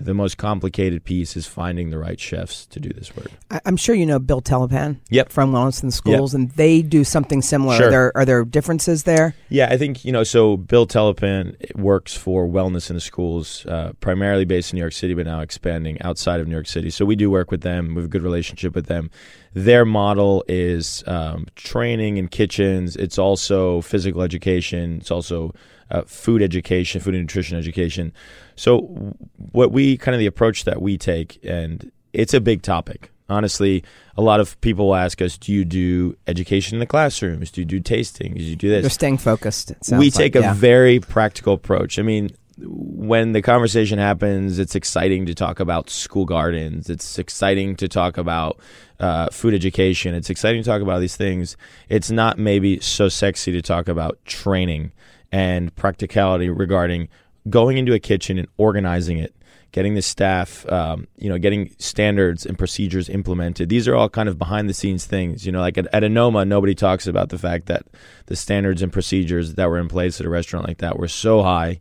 The 0.00 0.14
most 0.14 0.38
complicated 0.38 1.04
piece 1.04 1.36
is 1.36 1.46
finding 1.46 1.90
the 1.90 1.98
right 1.98 2.18
chefs 2.18 2.64
to 2.66 2.80
do 2.80 2.88
this 2.88 3.14
work. 3.14 3.30
I, 3.50 3.60
am 3.66 3.76
sure 3.76 3.94
you 3.94 4.06
know 4.06 4.18
Bill 4.18 4.40
Telepan 4.40 4.96
yep. 5.10 5.30
from 5.30 5.52
Wellston 5.52 5.90
Schools, 5.90 6.32
yep. 6.32 6.40
and 6.40 6.50
they 6.52 6.80
do 6.80 7.04
something 7.04 7.42
similar. 7.42 7.76
Sure. 7.76 7.88
Are, 7.88 7.90
there, 7.90 8.16
are 8.16 8.24
there 8.24 8.44
differences 8.46 9.02
there? 9.02 9.34
Yeah, 9.50 9.68
I 9.70 9.76
think, 9.76 10.02
you 10.02 10.10
know, 10.10 10.24
so 10.24 10.56
Bill 10.56 10.86
Telepan 10.86 11.76
works 11.76 12.16
for 12.16 12.46
Wellness 12.46 12.88
in 12.88 12.94
the 12.94 13.00
Schools, 13.00 13.66
uh, 13.66 13.92
primarily 14.00 14.46
based 14.46 14.72
in 14.72 14.78
New 14.78 14.80
York 14.80 14.94
City, 14.94 15.12
but 15.12 15.26
now 15.26 15.40
expanding 15.40 16.00
outside 16.00 16.40
of 16.40 16.48
New 16.48 16.54
York 16.54 16.66
City. 16.66 16.88
So 16.88 17.04
we 17.04 17.14
do 17.14 17.30
work 17.30 17.50
with 17.50 17.60
them. 17.60 17.88
We 17.88 17.96
have 17.96 18.06
a 18.06 18.08
good 18.08 18.22
relationship 18.22 18.74
with 18.74 18.86
them. 18.86 19.10
Their 19.52 19.84
model 19.84 20.44
is 20.48 21.04
um, 21.06 21.46
training 21.56 22.16
in 22.16 22.28
kitchens, 22.28 22.96
it's 22.96 23.18
also 23.18 23.82
physical 23.82 24.22
education, 24.22 24.98
it's 25.00 25.10
also 25.10 25.52
uh, 25.90 26.02
food 26.02 26.42
education, 26.42 27.00
food 27.00 27.14
and 27.14 27.24
nutrition 27.24 27.58
education. 27.58 28.12
So, 28.56 29.14
what 29.52 29.72
we 29.72 29.96
kind 29.96 30.14
of 30.14 30.18
the 30.18 30.26
approach 30.26 30.64
that 30.64 30.80
we 30.80 30.98
take, 30.98 31.38
and 31.44 31.90
it's 32.12 32.34
a 32.34 32.40
big 32.40 32.62
topic. 32.62 33.10
Honestly, 33.28 33.84
a 34.16 34.22
lot 34.22 34.40
of 34.40 34.60
people 34.60 34.94
ask 34.94 35.22
us, 35.22 35.38
"Do 35.38 35.52
you 35.52 35.64
do 35.64 36.16
education 36.26 36.76
in 36.76 36.80
the 36.80 36.86
classrooms? 36.86 37.50
Do 37.50 37.60
you 37.60 37.64
do 37.64 37.80
tasting? 37.80 38.34
Do 38.34 38.42
you 38.42 38.56
do 38.56 38.68
this?" 38.68 38.82
They're 38.82 38.90
staying 38.90 39.18
focused. 39.18 39.72
We 39.92 40.10
take 40.10 40.34
like, 40.34 40.42
a 40.42 40.46
yeah. 40.48 40.54
very 40.54 40.98
practical 40.98 41.54
approach. 41.54 41.98
I 41.98 42.02
mean, 42.02 42.30
when 42.62 43.32
the 43.32 43.42
conversation 43.42 43.98
happens, 43.98 44.58
it's 44.58 44.74
exciting 44.74 45.26
to 45.26 45.34
talk 45.34 45.60
about 45.60 45.90
school 45.90 46.24
gardens. 46.24 46.90
It's 46.90 47.18
exciting 47.18 47.76
to 47.76 47.88
talk 47.88 48.18
about 48.18 48.58
uh, 48.98 49.28
food 49.30 49.54
education. 49.54 50.14
It's 50.14 50.30
exciting 50.30 50.62
to 50.62 50.68
talk 50.68 50.82
about 50.82 51.00
these 51.00 51.16
things. 51.16 51.56
It's 51.88 52.10
not 52.10 52.38
maybe 52.38 52.80
so 52.80 53.08
sexy 53.08 53.52
to 53.52 53.62
talk 53.62 53.88
about 53.88 54.18
training 54.24 54.92
and 55.32 55.74
practicality 55.76 56.48
regarding 56.48 57.08
going 57.48 57.78
into 57.78 57.92
a 57.92 57.98
kitchen 57.98 58.38
and 58.38 58.48
organizing 58.56 59.18
it, 59.18 59.34
getting 59.72 59.94
the 59.94 60.02
staff, 60.02 60.70
um, 60.70 61.06
you 61.16 61.28
know, 61.28 61.38
getting 61.38 61.74
standards 61.78 62.44
and 62.44 62.58
procedures 62.58 63.08
implemented. 63.08 63.68
These 63.68 63.88
are 63.88 63.94
all 63.94 64.08
kind 64.08 64.28
of 64.28 64.38
behind 64.38 64.68
the 64.68 64.74
scenes 64.74 65.06
things. 65.06 65.46
You 65.46 65.52
know, 65.52 65.60
like 65.60 65.78
at, 65.78 65.86
at 65.92 66.02
Anoma, 66.02 66.46
nobody 66.46 66.74
talks 66.74 67.06
about 67.06 67.28
the 67.28 67.38
fact 67.38 67.66
that 67.66 67.86
the 68.26 68.36
standards 68.36 68.82
and 68.82 68.92
procedures 68.92 69.54
that 69.54 69.68
were 69.68 69.78
in 69.78 69.88
place 69.88 70.20
at 70.20 70.26
a 70.26 70.30
restaurant 70.30 70.66
like 70.66 70.78
that 70.78 70.98
were 70.98 71.08
so 71.08 71.42
high 71.42 71.80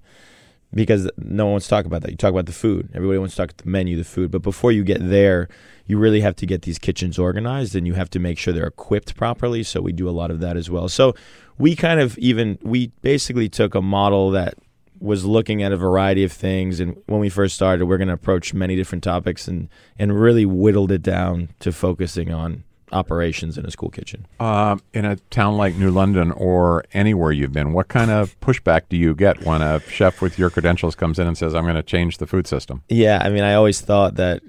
because 0.73 1.09
no 1.17 1.45
one 1.45 1.53
wants 1.53 1.65
to 1.67 1.71
talk 1.71 1.85
about 1.85 2.03
that. 2.03 2.11
You 2.11 2.17
talk 2.17 2.31
about 2.31 2.45
the 2.45 2.51
food. 2.51 2.89
Everybody 2.93 3.17
wants 3.17 3.35
to 3.35 3.41
talk 3.41 3.51
about 3.51 3.63
the 3.63 3.69
menu, 3.69 3.97
the 3.97 4.03
food. 4.03 4.31
But 4.31 4.43
before 4.43 4.71
you 4.71 4.83
get 4.83 4.99
there, 5.01 5.49
you 5.89 5.97
really 5.97 6.21
have 6.21 6.35
to 6.35 6.45
get 6.45 6.61
these 6.61 6.77
kitchens 6.77 7.17
organized 7.17 7.75
and 7.75 7.87
you 7.87 7.95
have 7.95 8.11
to 8.11 8.19
make 8.19 8.37
sure 8.37 8.53
they're 8.53 8.67
equipped 8.67 9.15
properly. 9.15 9.63
So 9.63 9.81
we 9.81 9.91
do 9.91 10.07
a 10.07 10.11
lot 10.11 10.29
of 10.29 10.39
that 10.39 10.55
as 10.55 10.69
well. 10.69 10.87
So 10.87 11.15
we 11.57 11.75
kind 11.75 11.99
of 11.99 12.15
even, 12.19 12.59
we 12.61 12.91
basically 13.01 13.49
took 13.49 13.73
a 13.73 13.81
model 13.81 14.29
that 14.31 14.53
was 14.99 15.25
looking 15.25 15.63
at 15.63 15.71
a 15.71 15.77
variety 15.77 16.23
of 16.23 16.31
things. 16.31 16.79
And 16.79 17.01
when 17.07 17.19
we 17.19 17.27
first 17.27 17.55
started, 17.55 17.85
we're 17.85 17.97
going 17.97 18.09
to 18.09 18.13
approach 18.13 18.53
many 18.53 18.75
different 18.75 19.03
topics 19.03 19.47
and, 19.47 19.67
and 19.97 20.19
really 20.19 20.45
whittled 20.45 20.91
it 20.91 21.01
down 21.01 21.49
to 21.61 21.71
focusing 21.71 22.31
on 22.31 22.65
operations 22.91 23.57
in 23.57 23.65
a 23.65 23.71
school 23.71 23.89
kitchen? 23.89 24.27
Um, 24.39 24.83
in 24.93 25.05
a 25.05 25.15
town 25.31 25.57
like 25.57 25.73
New 25.73 25.89
London 25.89 26.31
or 26.33 26.85
anywhere 26.93 27.31
you've 27.31 27.53
been, 27.53 27.73
what 27.73 27.87
kind 27.87 28.11
of 28.11 28.39
pushback 28.41 28.83
do 28.89 28.97
you 28.97 29.15
get 29.15 29.43
when 29.43 29.63
a 29.63 29.79
chef 29.89 30.21
with 30.21 30.37
your 30.37 30.51
credentials 30.51 30.93
comes 30.93 31.17
in 31.17 31.25
and 31.25 31.35
says, 31.35 31.55
I'm 31.55 31.63
going 31.63 31.73
to 31.75 31.81
change 31.81 32.19
the 32.19 32.27
food 32.27 32.45
system? 32.45 32.83
Yeah, 32.89 33.21
I 33.23 33.29
mean, 33.29 33.43
I 33.43 33.55
always 33.55 33.81
thought 33.81 34.13
that. 34.15 34.43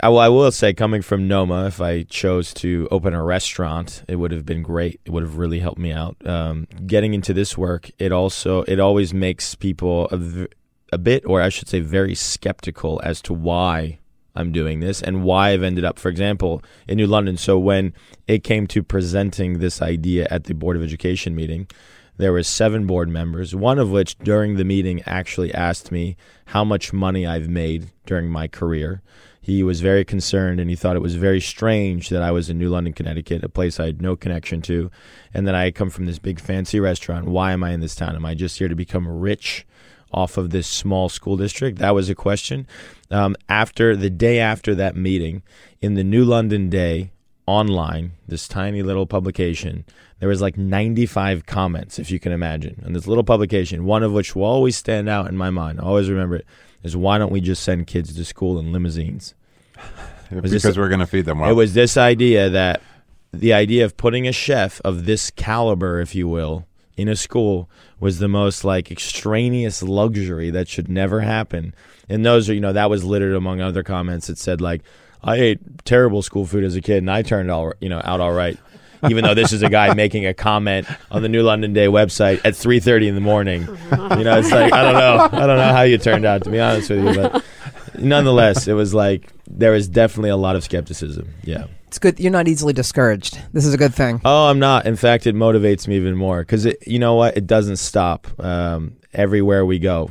I, 0.00 0.08
I 0.08 0.28
will 0.28 0.50
say, 0.52 0.72
coming 0.72 1.02
from 1.02 1.28
Noma, 1.28 1.66
if 1.66 1.80
I 1.80 2.02
chose 2.02 2.52
to 2.54 2.88
open 2.90 3.14
a 3.14 3.22
restaurant, 3.22 4.04
it 4.08 4.16
would 4.16 4.32
have 4.32 4.44
been 4.44 4.62
great. 4.62 5.00
It 5.04 5.10
would 5.10 5.22
have 5.22 5.38
really 5.38 5.60
helped 5.60 5.78
me 5.78 5.92
out. 5.92 6.16
Um, 6.26 6.66
getting 6.86 7.14
into 7.14 7.32
this 7.32 7.56
work, 7.56 7.90
it 7.98 8.12
also 8.12 8.62
it 8.62 8.80
always 8.80 9.14
makes 9.14 9.54
people 9.54 10.08
a, 10.10 10.48
a 10.92 10.98
bit, 10.98 11.24
or 11.26 11.40
I 11.40 11.48
should 11.48 11.68
say, 11.68 11.80
very 11.80 12.14
skeptical 12.14 13.00
as 13.04 13.22
to 13.22 13.32
why 13.32 13.98
I'm 14.34 14.52
doing 14.52 14.80
this 14.80 15.02
and 15.02 15.24
why 15.24 15.50
I've 15.50 15.62
ended 15.62 15.84
up, 15.84 15.98
for 15.98 16.08
example, 16.08 16.62
in 16.86 16.96
New 16.96 17.06
London. 17.06 17.36
So 17.36 17.58
when 17.58 17.94
it 18.26 18.44
came 18.44 18.66
to 18.68 18.82
presenting 18.82 19.58
this 19.58 19.80
idea 19.80 20.26
at 20.30 20.44
the 20.44 20.54
Board 20.54 20.76
of 20.76 20.82
Education 20.82 21.34
meeting, 21.34 21.68
there 22.18 22.32
were 22.32 22.42
seven 22.42 22.86
board 22.86 23.08
members, 23.08 23.54
one 23.54 23.78
of 23.78 23.90
which 23.90 24.18
during 24.18 24.56
the 24.56 24.64
meeting 24.64 25.02
actually 25.06 25.52
asked 25.52 25.92
me 25.92 26.16
how 26.46 26.64
much 26.64 26.92
money 26.92 27.26
I've 27.26 27.48
made 27.48 27.90
during 28.06 28.28
my 28.28 28.48
career. 28.48 29.02
He 29.46 29.62
was 29.62 29.80
very 29.80 30.04
concerned 30.04 30.58
and 30.58 30.68
he 30.68 30.74
thought 30.74 30.96
it 30.96 31.02
was 31.02 31.14
very 31.14 31.40
strange 31.40 32.08
that 32.08 32.20
I 32.20 32.32
was 32.32 32.50
in 32.50 32.58
New 32.58 32.68
London, 32.68 32.92
Connecticut, 32.92 33.44
a 33.44 33.48
place 33.48 33.78
I 33.78 33.86
had 33.86 34.02
no 34.02 34.16
connection 34.16 34.60
to, 34.62 34.90
and 35.32 35.46
that 35.46 35.54
I 35.54 35.62
had 35.62 35.76
come 35.76 35.88
from 35.88 36.06
this 36.06 36.18
big 36.18 36.40
fancy 36.40 36.80
restaurant. 36.80 37.26
Why 37.26 37.52
am 37.52 37.62
I 37.62 37.70
in 37.70 37.78
this 37.78 37.94
town? 37.94 38.16
Am 38.16 38.26
I 38.26 38.34
just 38.34 38.58
here 38.58 38.66
to 38.66 38.74
become 38.74 39.06
rich 39.06 39.64
off 40.12 40.36
of 40.36 40.50
this 40.50 40.66
small 40.66 41.08
school 41.08 41.36
district? 41.36 41.78
That 41.78 41.94
was 41.94 42.10
a 42.10 42.14
question. 42.16 42.66
Um, 43.08 43.36
after 43.48 43.94
the 43.94 44.10
day 44.10 44.40
after 44.40 44.74
that 44.74 44.96
meeting, 44.96 45.44
in 45.80 45.94
the 45.94 46.02
New 46.02 46.24
London 46.24 46.68
Day 46.68 47.12
online, 47.46 48.14
this 48.26 48.48
tiny 48.48 48.82
little 48.82 49.06
publication, 49.06 49.84
there 50.18 50.28
was 50.28 50.42
like 50.42 50.58
95 50.58 51.46
comments, 51.46 52.00
if 52.00 52.10
you 52.10 52.18
can 52.18 52.32
imagine, 52.32 52.82
on 52.84 52.94
this 52.94 53.06
little 53.06 53.22
publication. 53.22 53.84
One 53.84 54.02
of 54.02 54.10
which 54.10 54.34
will 54.34 54.42
always 54.42 54.76
stand 54.76 55.08
out 55.08 55.28
in 55.28 55.36
my 55.36 55.50
mind. 55.50 55.78
I 55.78 55.84
always 55.84 56.10
remember 56.10 56.34
it. 56.34 56.46
Is 56.82 56.96
why 56.96 57.18
don't 57.18 57.32
we 57.32 57.40
just 57.40 57.62
send 57.62 57.86
kids 57.86 58.12
to 58.14 58.24
school 58.24 58.58
in 58.58 58.72
limousines? 58.72 59.35
because 60.30 60.50
this, 60.50 60.76
we're 60.76 60.88
going 60.88 61.00
to 61.00 61.06
feed 61.06 61.24
them 61.24 61.40
well. 61.40 61.50
It 61.50 61.54
was 61.54 61.74
this 61.74 61.96
idea 61.96 62.50
that 62.50 62.82
the 63.32 63.52
idea 63.52 63.84
of 63.84 63.96
putting 63.96 64.26
a 64.26 64.32
chef 64.32 64.80
of 64.84 65.06
this 65.06 65.30
caliber, 65.30 66.00
if 66.00 66.14
you 66.14 66.28
will, 66.28 66.66
in 66.96 67.08
a 67.08 67.16
school 67.16 67.68
was 68.00 68.18
the 68.18 68.28
most 68.28 68.64
like 68.64 68.90
extraneous 68.90 69.82
luxury 69.82 70.50
that 70.50 70.68
should 70.68 70.88
never 70.88 71.20
happen. 71.20 71.74
And 72.08 72.24
those 72.24 72.48
are, 72.48 72.54
you 72.54 72.60
know, 72.60 72.72
that 72.72 72.90
was 72.90 73.04
littered 73.04 73.34
among 73.34 73.60
other 73.60 73.82
comments 73.82 74.28
that 74.28 74.38
said 74.38 74.60
like, 74.60 74.82
I 75.22 75.36
ate 75.36 75.84
terrible 75.84 76.22
school 76.22 76.46
food 76.46 76.64
as 76.64 76.76
a 76.76 76.80
kid 76.80 76.98
and 76.98 77.10
I 77.10 77.22
turned 77.22 77.50
all, 77.50 77.72
you 77.80 77.88
know, 77.88 78.00
out 78.04 78.20
all 78.20 78.32
right. 78.32 78.58
Even 79.10 79.24
though 79.24 79.34
this 79.34 79.52
is 79.52 79.62
a 79.62 79.68
guy 79.68 79.92
making 79.94 80.24
a 80.26 80.32
comment 80.32 80.86
on 81.10 81.22
the 81.22 81.28
New 81.28 81.42
London 81.42 81.72
Day 81.72 81.86
website 81.86 82.40
at 82.44 82.54
3:30 82.54 83.08
in 83.08 83.14
the 83.14 83.20
morning, 83.20 83.62
you 83.62 84.24
know, 84.24 84.38
it's 84.38 84.50
like 84.50 84.72
I 84.72 84.82
don't 84.82 84.94
know, 84.94 85.38
I 85.38 85.46
don't 85.46 85.58
know 85.58 85.72
how 85.72 85.82
you 85.82 85.98
turned 85.98 86.24
out 86.24 86.44
to 86.44 86.50
be 86.50 86.58
honest 86.58 86.88
with 86.88 87.04
you, 87.04 87.14
but 87.14 87.44
nonetheless, 87.98 88.68
it 88.68 88.74
was 88.74 88.94
like 88.94 89.32
there 89.48 89.72
was 89.72 89.88
definitely 89.88 90.30
a 90.30 90.36
lot 90.36 90.56
of 90.56 90.64
skepticism. 90.64 91.34
Yeah. 91.42 91.66
It's 91.88 91.98
good. 91.98 92.18
You're 92.18 92.32
not 92.32 92.48
easily 92.48 92.72
discouraged. 92.72 93.40
This 93.52 93.64
is 93.64 93.72
a 93.72 93.78
good 93.78 93.94
thing. 93.94 94.20
Oh, 94.24 94.48
I'm 94.48 94.58
not. 94.58 94.86
In 94.86 94.96
fact, 94.96 95.26
it 95.26 95.34
motivates 95.34 95.86
me 95.86 95.96
even 95.96 96.16
more 96.16 96.40
because 96.40 96.66
you 96.86 96.98
know 96.98 97.14
what? 97.14 97.36
It 97.36 97.46
doesn't 97.46 97.76
stop. 97.76 98.26
Um, 98.42 98.96
everywhere 99.12 99.64
we 99.64 99.78
go, 99.78 100.10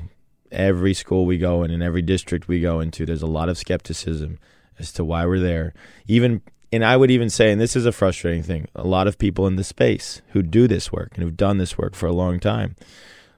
every 0.52 0.94
school 0.94 1.26
we 1.26 1.38
go 1.38 1.64
in, 1.64 1.72
and 1.72 1.84
every 1.84 2.02
district 2.02 2.48
we 2.48 2.62
go 2.62 2.80
into, 2.80 3.06
there's 3.06 3.22
a 3.22 3.28
lot 3.28 3.50
of 3.50 3.58
skepticism 3.58 4.40
as 4.80 4.92
to 4.94 5.04
why 5.04 5.26
we're 5.26 5.40
there. 5.40 5.74
Even, 6.08 6.42
and 6.72 6.84
I 6.84 6.98
would 6.98 7.12
even 7.12 7.30
say, 7.30 7.52
and 7.52 7.60
this 7.60 7.76
is 7.76 7.86
a 7.86 7.92
frustrating 7.92 8.44
thing, 8.44 8.68
a 8.74 8.88
lot 8.88 9.08
of 9.08 9.18
people 9.18 9.46
in 9.46 9.58
the 9.58 9.64
space 9.64 10.22
who 10.30 10.42
do 10.42 10.68
this 10.68 10.92
work 10.92 11.12
and 11.14 11.24
who've 11.24 11.38
done 11.38 11.58
this 11.58 11.78
work 11.78 11.94
for 11.94 12.08
a 12.08 12.14
long 12.14 12.40
time 12.40 12.76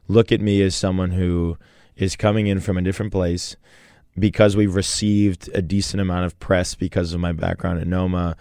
look 0.08 0.32
at 0.32 0.42
me 0.42 0.62
as 0.62 0.76
someone 0.76 1.12
who 1.12 1.58
is 1.96 2.16
coming 2.16 2.48
in 2.48 2.60
from 2.60 2.78
a 2.78 2.82
different 2.82 3.12
place 3.12 3.56
because 4.18 4.56
we've 4.56 4.76
received 4.76 5.50
a 5.54 5.62
decent 5.62 6.02
amount 6.02 6.26
of 6.26 6.40
press 6.40 6.76
because 6.76 7.14
of 7.14 7.20
my 7.20 7.32
background 7.32 7.80
at 7.80 7.88
Noma, 7.88 8.36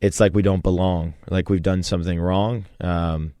it's 0.00 0.20
like 0.20 0.34
we 0.34 0.42
don't 0.42 0.62
belong, 0.62 1.14
like 1.28 1.48
we've 1.48 1.62
done 1.62 1.82
something 1.82 2.20
wrong. 2.20 2.66
Um, 2.80 3.32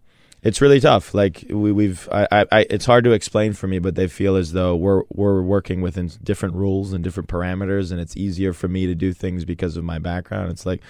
it's 0.42 0.60
really 0.60 0.78
tough. 0.78 1.12
Like 1.12 1.44
we, 1.48 1.72
we've, 1.72 2.08
I, 2.12 2.46
I, 2.52 2.66
it's 2.70 2.86
hard 2.86 3.04
to 3.04 3.12
explain 3.12 3.52
for 3.52 3.66
me, 3.66 3.80
but 3.80 3.96
they 3.96 4.06
feel 4.06 4.36
as 4.36 4.52
though 4.52 4.76
we're 4.76 5.02
we're 5.08 5.42
working 5.42 5.80
within 5.80 6.10
different 6.22 6.54
rules 6.54 6.92
and 6.92 7.02
different 7.02 7.28
parameters, 7.28 7.90
and 7.90 8.00
it's 8.00 8.16
easier 8.16 8.52
for 8.52 8.68
me 8.68 8.86
to 8.86 8.94
do 8.94 9.12
things 9.12 9.44
because 9.44 9.76
of 9.76 9.82
my 9.82 9.98
background. 9.98 10.52
It's 10.52 10.64
like, 10.64 10.82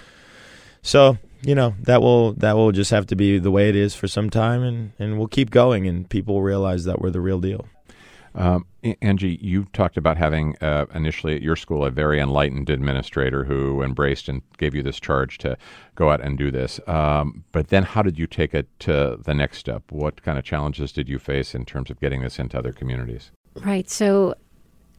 so 0.83 1.17
you 1.41 1.55
know 1.55 1.73
that 1.81 2.01
will 2.01 2.33
that 2.33 2.55
will 2.55 2.71
just 2.71 2.91
have 2.91 3.07
to 3.07 3.15
be 3.15 3.39
the 3.39 3.51
way 3.51 3.67
it 3.67 3.75
is 3.75 3.95
for 3.95 4.07
some 4.07 4.29
time, 4.29 4.61
and 4.61 4.91
and 4.99 5.17
we'll 5.17 5.27
keep 5.27 5.49
going, 5.49 5.87
and 5.87 6.07
people 6.07 6.43
realize 6.43 6.85
that 6.85 7.01
we're 7.01 7.09
the 7.09 7.21
real 7.21 7.39
deal. 7.39 7.65
Um, 8.35 8.65
Angie, 9.01 9.39
you 9.41 9.65
talked 9.73 9.97
about 9.97 10.17
having 10.17 10.55
uh, 10.61 10.85
initially 10.93 11.35
at 11.35 11.41
your 11.41 11.55
school 11.55 11.83
a 11.85 11.91
very 11.91 12.19
enlightened 12.19 12.69
administrator 12.69 13.43
who 13.43 13.81
embraced 13.81 14.29
and 14.29 14.41
gave 14.57 14.75
you 14.75 14.83
this 14.83 14.99
charge 14.99 15.37
to 15.39 15.57
go 15.95 16.09
out 16.11 16.21
and 16.21 16.37
do 16.37 16.51
this. 16.51 16.79
Um, 16.87 17.43
but 17.51 17.69
then, 17.69 17.83
how 17.83 18.01
did 18.01 18.17
you 18.17 18.27
take 18.27 18.53
it 18.53 18.67
to 18.81 19.19
the 19.23 19.33
next 19.33 19.57
step? 19.57 19.83
What 19.89 20.21
kind 20.21 20.37
of 20.37 20.45
challenges 20.45 20.91
did 20.91 21.09
you 21.09 21.19
face 21.19 21.55
in 21.55 21.65
terms 21.65 21.89
of 21.89 21.99
getting 21.99 22.21
this 22.21 22.39
into 22.39 22.57
other 22.57 22.71
communities? 22.71 23.31
Right. 23.55 23.89
So 23.89 24.35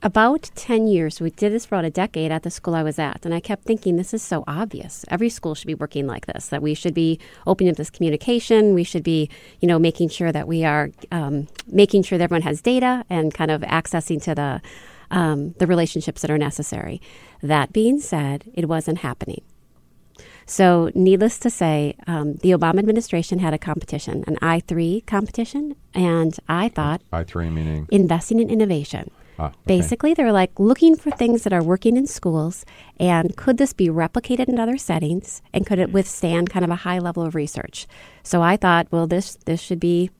about 0.02 0.50
10 0.54 0.87
years, 0.87 1.20
we 1.20 1.30
did 1.30 1.52
this 1.52 1.66
for 1.66 1.74
about 1.74 1.84
a 1.84 1.90
decade 1.90 2.30
at 2.30 2.44
the 2.44 2.50
school 2.50 2.74
I 2.74 2.82
was 2.82 2.98
at. 2.98 3.24
And 3.24 3.34
I 3.34 3.40
kept 3.40 3.64
thinking, 3.64 3.96
this 3.96 4.14
is 4.14 4.22
so 4.22 4.44
obvious. 4.46 5.04
Every 5.08 5.28
school 5.28 5.54
should 5.54 5.66
be 5.66 5.74
working 5.74 6.06
like 6.06 6.26
this, 6.26 6.48
that 6.48 6.62
we 6.62 6.74
should 6.74 6.94
be 6.94 7.18
opening 7.46 7.70
up 7.70 7.76
this 7.76 7.90
communication. 7.90 8.74
We 8.74 8.84
should 8.84 9.02
be, 9.02 9.28
you 9.61 9.66
know, 9.66 9.78
making 9.78 10.11
sure 10.11 10.30
that 10.30 10.46
we 10.46 10.64
are 10.64 10.90
um, 11.11 11.48
making 11.66 12.04
sure 12.04 12.16
that 12.16 12.24
everyone 12.24 12.42
has 12.42 12.62
data 12.62 13.04
and 13.11 13.34
kind 13.34 13.50
of 13.50 13.62
accessing 13.62 14.22
to 14.22 14.34
the, 14.34 14.62
um, 15.11 15.52
the 15.58 15.66
relationships 15.66 16.22
that 16.22 16.30
are 16.30 16.38
necessary. 16.38 17.00
That 17.42 17.72
being 17.72 17.98
said, 18.00 18.44
it 18.54 18.68
wasn't 18.68 18.98
happening. 18.98 19.42
So, 20.46 20.90
needless 20.94 21.38
to 21.40 21.50
say, 21.50 21.94
um, 22.06 22.37
the 22.37 22.52
Obama 22.52 22.78
administration 22.78 23.40
had 23.40 23.52
a 23.52 23.58
competition, 23.58 24.24
an 24.26 24.37
I3 24.37 25.04
competition, 25.04 25.76
and 25.92 26.34
I 26.48 26.70
thought 26.70 27.02
I3 27.12 27.52
meaning 27.52 27.87
investing 27.90 28.40
in 28.40 28.48
innovation. 28.48 29.11
Ah, 29.38 29.46
okay. 29.46 29.55
Basically, 29.66 30.14
they're 30.14 30.33
like 30.33 30.59
looking 30.59 30.96
for 30.96 31.11
things 31.11 31.44
that 31.44 31.53
are 31.53 31.62
working 31.62 31.96
in 31.96 32.07
schools 32.07 32.64
and 32.98 33.37
could 33.37 33.59
this 33.59 33.72
be 33.72 33.88
replicated 33.88 34.48
in 34.48 34.59
other 34.59 34.77
settings 34.77 35.42
and 35.53 35.66
could 35.66 35.79
it 35.79 35.92
withstand 35.92 36.51
kind 36.51 36.64
of 36.64 36.70
a 36.70 36.77
high 36.77 36.98
level 36.98 37.22
of 37.22 37.35
research? 37.35 37.87
So 38.22 38.42
I 38.42 38.57
thought, 38.57 38.88
well, 38.90 39.07
this 39.07 39.37
this 39.44 39.61
should 39.61 39.81
be 39.81 40.11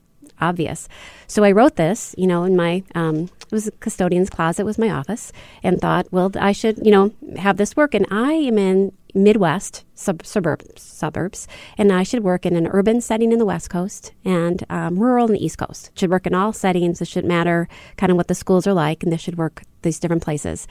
obvious. 0.41 0.87
So 1.27 1.43
I 1.43 1.51
wrote 1.51 1.75
this, 1.75 2.15
you 2.17 2.27
know, 2.27 2.43
in 2.43 2.55
my 2.55 2.83
um, 2.95 3.29
it 3.45 3.51
was 3.51 3.67
a 3.67 3.71
custodian's 3.71 4.29
closet 4.29 4.65
was 4.65 4.77
my 4.77 4.89
office, 4.89 5.31
and 5.63 5.81
thought, 5.81 6.07
well, 6.11 6.31
I 6.39 6.51
should, 6.51 6.79
you 6.85 6.91
know, 6.91 7.13
have 7.37 7.57
this 7.57 7.75
work. 7.75 7.93
And 7.93 8.05
I 8.11 8.33
am 8.33 8.57
in 8.57 8.93
Midwest 9.13 9.83
sub- 9.95 10.25
suburbs, 10.25 10.81
suburbs, 10.81 11.47
and 11.77 11.91
I 11.91 12.03
should 12.03 12.23
work 12.23 12.45
in 12.45 12.55
an 12.55 12.67
urban 12.67 13.01
setting 13.01 13.31
in 13.31 13.39
the 13.39 13.45
West 13.45 13.69
Coast 13.69 14.13
and 14.23 14.63
um, 14.69 14.99
rural 14.99 15.25
in 15.27 15.33
the 15.33 15.43
East 15.43 15.57
Coast. 15.57 15.91
Should 15.97 16.11
work 16.11 16.27
in 16.27 16.33
all 16.33 16.53
settings. 16.53 17.01
It 17.01 17.07
shouldn't 17.07 17.27
matter 17.27 17.67
kind 17.97 18.11
of 18.11 18.17
what 18.17 18.27
the 18.27 18.35
schools 18.35 18.67
are 18.67 18.73
like, 18.73 19.03
and 19.03 19.11
this 19.11 19.21
should 19.21 19.37
work 19.37 19.63
these 19.81 19.99
different 19.99 20.23
places. 20.23 20.67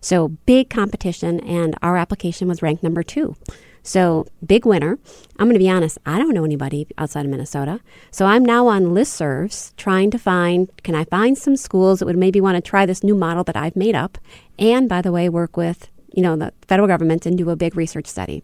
So 0.00 0.28
big 0.46 0.70
competition, 0.70 1.40
and 1.40 1.74
our 1.82 1.96
application 1.96 2.48
was 2.48 2.62
ranked 2.62 2.82
number 2.82 3.02
two. 3.02 3.36
So 3.82 4.26
big 4.44 4.66
winner. 4.66 4.98
I'm 5.38 5.46
going 5.46 5.54
to 5.54 5.58
be 5.58 5.70
honest. 5.70 5.98
I 6.04 6.18
don't 6.18 6.34
know 6.34 6.44
anybody 6.44 6.86
outside 6.98 7.24
of 7.24 7.30
Minnesota. 7.30 7.80
So 8.10 8.26
I'm 8.26 8.44
now 8.44 8.66
on 8.66 8.86
listservs 8.86 9.74
trying 9.76 10.10
to 10.10 10.18
find. 10.18 10.70
Can 10.82 10.94
I 10.94 11.04
find 11.04 11.36
some 11.36 11.56
schools 11.56 11.98
that 11.98 12.06
would 12.06 12.18
maybe 12.18 12.40
want 12.40 12.56
to 12.56 12.60
try 12.60 12.84
this 12.84 13.02
new 13.02 13.14
model 13.14 13.44
that 13.44 13.56
I've 13.56 13.76
made 13.76 13.94
up? 13.94 14.18
And 14.58 14.88
by 14.88 15.00
the 15.00 15.12
way, 15.12 15.28
work 15.28 15.56
with 15.56 15.88
you 16.12 16.22
know, 16.22 16.36
the 16.36 16.52
federal 16.66 16.88
government 16.88 17.26
and 17.26 17.36
do 17.36 17.50
a 17.50 17.56
big 17.56 17.76
research 17.76 18.06
study. 18.06 18.42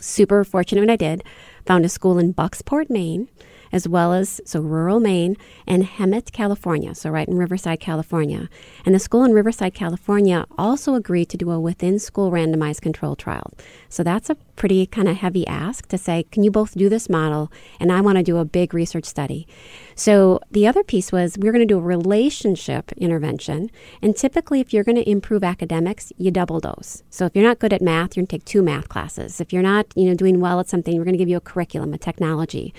Super 0.00 0.44
fortunate 0.44 0.90
I 0.90 0.96
did. 0.96 1.22
Found 1.66 1.84
a 1.84 1.88
school 1.88 2.18
in 2.18 2.34
Bucksport, 2.34 2.90
Maine, 2.90 3.28
as 3.74 3.88
well 3.88 4.12
as 4.12 4.40
so 4.44 4.60
rural 4.60 5.00
Maine 5.00 5.36
and 5.66 5.82
Hemet, 5.82 6.30
California, 6.30 6.94
so 6.94 7.10
right 7.10 7.26
in 7.26 7.36
Riverside, 7.36 7.80
California. 7.80 8.48
And 8.86 8.94
the 8.94 9.00
school 9.00 9.24
in 9.24 9.32
Riverside, 9.32 9.74
California 9.74 10.46
also 10.56 10.94
agreed 10.94 11.28
to 11.30 11.36
do 11.36 11.50
a 11.50 11.58
within 11.58 11.98
school 11.98 12.30
randomized 12.30 12.82
control 12.82 13.16
trial. 13.16 13.52
So 13.88 14.04
that's 14.04 14.30
a 14.30 14.36
pretty 14.54 14.86
kind 14.86 15.08
of 15.08 15.16
heavy 15.16 15.44
ask 15.48 15.88
to 15.88 15.98
say, 15.98 16.22
can 16.30 16.44
you 16.44 16.52
both 16.52 16.74
do 16.74 16.88
this 16.88 17.08
model 17.08 17.50
and 17.80 17.90
I 17.90 18.00
want 18.00 18.16
to 18.18 18.22
do 18.22 18.38
a 18.38 18.44
big 18.44 18.72
research 18.72 19.04
study. 19.04 19.48
So 19.96 20.40
the 20.50 20.66
other 20.66 20.84
piece 20.84 21.10
was 21.10 21.36
we 21.38 21.48
are 21.48 21.52
going 21.52 21.66
to 21.66 21.72
do 21.74 21.78
a 21.78 21.82
relationship 21.82 22.92
intervention. 22.92 23.70
And 24.02 24.16
typically, 24.16 24.60
if 24.60 24.72
you're 24.72 24.84
going 24.84 24.96
to 24.96 25.08
improve 25.08 25.42
academics, 25.44 26.12
you 26.16 26.30
double 26.30 26.60
dose. 26.60 27.02
So 27.10 27.26
if 27.26 27.34
you're 27.34 27.44
not 27.44 27.58
good 27.58 27.72
at 27.72 27.82
math, 27.82 28.16
you're 28.16 28.22
going 28.22 28.28
to 28.28 28.36
take 28.36 28.44
two 28.44 28.62
math 28.62 28.88
classes. 28.88 29.40
If 29.40 29.52
you're 29.52 29.62
not, 29.62 29.86
you 29.96 30.04
know, 30.04 30.14
doing 30.14 30.40
well 30.40 30.60
at 30.60 30.68
something, 30.68 30.96
we're 30.96 31.04
going 31.04 31.14
to 31.14 31.18
give 31.18 31.28
you 31.28 31.36
a 31.36 31.40
curriculum, 31.40 31.92
a 31.92 31.98
technology. 31.98 32.74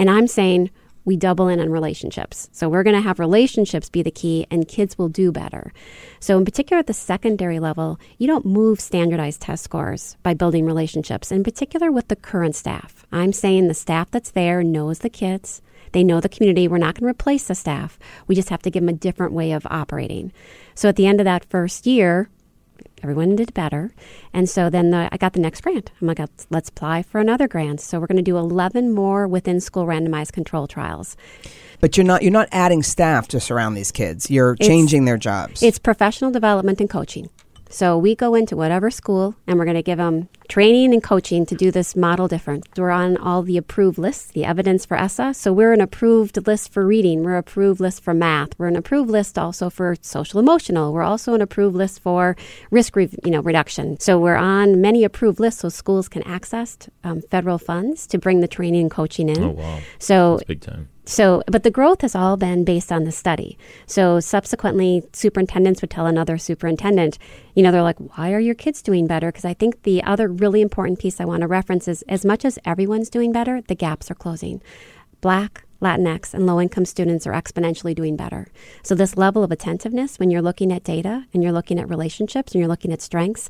And 0.00 0.08
I'm 0.08 0.28
saying 0.28 0.70
we 1.04 1.18
double 1.18 1.48
in 1.48 1.60
on 1.60 1.68
relationships. 1.68 2.48
So 2.52 2.70
we're 2.70 2.84
going 2.84 2.96
to 2.96 3.02
have 3.02 3.18
relationships 3.18 3.90
be 3.90 4.00
the 4.02 4.10
key, 4.10 4.46
and 4.50 4.66
kids 4.66 4.96
will 4.96 5.10
do 5.10 5.30
better. 5.30 5.74
So, 6.20 6.38
in 6.38 6.46
particular, 6.46 6.80
at 6.80 6.86
the 6.86 6.94
secondary 6.94 7.60
level, 7.60 8.00
you 8.16 8.26
don't 8.26 8.46
move 8.46 8.80
standardized 8.80 9.42
test 9.42 9.62
scores 9.62 10.16
by 10.22 10.32
building 10.32 10.64
relationships, 10.64 11.30
in 11.30 11.44
particular 11.44 11.92
with 11.92 12.08
the 12.08 12.16
current 12.16 12.56
staff. 12.56 13.04
I'm 13.12 13.34
saying 13.34 13.68
the 13.68 13.74
staff 13.74 14.10
that's 14.10 14.30
there 14.30 14.62
knows 14.62 15.00
the 15.00 15.10
kids. 15.10 15.60
They 15.92 16.02
know 16.02 16.18
the 16.18 16.30
community. 16.30 16.66
We're 16.66 16.78
not 16.78 16.94
going 16.94 17.04
to 17.04 17.10
replace 17.10 17.48
the 17.48 17.54
staff. 17.54 17.98
We 18.26 18.34
just 18.34 18.48
have 18.48 18.62
to 18.62 18.70
give 18.70 18.82
them 18.82 18.88
a 18.88 18.98
different 18.98 19.34
way 19.34 19.52
of 19.52 19.66
operating. 19.66 20.32
So 20.74 20.88
at 20.88 20.96
the 20.96 21.06
end 21.06 21.20
of 21.20 21.26
that 21.26 21.44
first 21.44 21.86
year, 21.86 22.30
everyone 23.02 23.36
did 23.36 23.54
better. 23.54 23.92
And 24.32 24.48
so 24.48 24.70
then 24.70 24.90
the, 24.90 25.08
I 25.12 25.16
got 25.16 25.32
the 25.32 25.40
next 25.40 25.62
grant. 25.62 25.90
I'm 26.00 26.06
like, 26.06 26.20
let's 26.50 26.68
apply 26.68 27.02
for 27.02 27.20
another 27.20 27.48
grant. 27.48 27.80
So 27.80 27.98
we're 27.98 28.06
going 28.06 28.16
to 28.16 28.22
do 28.22 28.36
11 28.36 28.92
more 28.92 29.26
within 29.26 29.60
school 29.60 29.86
randomized 29.86 30.32
control 30.32 30.66
trials. 30.66 31.16
But 31.80 31.96
you're 31.96 32.06
not 32.06 32.22
you're 32.22 32.32
not 32.32 32.48
adding 32.52 32.82
staff 32.82 33.28
to 33.28 33.40
surround 33.40 33.76
these 33.76 33.90
kids. 33.90 34.30
You're 34.30 34.52
it's, 34.52 34.66
changing 34.66 35.06
their 35.06 35.16
jobs. 35.16 35.62
It's 35.62 35.78
professional 35.78 36.30
development 36.30 36.80
and 36.80 36.90
coaching. 36.90 37.30
So 37.72 37.96
we 37.96 38.16
go 38.16 38.34
into 38.34 38.56
whatever 38.56 38.90
school 38.90 39.36
and 39.46 39.58
we're 39.58 39.64
going 39.64 39.76
to 39.76 39.82
give 39.82 39.98
them 39.98 40.28
training 40.48 40.92
and 40.92 41.00
coaching 41.00 41.46
to 41.46 41.54
do 41.54 41.70
this 41.70 41.94
model 41.94 42.26
different. 42.26 42.66
We're 42.76 42.90
on 42.90 43.16
all 43.16 43.42
the 43.42 43.56
approved 43.56 43.96
lists, 43.96 44.32
the 44.32 44.44
evidence 44.44 44.84
for 44.84 44.96
ESSA. 44.96 45.34
So 45.34 45.52
we're 45.52 45.72
an 45.72 45.80
approved 45.80 46.44
list 46.48 46.72
for 46.72 46.84
reading. 46.84 47.22
We're 47.22 47.34
an 47.34 47.38
approved 47.38 47.78
list 47.78 48.02
for 48.02 48.12
math. 48.12 48.58
We're 48.58 48.66
an 48.66 48.74
approved 48.74 49.08
list 49.08 49.38
also 49.38 49.70
for 49.70 49.94
social 50.00 50.40
emotional. 50.40 50.92
We're 50.92 51.04
also 51.04 51.34
an 51.34 51.40
approved 51.40 51.76
list 51.76 52.02
for 52.02 52.36
risk 52.72 52.96
re- 52.96 53.08
you 53.24 53.30
know, 53.30 53.40
reduction. 53.40 54.00
So 54.00 54.18
we're 54.18 54.34
on 54.34 54.80
many 54.80 55.04
approved 55.04 55.38
lists 55.38 55.60
so 55.60 55.68
schools 55.68 56.08
can 56.08 56.24
access 56.24 56.76
um, 57.04 57.22
federal 57.30 57.58
funds 57.58 58.08
to 58.08 58.18
bring 58.18 58.40
the 58.40 58.48
training 58.48 58.82
and 58.82 58.90
coaching 58.90 59.28
in. 59.28 59.42
Oh, 59.42 59.50
wow. 59.50 59.78
So 60.00 60.38
That's 60.38 60.48
big 60.48 60.60
time. 60.60 60.88
So, 61.06 61.42
but 61.46 61.62
the 61.62 61.70
growth 61.70 62.02
has 62.02 62.14
all 62.14 62.36
been 62.36 62.64
based 62.64 62.92
on 62.92 63.04
the 63.04 63.12
study. 63.12 63.58
So, 63.86 64.20
subsequently, 64.20 65.02
superintendents 65.12 65.80
would 65.80 65.90
tell 65.90 66.06
another 66.06 66.38
superintendent, 66.38 67.18
you 67.54 67.62
know, 67.62 67.72
they're 67.72 67.82
like, 67.82 67.98
why 67.98 68.32
are 68.32 68.40
your 68.40 68.54
kids 68.54 68.82
doing 68.82 69.06
better? 69.06 69.28
Because 69.28 69.44
I 69.44 69.54
think 69.54 69.82
the 69.82 70.02
other 70.04 70.28
really 70.28 70.60
important 70.60 70.98
piece 70.98 71.20
I 71.20 71.24
want 71.24 71.40
to 71.40 71.46
reference 71.46 71.88
is 71.88 72.02
as 72.02 72.24
much 72.24 72.44
as 72.44 72.58
everyone's 72.64 73.10
doing 73.10 73.32
better, 73.32 73.60
the 73.62 73.74
gaps 73.74 74.10
are 74.10 74.14
closing. 74.14 74.62
Black, 75.20 75.64
Latinx, 75.80 76.34
and 76.34 76.46
low 76.46 76.60
income 76.60 76.84
students 76.84 77.26
are 77.26 77.32
exponentially 77.32 77.94
doing 77.94 78.16
better. 78.16 78.48
So, 78.82 78.94
this 78.94 79.16
level 79.16 79.42
of 79.42 79.50
attentiveness 79.50 80.18
when 80.18 80.30
you're 80.30 80.42
looking 80.42 80.72
at 80.72 80.84
data 80.84 81.26
and 81.32 81.42
you're 81.42 81.52
looking 81.52 81.78
at 81.78 81.88
relationships 81.88 82.52
and 82.52 82.60
you're 82.60 82.68
looking 82.68 82.92
at 82.92 83.00
strengths, 83.00 83.48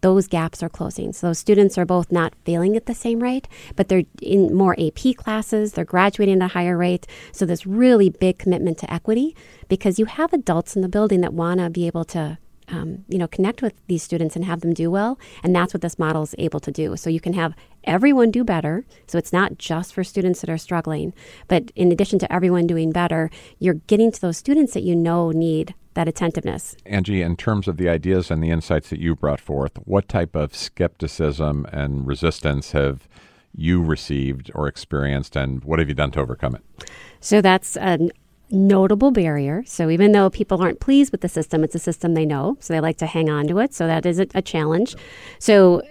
those 0.00 0.26
gaps 0.26 0.62
are 0.62 0.68
closing. 0.68 1.12
So 1.12 1.32
students 1.32 1.76
are 1.78 1.86
both 1.86 2.12
not 2.12 2.34
failing 2.44 2.76
at 2.76 2.86
the 2.86 2.94
same 2.94 3.22
rate, 3.22 3.48
but 3.76 3.88
they're 3.88 4.04
in 4.22 4.54
more 4.54 4.76
AP 4.78 5.16
classes, 5.16 5.72
they're 5.72 5.84
graduating 5.84 6.42
at 6.42 6.50
a 6.50 6.52
higher 6.54 6.76
rate. 6.76 7.06
So 7.32 7.46
this 7.46 7.66
really 7.66 8.10
big 8.10 8.38
commitment 8.38 8.78
to 8.78 8.92
equity 8.92 9.36
because 9.68 9.98
you 9.98 10.06
have 10.06 10.32
adults 10.32 10.76
in 10.76 10.82
the 10.82 10.88
building 10.88 11.20
that 11.20 11.34
want 11.34 11.60
to 11.60 11.70
be 11.70 11.86
able 11.86 12.04
to 12.06 12.38
um, 12.70 13.04
you 13.08 13.18
know, 13.18 13.28
connect 13.28 13.62
with 13.62 13.74
these 13.86 14.02
students 14.02 14.36
and 14.36 14.44
have 14.44 14.60
them 14.60 14.74
do 14.74 14.90
well. 14.90 15.18
And 15.42 15.54
that's 15.54 15.72
what 15.72 15.80
this 15.80 15.98
model 15.98 16.22
is 16.22 16.34
able 16.38 16.60
to 16.60 16.70
do. 16.70 16.96
So 16.96 17.10
you 17.10 17.20
can 17.20 17.32
have 17.34 17.54
everyone 17.84 18.30
do 18.30 18.44
better. 18.44 18.84
So 19.06 19.18
it's 19.18 19.32
not 19.32 19.58
just 19.58 19.94
for 19.94 20.04
students 20.04 20.40
that 20.40 20.50
are 20.50 20.58
struggling, 20.58 21.12
but 21.46 21.70
in 21.74 21.90
addition 21.92 22.18
to 22.20 22.32
everyone 22.32 22.66
doing 22.66 22.92
better, 22.92 23.30
you're 23.58 23.74
getting 23.74 24.12
to 24.12 24.20
those 24.20 24.36
students 24.36 24.74
that 24.74 24.82
you 24.82 24.94
know 24.94 25.30
need 25.30 25.74
that 25.94 26.06
attentiveness. 26.06 26.76
Angie, 26.86 27.22
in 27.22 27.36
terms 27.36 27.66
of 27.66 27.76
the 27.76 27.88
ideas 27.88 28.30
and 28.30 28.42
the 28.42 28.50
insights 28.50 28.90
that 28.90 29.00
you 29.00 29.16
brought 29.16 29.40
forth, 29.40 29.72
what 29.84 30.08
type 30.08 30.36
of 30.36 30.54
skepticism 30.54 31.66
and 31.72 32.06
resistance 32.06 32.72
have 32.72 33.08
you 33.54 33.82
received 33.82 34.50
or 34.54 34.68
experienced, 34.68 35.34
and 35.34 35.64
what 35.64 35.80
have 35.80 35.88
you 35.88 35.94
done 35.94 36.12
to 36.12 36.20
overcome 36.20 36.54
it? 36.54 36.90
So 37.20 37.40
that's 37.40 37.76
a 37.76 38.10
notable 38.50 39.10
barrier. 39.10 39.62
So 39.66 39.90
even 39.90 40.12
though 40.12 40.30
people 40.30 40.62
aren't 40.62 40.80
pleased 40.80 41.12
with 41.12 41.20
the 41.20 41.28
system, 41.28 41.64
it's 41.64 41.74
a 41.74 41.78
system 41.78 42.14
they 42.14 42.26
know, 42.26 42.56
so 42.60 42.72
they 42.72 42.80
like 42.80 42.96
to 42.98 43.06
hang 43.06 43.28
on 43.28 43.46
to 43.48 43.58
it. 43.58 43.74
So 43.74 43.86
that 43.86 44.06
is 44.06 44.18
a, 44.18 44.26
a 44.34 44.42
challenge. 44.42 44.96
So 45.38 45.82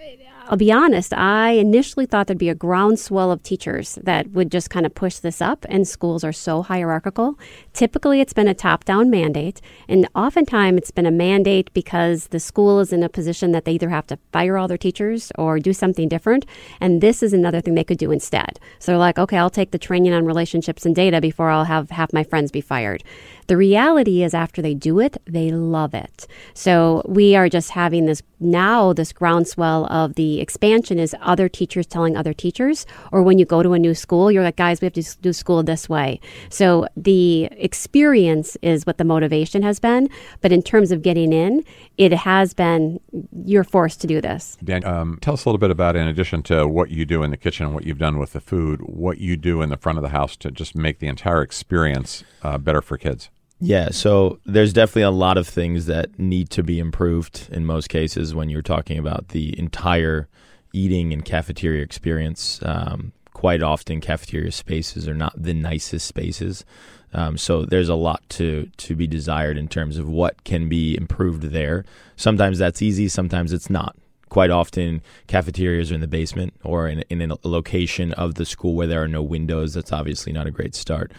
I'll 0.50 0.56
be 0.56 0.72
honest, 0.72 1.12
I 1.12 1.50
initially 1.50 2.06
thought 2.06 2.26
there'd 2.26 2.38
be 2.38 2.48
a 2.48 2.54
groundswell 2.54 3.30
of 3.30 3.42
teachers 3.42 3.98
that 4.02 4.30
would 4.30 4.50
just 4.50 4.70
kind 4.70 4.86
of 4.86 4.94
push 4.94 5.18
this 5.18 5.42
up, 5.42 5.66
and 5.68 5.86
schools 5.86 6.24
are 6.24 6.32
so 6.32 6.62
hierarchical. 6.62 7.38
Typically, 7.74 8.22
it's 8.22 8.32
been 8.32 8.48
a 8.48 8.54
top 8.54 8.86
down 8.86 9.10
mandate, 9.10 9.60
and 9.88 10.08
oftentimes 10.14 10.78
it's 10.78 10.90
been 10.90 11.04
a 11.04 11.10
mandate 11.10 11.70
because 11.74 12.28
the 12.28 12.40
school 12.40 12.80
is 12.80 12.94
in 12.94 13.02
a 13.02 13.10
position 13.10 13.52
that 13.52 13.66
they 13.66 13.72
either 13.72 13.90
have 13.90 14.06
to 14.06 14.18
fire 14.32 14.56
all 14.56 14.68
their 14.68 14.78
teachers 14.78 15.30
or 15.36 15.58
do 15.58 15.74
something 15.74 16.08
different. 16.08 16.46
And 16.80 17.02
this 17.02 17.22
is 17.22 17.34
another 17.34 17.60
thing 17.60 17.74
they 17.74 17.84
could 17.84 17.98
do 17.98 18.10
instead. 18.10 18.58
So 18.78 18.92
they're 18.92 18.98
like, 18.98 19.18
okay, 19.18 19.36
I'll 19.36 19.50
take 19.50 19.72
the 19.72 19.78
training 19.78 20.14
on 20.14 20.24
relationships 20.24 20.86
and 20.86 20.96
data 20.96 21.20
before 21.20 21.50
I'll 21.50 21.64
have 21.64 21.90
half 21.90 22.14
my 22.14 22.24
friends 22.24 22.50
be 22.50 22.62
fired. 22.62 23.04
The 23.48 23.56
reality 23.56 24.22
is, 24.22 24.34
after 24.34 24.60
they 24.60 24.74
do 24.74 25.00
it, 25.00 25.16
they 25.24 25.50
love 25.50 25.94
it. 25.94 26.26
So 26.52 27.02
we 27.06 27.34
are 27.34 27.48
just 27.48 27.70
having 27.70 28.04
this 28.04 28.22
now, 28.40 28.92
this 28.92 29.10
groundswell 29.10 29.86
of 29.86 30.14
the 30.14 30.38
expansion 30.38 30.98
is 30.98 31.16
other 31.22 31.48
teachers 31.48 31.86
telling 31.86 32.14
other 32.14 32.34
teachers, 32.34 32.86
or 33.10 33.22
when 33.22 33.38
you 33.38 33.46
go 33.46 33.62
to 33.62 33.72
a 33.72 33.78
new 33.78 33.94
school, 33.94 34.30
you're 34.30 34.44
like, 34.44 34.56
guys, 34.56 34.80
we 34.80 34.84
have 34.84 34.92
to 34.92 35.18
do 35.22 35.32
school 35.32 35.62
this 35.62 35.88
way. 35.88 36.20
So 36.50 36.86
the 36.94 37.44
experience 37.52 38.56
is 38.60 38.86
what 38.86 38.98
the 38.98 39.04
motivation 39.04 39.62
has 39.62 39.80
been. 39.80 40.10
But 40.42 40.52
in 40.52 40.62
terms 40.62 40.92
of 40.92 41.00
getting 41.00 41.32
in, 41.32 41.64
it 41.96 42.12
has 42.12 42.52
been 42.52 43.00
you're 43.44 43.64
forced 43.64 44.02
to 44.02 44.06
do 44.06 44.20
this. 44.20 44.58
Dan, 44.62 44.84
um, 44.84 45.18
tell 45.22 45.34
us 45.34 45.46
a 45.46 45.48
little 45.48 45.58
bit 45.58 45.70
about, 45.70 45.96
in 45.96 46.06
addition 46.06 46.42
to 46.44 46.68
what 46.68 46.90
you 46.90 47.06
do 47.06 47.22
in 47.22 47.30
the 47.30 47.36
kitchen 47.38 47.64
and 47.64 47.74
what 47.74 47.84
you've 47.84 47.98
done 47.98 48.18
with 48.18 48.34
the 48.34 48.40
food, 48.40 48.82
what 48.82 49.18
you 49.18 49.38
do 49.38 49.62
in 49.62 49.70
the 49.70 49.78
front 49.78 49.96
of 49.96 50.02
the 50.02 50.10
house 50.10 50.36
to 50.36 50.50
just 50.50 50.76
make 50.76 50.98
the 50.98 51.08
entire 51.08 51.40
experience 51.40 52.24
uh, 52.42 52.58
better 52.58 52.82
for 52.82 52.98
kids. 52.98 53.30
Yeah, 53.60 53.90
so 53.90 54.38
there's 54.46 54.72
definitely 54.72 55.02
a 55.02 55.10
lot 55.10 55.36
of 55.36 55.48
things 55.48 55.86
that 55.86 56.16
need 56.18 56.50
to 56.50 56.62
be 56.62 56.78
improved 56.78 57.48
in 57.50 57.66
most 57.66 57.88
cases 57.88 58.34
when 58.34 58.48
you're 58.48 58.62
talking 58.62 58.98
about 58.98 59.28
the 59.28 59.58
entire 59.58 60.28
eating 60.72 61.12
and 61.12 61.24
cafeteria 61.24 61.82
experience. 61.82 62.60
Um, 62.62 63.12
quite 63.32 63.62
often, 63.62 64.00
cafeteria 64.00 64.52
spaces 64.52 65.08
are 65.08 65.14
not 65.14 65.32
the 65.36 65.54
nicest 65.54 66.06
spaces. 66.06 66.64
Um, 67.12 67.36
so 67.36 67.64
there's 67.64 67.88
a 67.88 67.94
lot 67.94 68.22
to 68.30 68.70
to 68.76 68.94
be 68.94 69.06
desired 69.06 69.56
in 69.56 69.66
terms 69.66 69.96
of 69.96 70.08
what 70.08 70.44
can 70.44 70.68
be 70.68 70.96
improved 70.96 71.44
there. 71.44 71.84
Sometimes 72.16 72.58
that's 72.58 72.82
easy, 72.82 73.08
sometimes 73.08 73.52
it's 73.52 73.70
not. 73.70 73.96
Quite 74.28 74.50
often, 74.50 75.00
cafeterias 75.26 75.90
are 75.90 75.94
in 75.94 76.00
the 76.00 76.06
basement 76.06 76.52
or 76.62 76.86
in, 76.86 77.00
in 77.08 77.30
a 77.30 77.38
location 77.42 78.12
of 78.12 78.34
the 78.34 78.44
school 78.44 78.74
where 78.74 78.86
there 78.86 79.02
are 79.02 79.08
no 79.08 79.22
windows. 79.22 79.72
That's 79.74 79.90
obviously 79.90 80.32
not 80.32 80.46
a 80.46 80.50
great 80.50 80.74
start. 80.74 81.12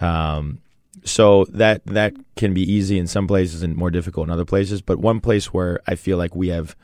Um, 0.00 0.60
so 1.04 1.44
that 1.50 1.84
that 1.86 2.14
can 2.36 2.54
be 2.54 2.70
easy 2.70 2.98
in 2.98 3.06
some 3.06 3.26
places 3.26 3.62
and 3.62 3.76
more 3.76 3.90
difficult 3.90 4.26
in 4.26 4.32
other 4.32 4.44
places. 4.44 4.82
But 4.82 4.98
one 4.98 5.20
place 5.20 5.52
where 5.52 5.80
I 5.86 5.94
feel 5.94 6.18
like 6.18 6.34
we 6.34 6.48
have 6.48 6.76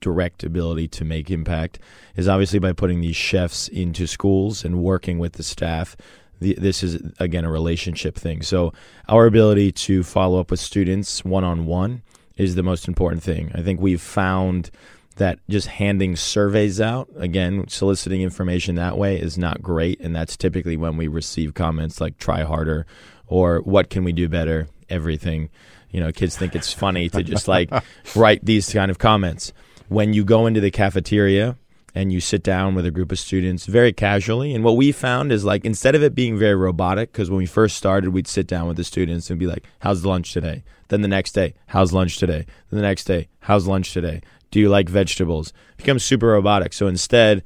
direct 0.00 0.44
ability 0.44 0.88
to 0.88 1.04
make 1.04 1.30
impact 1.30 1.78
is 2.14 2.28
obviously 2.28 2.58
by 2.58 2.72
putting 2.72 3.00
these 3.00 3.16
chefs 3.16 3.68
into 3.68 4.06
schools 4.06 4.64
and 4.64 4.82
working 4.82 5.18
with 5.18 5.34
the 5.34 5.42
staff. 5.42 5.96
The, 6.40 6.54
this 6.54 6.84
is 6.84 7.02
again 7.18 7.44
a 7.44 7.50
relationship 7.50 8.16
thing. 8.16 8.42
So 8.42 8.72
our 9.08 9.26
ability 9.26 9.72
to 9.72 10.04
follow 10.04 10.40
up 10.40 10.50
with 10.50 10.60
students 10.60 11.24
one 11.24 11.44
on 11.44 11.66
one 11.66 12.02
is 12.36 12.54
the 12.54 12.62
most 12.62 12.86
important 12.86 13.22
thing. 13.22 13.50
I 13.54 13.62
think 13.62 13.80
we've 13.80 14.00
found 14.00 14.70
that 15.16 15.40
just 15.48 15.66
handing 15.66 16.14
surveys 16.14 16.80
out, 16.80 17.08
again, 17.16 17.66
soliciting 17.66 18.22
information 18.22 18.76
that 18.76 18.96
way 18.96 19.20
is 19.20 19.36
not 19.36 19.60
great. 19.60 20.00
And 20.00 20.14
that's 20.14 20.36
typically 20.36 20.76
when 20.76 20.96
we 20.96 21.08
receive 21.08 21.54
comments 21.54 22.00
like 22.00 22.18
try 22.18 22.44
harder 22.44 22.86
or 23.28 23.60
what 23.60 23.90
can 23.90 24.04
we 24.04 24.12
do 24.12 24.28
better? 24.28 24.68
Everything. 24.88 25.50
You 25.90 26.00
know, 26.00 26.12
kids 26.12 26.36
think 26.36 26.54
it's 26.54 26.72
funny 26.72 27.08
to 27.10 27.22
just 27.22 27.48
like 27.48 27.70
write 28.14 28.44
these 28.44 28.72
kind 28.72 28.90
of 28.90 28.98
comments. 28.98 29.52
When 29.88 30.12
you 30.12 30.24
go 30.24 30.46
into 30.46 30.60
the 30.60 30.70
cafeteria 30.70 31.56
and 31.94 32.12
you 32.12 32.20
sit 32.20 32.42
down 32.42 32.74
with 32.74 32.84
a 32.84 32.90
group 32.90 33.10
of 33.10 33.18
students 33.18 33.64
very 33.64 33.92
casually, 33.92 34.54
and 34.54 34.62
what 34.62 34.76
we 34.76 34.92
found 34.92 35.32
is 35.32 35.44
like 35.44 35.64
instead 35.64 35.94
of 35.94 36.02
it 36.02 36.14
being 36.14 36.36
very 36.36 36.54
robotic, 36.54 37.12
because 37.12 37.30
when 37.30 37.38
we 37.38 37.46
first 37.46 37.76
started, 37.76 38.10
we'd 38.10 38.26
sit 38.26 38.46
down 38.46 38.68
with 38.68 38.76
the 38.76 38.84
students 38.84 39.30
and 39.30 39.38
be 39.38 39.46
like, 39.46 39.64
How's 39.80 40.04
lunch 40.04 40.32
today? 40.32 40.62
Then 40.88 41.00
the 41.00 41.08
next 41.08 41.32
day, 41.32 41.54
How's 41.68 41.92
lunch 41.92 42.18
today? 42.18 42.44
Then 42.70 42.80
the 42.80 42.86
next 42.86 43.04
day, 43.04 43.28
How's 43.40 43.66
lunch 43.66 43.92
today? 43.92 44.20
Do 44.50 44.60
you 44.60 44.68
like 44.68 44.88
vegetables? 44.88 45.48
It 45.72 45.78
becomes 45.78 46.02
super 46.02 46.28
robotic. 46.28 46.72
So 46.72 46.86
instead, 46.86 47.42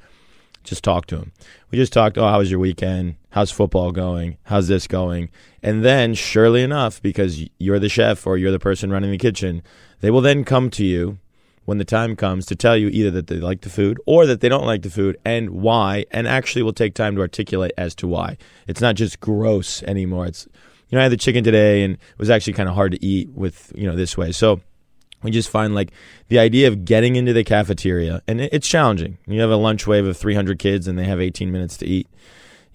just 0.63 0.83
talk 0.83 1.05
to 1.07 1.17
them. 1.17 1.31
We 1.71 1.77
just 1.77 1.93
talked, 1.93 2.17
oh, 2.17 2.27
how 2.27 2.39
was 2.39 2.49
your 2.49 2.59
weekend? 2.59 3.15
How's 3.29 3.51
football 3.51 3.91
going? 3.91 4.37
How's 4.43 4.67
this 4.67 4.87
going? 4.87 5.29
And 5.61 5.83
then, 5.83 6.13
surely 6.13 6.63
enough, 6.63 7.01
because 7.01 7.43
you're 7.57 7.79
the 7.79 7.89
chef 7.89 8.25
or 8.25 8.37
you're 8.37 8.51
the 8.51 8.59
person 8.59 8.91
running 8.91 9.11
the 9.11 9.17
kitchen, 9.17 9.63
they 10.01 10.11
will 10.11 10.21
then 10.21 10.43
come 10.43 10.69
to 10.71 10.85
you 10.85 11.19
when 11.65 11.77
the 11.77 11.85
time 11.85 12.15
comes 12.15 12.45
to 12.45 12.55
tell 12.55 12.75
you 12.75 12.89
either 12.89 13.11
that 13.11 13.27
they 13.27 13.37
like 13.37 13.61
the 13.61 13.69
food 13.69 13.99
or 14.05 14.25
that 14.25 14.41
they 14.41 14.49
don't 14.49 14.65
like 14.65 14.81
the 14.81 14.89
food 14.89 15.17
and 15.23 15.49
why, 15.51 16.05
and 16.11 16.27
actually 16.27 16.61
will 16.61 16.73
take 16.73 16.93
time 16.93 17.15
to 17.15 17.21
articulate 17.21 17.71
as 17.77 17.95
to 17.95 18.07
why. 18.07 18.37
It's 18.67 18.81
not 18.81 18.95
just 18.95 19.19
gross 19.19 19.81
anymore. 19.83 20.25
It's, 20.27 20.47
you 20.89 20.97
know, 20.97 20.99
I 20.99 21.03
had 21.03 21.11
the 21.11 21.17
chicken 21.17 21.43
today 21.43 21.83
and 21.83 21.95
it 21.95 22.19
was 22.19 22.29
actually 22.29 22.53
kind 22.53 22.69
of 22.69 22.75
hard 22.75 22.91
to 22.91 23.05
eat 23.05 23.29
with, 23.29 23.71
you 23.75 23.87
know, 23.87 23.95
this 23.95 24.17
way. 24.17 24.31
So, 24.31 24.61
we 25.23 25.31
just 25.31 25.49
find 25.49 25.73
like 25.73 25.91
the 26.27 26.39
idea 26.39 26.67
of 26.67 26.85
getting 26.85 27.15
into 27.15 27.33
the 27.33 27.43
cafeteria 27.43 28.21
and 28.27 28.41
it's 28.41 28.67
challenging. 28.67 29.17
You 29.25 29.41
have 29.41 29.49
a 29.49 29.55
lunch 29.55 29.87
wave 29.87 30.05
of 30.05 30.17
300 30.17 30.59
kids 30.59 30.87
and 30.87 30.97
they 30.97 31.05
have 31.05 31.21
18 31.21 31.51
minutes 31.51 31.77
to 31.77 31.85
eat 31.85 32.07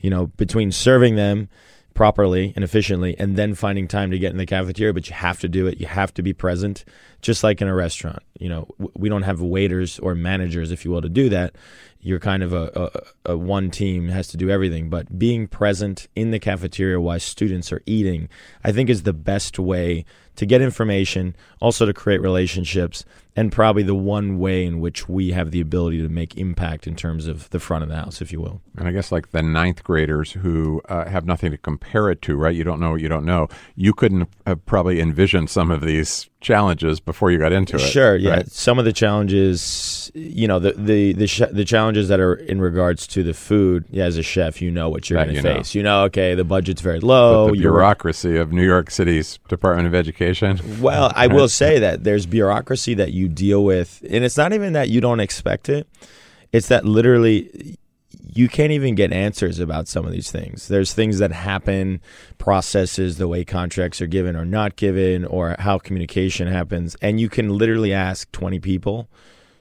you 0.00 0.10
know 0.10 0.26
between 0.36 0.72
serving 0.72 1.16
them 1.16 1.48
properly 1.94 2.52
and 2.54 2.64
efficiently 2.64 3.18
and 3.18 3.36
then 3.36 3.54
finding 3.54 3.88
time 3.88 4.12
to 4.12 4.18
get 4.18 4.30
in 4.30 4.38
the 4.38 4.46
cafeteria 4.46 4.94
but 4.94 5.08
you 5.08 5.14
have 5.14 5.40
to 5.40 5.48
do 5.48 5.66
it. 5.66 5.80
You 5.80 5.86
have 5.86 6.14
to 6.14 6.22
be 6.22 6.32
present. 6.32 6.84
Just 7.20 7.42
like 7.42 7.60
in 7.60 7.66
a 7.66 7.74
restaurant 7.74 8.22
you 8.38 8.48
know 8.48 8.68
we 8.94 9.08
don't 9.08 9.22
have 9.22 9.40
waiters 9.40 9.98
or 9.98 10.14
managers 10.14 10.70
if 10.70 10.84
you 10.84 10.90
will 10.90 11.02
to 11.02 11.08
do 11.08 11.28
that. 11.28 11.56
You're 12.00 12.20
kind 12.20 12.44
of 12.44 12.52
a, 12.52 12.92
a, 13.26 13.32
a, 13.32 13.36
one 13.36 13.72
team 13.72 14.08
has 14.08 14.28
to 14.28 14.36
do 14.36 14.50
everything. 14.50 14.88
But 14.88 15.18
being 15.18 15.48
present 15.48 16.06
in 16.14 16.30
the 16.30 16.38
cafeteria 16.38 17.00
while 17.00 17.18
students 17.18 17.72
are 17.72 17.82
eating, 17.86 18.28
I 18.62 18.70
think 18.70 18.88
is 18.88 19.02
the 19.02 19.12
best 19.12 19.58
way 19.58 20.04
to 20.38 20.46
get 20.46 20.62
information, 20.62 21.34
also 21.60 21.84
to 21.84 21.92
create 21.92 22.20
relationships, 22.20 23.04
and 23.34 23.50
probably 23.50 23.82
the 23.82 23.94
one 23.94 24.38
way 24.38 24.64
in 24.64 24.78
which 24.78 25.08
we 25.08 25.32
have 25.32 25.50
the 25.50 25.60
ability 25.60 26.00
to 26.00 26.08
make 26.08 26.36
impact 26.36 26.86
in 26.86 26.94
terms 26.94 27.26
of 27.26 27.50
the 27.50 27.58
front 27.58 27.82
of 27.82 27.88
the 27.88 27.96
house, 27.96 28.22
if 28.22 28.30
you 28.30 28.40
will. 28.40 28.60
And 28.76 28.86
I 28.86 28.92
guess 28.92 29.10
like 29.10 29.32
the 29.32 29.42
ninth 29.42 29.82
graders 29.82 30.30
who 30.30 30.80
uh, 30.88 31.06
have 31.06 31.26
nothing 31.26 31.50
to 31.50 31.58
compare 31.58 32.08
it 32.08 32.22
to, 32.22 32.36
right? 32.36 32.54
You 32.54 32.62
don't 32.62 32.78
know 32.78 32.92
what 32.92 33.00
you 33.00 33.08
don't 33.08 33.24
know. 33.24 33.48
You 33.74 33.92
couldn't 33.92 34.28
have 34.46 34.64
probably 34.64 35.00
envisioned 35.00 35.50
some 35.50 35.72
of 35.72 35.80
these 35.80 36.27
challenges 36.40 37.00
before 37.00 37.30
you 37.30 37.38
got 37.38 37.52
into 37.52 37.76
it. 37.76 37.80
Sure, 37.80 38.16
yeah. 38.16 38.30
Right? 38.30 38.50
Some 38.50 38.78
of 38.78 38.84
the 38.84 38.92
challenges, 38.92 40.10
you 40.14 40.46
know, 40.46 40.58
the 40.58 40.72
the 40.72 41.12
the, 41.12 41.26
sh- 41.26 41.42
the 41.50 41.64
challenges 41.64 42.08
that 42.08 42.20
are 42.20 42.34
in 42.34 42.60
regards 42.60 43.06
to 43.08 43.22
the 43.22 43.34
food. 43.34 43.84
Yeah, 43.90 44.04
as 44.04 44.16
a 44.16 44.22
chef, 44.22 44.62
you 44.62 44.70
know 44.70 44.88
what 44.88 45.10
you're 45.10 45.22
going 45.22 45.34
to 45.34 45.42
face. 45.42 45.74
Know. 45.74 45.78
You 45.78 45.82
know, 45.82 46.02
okay, 46.04 46.34
the 46.34 46.44
budget's 46.44 46.80
very 46.80 47.00
low. 47.00 47.46
But 47.48 47.54
the 47.54 47.60
bureaucracy 47.60 48.36
of 48.36 48.52
New 48.52 48.64
York 48.64 48.90
City's 48.90 49.38
Department 49.48 49.88
of 49.88 49.94
Education. 49.94 50.80
Well, 50.80 51.12
I 51.14 51.26
will 51.28 51.48
say 51.48 51.78
that 51.80 52.04
there's 52.04 52.26
bureaucracy 52.26 52.94
that 52.94 53.12
you 53.12 53.28
deal 53.28 53.64
with, 53.64 54.04
and 54.08 54.24
it's 54.24 54.36
not 54.36 54.52
even 54.52 54.74
that 54.74 54.88
you 54.88 55.00
don't 55.00 55.20
expect 55.20 55.68
it. 55.68 55.88
It's 56.52 56.68
that 56.68 56.84
literally 56.84 57.76
you 58.38 58.48
can't 58.48 58.70
even 58.70 58.94
get 58.94 59.12
answers 59.12 59.58
about 59.58 59.88
some 59.88 60.06
of 60.06 60.12
these 60.12 60.30
things. 60.30 60.68
There's 60.68 60.94
things 60.94 61.18
that 61.18 61.32
happen, 61.32 62.00
processes, 62.38 63.18
the 63.18 63.26
way 63.26 63.44
contracts 63.44 64.00
are 64.00 64.06
given 64.06 64.36
or 64.36 64.44
not 64.44 64.76
given, 64.76 65.24
or 65.24 65.56
how 65.58 65.78
communication 65.78 66.46
happens. 66.46 66.96
And 67.02 67.18
you 67.18 67.28
can 67.28 67.58
literally 67.58 67.92
ask 67.92 68.30
20 68.30 68.60
people 68.60 69.08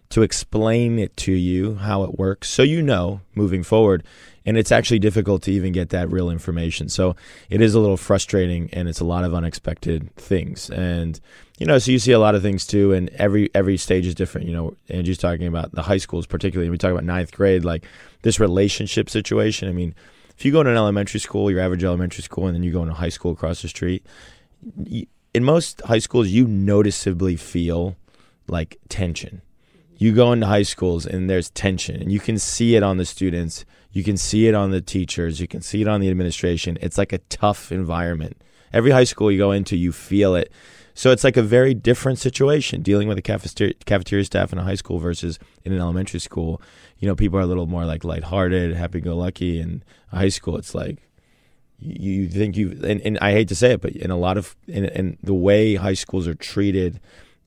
to 0.09 0.21
explain 0.21 0.99
it 0.99 1.17
to 1.17 1.31
you 1.31 1.75
how 1.75 2.03
it 2.03 2.19
works 2.19 2.49
so 2.49 2.61
you 2.61 2.81
know 2.81 3.19
moving 3.35 3.61
forward 3.61 4.03
and 4.45 4.57
it's 4.57 4.71
actually 4.71 4.99
difficult 4.99 5.41
to 5.41 5.51
even 5.51 5.73
get 5.73 5.89
that 5.89 6.09
real 6.09 6.29
information 6.29 6.87
so 6.87 7.13
it 7.49 7.59
is 7.59 7.73
a 7.73 7.79
little 7.81 7.97
frustrating 7.97 8.69
and 8.71 8.87
it's 8.87 9.01
a 9.01 9.05
lot 9.05 9.25
of 9.25 9.33
unexpected 9.33 10.09
things 10.15 10.69
and 10.69 11.19
you 11.57 11.65
know 11.65 11.77
so 11.79 11.91
you 11.91 11.99
see 11.99 12.11
a 12.11 12.19
lot 12.19 12.35
of 12.35 12.41
things 12.41 12.65
too 12.65 12.93
and 12.93 13.09
every 13.09 13.49
every 13.53 13.77
stage 13.77 14.05
is 14.05 14.15
different. 14.15 14.47
You 14.47 14.53
know 14.53 14.75
Angie's 14.89 15.17
talking 15.17 15.47
about 15.47 15.71
the 15.71 15.81
high 15.81 15.97
schools 15.97 16.25
particularly 16.25 16.69
we 16.69 16.77
talk 16.77 16.91
about 16.91 17.03
ninth 17.03 17.31
grade 17.31 17.65
like 17.65 17.85
this 18.21 18.39
relationship 18.39 19.09
situation. 19.09 19.67
I 19.67 19.71
mean 19.71 19.95
if 20.37 20.45
you 20.45 20.51
go 20.51 20.63
to 20.63 20.69
an 20.69 20.77
elementary 20.77 21.19
school 21.19 21.49
your 21.49 21.59
average 21.59 21.83
elementary 21.83 22.23
school 22.23 22.47
and 22.47 22.55
then 22.55 22.63
you 22.63 22.71
go 22.71 22.83
into 22.83 22.93
high 22.93 23.09
school 23.09 23.31
across 23.31 23.61
the 23.61 23.67
street 23.67 24.05
in 25.33 25.43
most 25.43 25.81
high 25.81 25.99
schools 25.99 26.27
you 26.29 26.47
noticeably 26.47 27.35
feel 27.35 27.95
like 28.47 28.77
tension. 28.87 29.41
You 29.99 30.13
go 30.13 30.31
into 30.31 30.45
high 30.45 30.63
schools 30.63 31.07
and 31.07 31.27
there's 31.27 31.49
tension 31.49 31.99
and 31.99 32.11
you 32.11 32.19
can 32.19 32.37
see 32.37 32.75
it 32.75 32.83
on 32.83 32.97
the 32.97 33.05
students 33.05 33.65
you 33.91 34.03
can 34.03 34.15
see 34.17 34.47
it 34.47 34.53
on 34.53 34.69
the 34.69 34.81
teachers 34.81 35.41
you 35.41 35.47
can 35.47 35.61
see 35.61 35.81
it 35.81 35.87
on 35.87 36.01
the 36.01 36.09
administration. 36.09 36.77
It's 36.81 36.99
like 36.99 37.13
a 37.13 37.17
tough 37.17 37.71
environment. 37.71 38.39
Every 38.71 38.91
high 38.91 39.05
school 39.05 39.31
you 39.31 39.39
go 39.39 39.51
into 39.51 39.75
you 39.75 39.91
feel 39.91 40.35
it 40.35 40.51
so 40.97 41.11
it's 41.11 41.23
like 41.23 41.37
a 41.37 41.43
very 41.43 41.73
different 41.73 42.19
situation 42.19 42.81
dealing 42.81 43.07
with 43.07 43.17
a 43.17 43.21
cafeteria, 43.21 43.73
cafeteria 43.85 44.25
staff 44.25 44.51
in 44.51 44.59
a 44.59 44.63
high 44.63 44.75
school 44.75 44.99
versus 44.99 45.37
in 45.63 45.71
an 45.71 45.79
elementary 45.79 46.19
school 46.19 46.61
you 46.99 47.07
know 47.07 47.15
people 47.15 47.37
are 47.37 47.43
a 47.43 47.47
little 47.47 47.67
more 47.67 47.85
like 47.85 48.03
lighthearted 48.03 48.75
happy-go-lucky 48.75 49.59
and 49.59 49.83
high 50.11 50.29
school 50.29 50.57
it's 50.57 50.75
like 50.75 50.97
you 51.79 52.27
think 52.27 52.57
you 52.57 52.71
and, 52.83 53.01
and 53.01 53.19
i 53.19 53.31
hate 53.31 53.47
to 53.47 53.55
say 53.55 53.73
it 53.73 53.81
but 53.81 53.91
in 53.91 54.09
a 54.09 54.17
lot 54.17 54.37
of 54.37 54.55
in, 54.67 54.85
in 54.85 55.17
the 55.21 55.33
way 55.33 55.75
high 55.75 55.93
schools 55.93 56.27
are 56.27 56.33
treated 56.33 56.99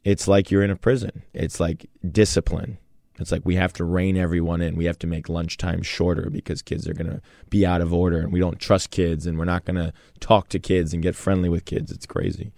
it's 0.05 0.27
like 0.27 0.51
you're 0.51 0.63
in 0.63 0.71
a 0.71 0.77
prison. 0.77 1.23
It's 1.35 1.61
like 1.61 1.89
discipline. 2.11 2.79
It's 3.19 3.31
like 3.31 3.43
we 3.45 3.57
have 3.57 3.73
to 3.75 3.85
rein 3.85 4.17
everyone 4.17 4.63
in. 4.63 4.77
We 4.77 4.87
have 4.87 4.99
to 5.01 5.07
make 5.07 5.29
lunchtime 5.29 5.83
shorter 5.83 6.31
because 6.31 6.63
kids 6.63 6.89
are 6.89 6.95
going 6.95 7.11
to 7.11 7.21
be 7.51 7.67
out 7.67 7.83
of 7.83 7.93
order 7.93 8.19
and 8.19 8.33
we 8.33 8.41
don't 8.41 8.59
trust 8.59 8.91
kids 8.91 9.27
and 9.27 9.39
we're 9.39 9.45
not 9.45 9.67
going 9.67 9.77
to 9.77 9.93
talk 10.21 10.49
to 10.51 10.59
kids 10.59 10.95
and 10.95 11.03
get 11.03 11.15
friendly 11.15 11.51
with 11.51 11.67
kids. 11.67 11.93
It's 11.93 12.07
crazy. 12.07 12.53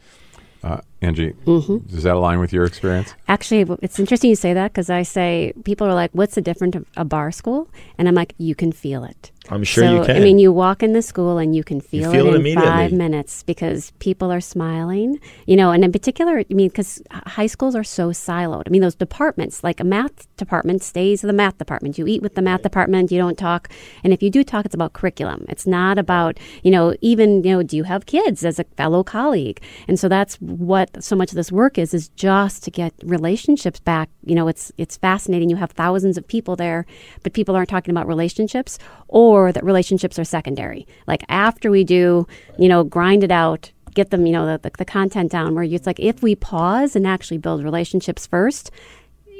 Uh, 0.62 0.80
Angie, 1.00 1.34
does 1.44 2.04
that 2.04 2.14
align 2.14 2.38
with 2.38 2.52
your 2.52 2.64
experience? 2.64 3.14
Actually, 3.26 3.76
it's 3.82 3.98
interesting 3.98 4.30
you 4.30 4.36
say 4.36 4.54
that 4.54 4.72
because 4.72 4.88
I 4.88 5.02
say 5.02 5.52
people 5.64 5.88
are 5.88 5.94
like, 5.94 6.12
"What's 6.12 6.36
the 6.36 6.40
difference 6.40 6.76
of 6.76 6.86
a 6.96 7.04
BARR 7.04 7.32
school?" 7.32 7.68
And 7.98 8.06
I'm 8.06 8.14
like, 8.14 8.34
"You 8.38 8.54
can 8.54 8.70
feel 8.70 9.02
it." 9.02 9.31
I'm 9.50 9.64
sure 9.64 9.84
so, 9.84 9.94
you 9.96 10.04
can. 10.04 10.16
I 10.16 10.20
mean, 10.20 10.38
you 10.38 10.52
walk 10.52 10.82
in 10.82 10.92
the 10.92 11.02
school 11.02 11.38
and 11.38 11.54
you 11.54 11.64
can 11.64 11.80
feel, 11.80 12.12
feel 12.12 12.26
it 12.26 12.30
in 12.30 12.36
immediately. 12.36 12.70
five 12.70 12.92
minutes 12.92 13.42
because 13.42 13.90
people 13.98 14.30
are 14.32 14.40
smiling. 14.40 15.18
You 15.46 15.56
know, 15.56 15.72
and 15.72 15.84
in 15.84 15.90
particular, 15.90 16.38
I 16.38 16.54
mean, 16.54 16.68
because 16.68 17.02
high 17.10 17.48
schools 17.48 17.74
are 17.74 17.82
so 17.82 18.10
siloed. 18.10 18.62
I 18.66 18.70
mean, 18.70 18.82
those 18.82 18.94
departments, 18.94 19.64
like 19.64 19.80
a 19.80 19.84
math 19.84 20.34
department, 20.36 20.82
stays 20.82 21.22
the 21.22 21.32
math 21.32 21.58
department. 21.58 21.98
You 21.98 22.06
eat 22.06 22.22
with 22.22 22.36
the 22.36 22.42
math 22.42 22.62
department. 22.62 23.10
You 23.10 23.18
don't 23.18 23.36
talk, 23.36 23.68
and 24.04 24.12
if 24.12 24.22
you 24.22 24.30
do 24.30 24.44
talk, 24.44 24.64
it's 24.64 24.76
about 24.76 24.92
curriculum. 24.92 25.44
It's 25.48 25.66
not 25.66 25.98
about 25.98 26.38
you 26.62 26.70
know 26.70 26.94
even 27.00 27.42
you 27.42 27.50
know 27.50 27.62
do 27.64 27.76
you 27.76 27.84
have 27.84 28.06
kids 28.06 28.44
as 28.44 28.60
a 28.60 28.64
fellow 28.76 29.02
colleague? 29.02 29.60
And 29.88 29.98
so 29.98 30.08
that's 30.08 30.36
what 30.36 31.02
so 31.02 31.16
much 31.16 31.32
of 31.32 31.36
this 31.36 31.50
work 31.50 31.78
is 31.78 31.92
is 31.92 32.10
just 32.10 32.62
to 32.62 32.70
get 32.70 32.94
relationships 33.02 33.80
back. 33.80 34.08
You 34.24 34.36
know, 34.36 34.46
it's 34.46 34.70
it's 34.78 34.96
fascinating. 34.96 35.50
You 35.50 35.56
have 35.56 35.72
thousands 35.72 36.16
of 36.16 36.28
people 36.28 36.54
there, 36.54 36.86
but 37.24 37.32
people 37.32 37.56
aren't 37.56 37.70
talking 37.70 37.90
about 37.90 38.06
relationships 38.06 38.78
or 39.08 39.31
that 39.52 39.64
relationships 39.64 40.18
are 40.18 40.24
secondary. 40.24 40.86
Like 41.06 41.24
after 41.28 41.70
we 41.70 41.84
do, 41.84 42.26
you 42.58 42.68
know, 42.68 42.84
grind 42.84 43.24
it 43.24 43.30
out, 43.30 43.70
get 43.94 44.10
them, 44.10 44.26
you 44.26 44.32
know, 44.32 44.46
the, 44.46 44.58
the, 44.58 44.70
the 44.78 44.84
content 44.84 45.30
down 45.30 45.54
where 45.54 45.64
it's 45.64 45.86
like 45.86 46.00
if 46.00 46.22
we 46.22 46.34
pause 46.34 46.96
and 46.96 47.06
actually 47.06 47.38
build 47.38 47.64
relationships 47.64 48.26
first, 48.26 48.70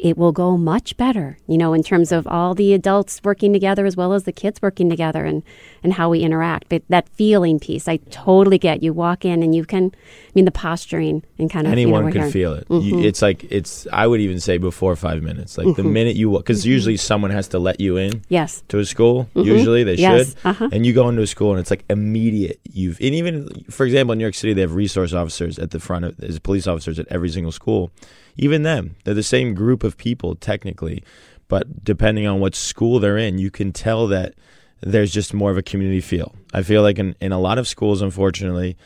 it 0.03 0.19
will 0.19 0.33
go 0.33 0.57
much 0.57 0.97
better, 0.97 1.39
you 1.47 1.57
know, 1.57 1.73
in 1.73 1.83
terms 1.85 2.11
of 2.11 2.27
all 2.27 2.55
the 2.57 2.75
adults 2.75 3.21
working 3.23 3.53
together 3.53 3.87
as 3.87 3.97
well 3.97 4.13
as 4.13 4.25
the 4.25 4.33
kids 4.33 4.61
working 4.61 4.91
together 4.91 5.25
and, 5.25 5.45
and 5.85 5.93
how 5.93 6.11
we 6.11 6.21
interact. 6.23 6.69
But 6.69 6.83
that 6.89 7.09
feeling 7.11 7.61
piece, 7.61 7.87
I 7.87 7.99
totally 8.11 8.59
get. 8.59 8.83
You 8.83 8.93
walk 8.93 9.25
in 9.25 9.45
and 9.45 9.55
you 9.55 9.65
can, 9.65 9.93
I 9.95 10.31
mean, 10.35 10.45
the 10.45 10.51
posturing 10.51 11.23
and 11.39 11.49
kind 11.49 11.69
of 11.69 11.73
anyone 11.73 12.03
you 12.03 12.09
know, 12.09 12.13
can 12.15 12.23
we're 12.23 12.31
feel 12.33 12.53
it. 12.55 12.69
Mhm. 12.69 12.83
You, 12.85 12.99
it's 12.99 13.23
like 13.23 13.45
it's. 13.49 13.87
I 13.93 14.09
would 14.09 14.21
even 14.21 14.41
say 14.41 14.59
before 14.59 14.97
five 14.97 15.23
minutes. 15.23 15.57
Like 15.57 15.77
the 15.77 15.85
minute 15.85 16.17
you, 16.17 16.31
walk, 16.31 16.43
because 16.43 16.67
usually 16.67 16.97
someone 16.97 17.31
has 17.31 17.47
to 17.49 17.61
let 17.61 17.79
you 17.81 17.97
in 17.97 18.23
Yes. 18.29 18.65
to 18.69 18.81
a 18.81 18.85
school. 18.85 19.29
Mhm. 19.37 19.45
Usually 19.45 19.85
they 19.85 19.95
Yes. 19.95 20.31
should. 20.31 20.37
Uh-huh. 20.45 20.69
And 20.73 20.85
you 20.85 20.93
go 20.93 21.09
into 21.09 21.23
a 21.23 21.29
school 21.29 21.53
and 21.53 21.61
it's 21.61 21.71
like 21.71 21.85
immediate. 21.89 22.59
You've 22.73 22.99
and 23.01 23.15
even 23.15 23.65
for 23.71 23.87
example 23.87 24.13
in 24.15 24.19
New 24.19 24.25
York 24.25 24.35
City 24.35 24.53
they 24.53 24.63
have 24.63 24.75
resource 24.75 25.13
officers 25.13 25.61
at 25.61 25.71
the 25.71 25.79
front 25.79 26.05
of 26.07 26.19
as 26.25 26.41
police 26.41 26.67
officers 26.67 26.99
at 26.99 27.07
every 27.09 27.29
single 27.29 27.53
school. 27.53 27.93
Even 28.37 28.63
them, 28.63 28.97
they're 29.05 29.15
the 29.15 29.23
same 29.23 29.55
group 29.55 29.85
of 29.85 29.97
people 29.97 30.35
technically, 30.35 31.03
but 31.49 31.85
depending 31.85 32.27
on 32.27 32.41
what 32.41 32.55
school 32.55 32.99
they're 32.99 33.19
in, 33.19 33.39
you 33.39 33.51
can 33.51 33.73
tell 33.73 34.07
that 34.09 34.35
there's 34.81 35.13
just 35.13 35.33
more 35.33 35.51
of 35.51 35.57
a 35.57 35.63
community 35.63 36.01
feel. 36.01 36.35
I 36.53 36.63
feel 36.63 36.83
like 36.83 36.99
in, 36.99 37.15
in 37.21 37.33
a 37.33 37.39
lot 37.39 37.59
of 37.59 37.69
schools, 37.69 38.03
unfortunately, 38.03 38.77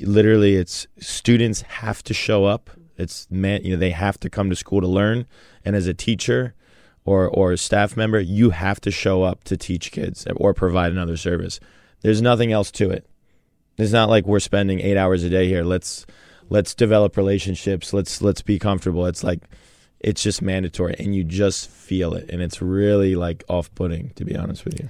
literally 0.00 0.56
it's 0.56 0.86
students 0.98 1.62
have 1.62 2.02
to 2.04 2.14
show 2.14 2.44
up. 2.44 2.70
It's 2.96 3.26
man, 3.30 3.64
you 3.64 3.72
know, 3.72 3.78
they 3.78 3.90
have 3.90 4.18
to 4.20 4.30
come 4.30 4.50
to 4.50 4.56
school 4.56 4.80
to 4.80 4.86
learn. 4.86 5.26
And 5.64 5.74
as 5.74 5.86
a 5.86 5.94
teacher 5.94 6.54
or 7.04 7.28
or 7.28 7.52
a 7.52 7.58
staff 7.58 7.96
member, 7.96 8.20
you 8.20 8.50
have 8.50 8.80
to 8.82 8.90
show 8.90 9.22
up 9.22 9.44
to 9.44 9.56
teach 9.56 9.92
kids 9.92 10.26
or 10.36 10.52
provide 10.52 10.92
another 10.92 11.16
service. 11.16 11.60
There's 12.02 12.20
nothing 12.20 12.52
else 12.52 12.70
to 12.72 12.90
it. 12.90 13.06
It's 13.78 13.92
not 13.92 14.10
like 14.10 14.26
we're 14.26 14.40
spending 14.40 14.80
eight 14.80 14.96
hours 14.96 15.24
a 15.24 15.30
day 15.30 15.48
here. 15.48 15.64
Let's 15.64 16.04
let's 16.50 16.74
develop 16.74 17.16
relationships. 17.16 17.92
Let's 17.92 18.20
let's 18.20 18.42
be 18.42 18.58
comfortable. 18.58 19.06
It's 19.06 19.24
like 19.24 19.40
it's 20.00 20.22
just 20.22 20.42
mandatory, 20.42 20.94
and 20.98 21.14
you 21.14 21.24
just 21.24 21.70
feel 21.70 22.14
it, 22.14 22.28
and 22.30 22.42
it's 22.42 22.60
really 22.60 23.14
like 23.16 23.44
off-putting, 23.48 24.10
to 24.10 24.24
be 24.24 24.36
honest 24.36 24.64
with 24.64 24.78
you. 24.80 24.88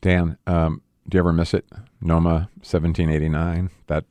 Dan, 0.00 0.38
um, 0.46 0.82
do 1.08 1.16
you 1.16 1.20
ever 1.20 1.32
miss 1.32 1.52
it? 1.52 1.64
Noma, 2.00 2.48
1789, 2.62 3.70
that, 3.88 4.04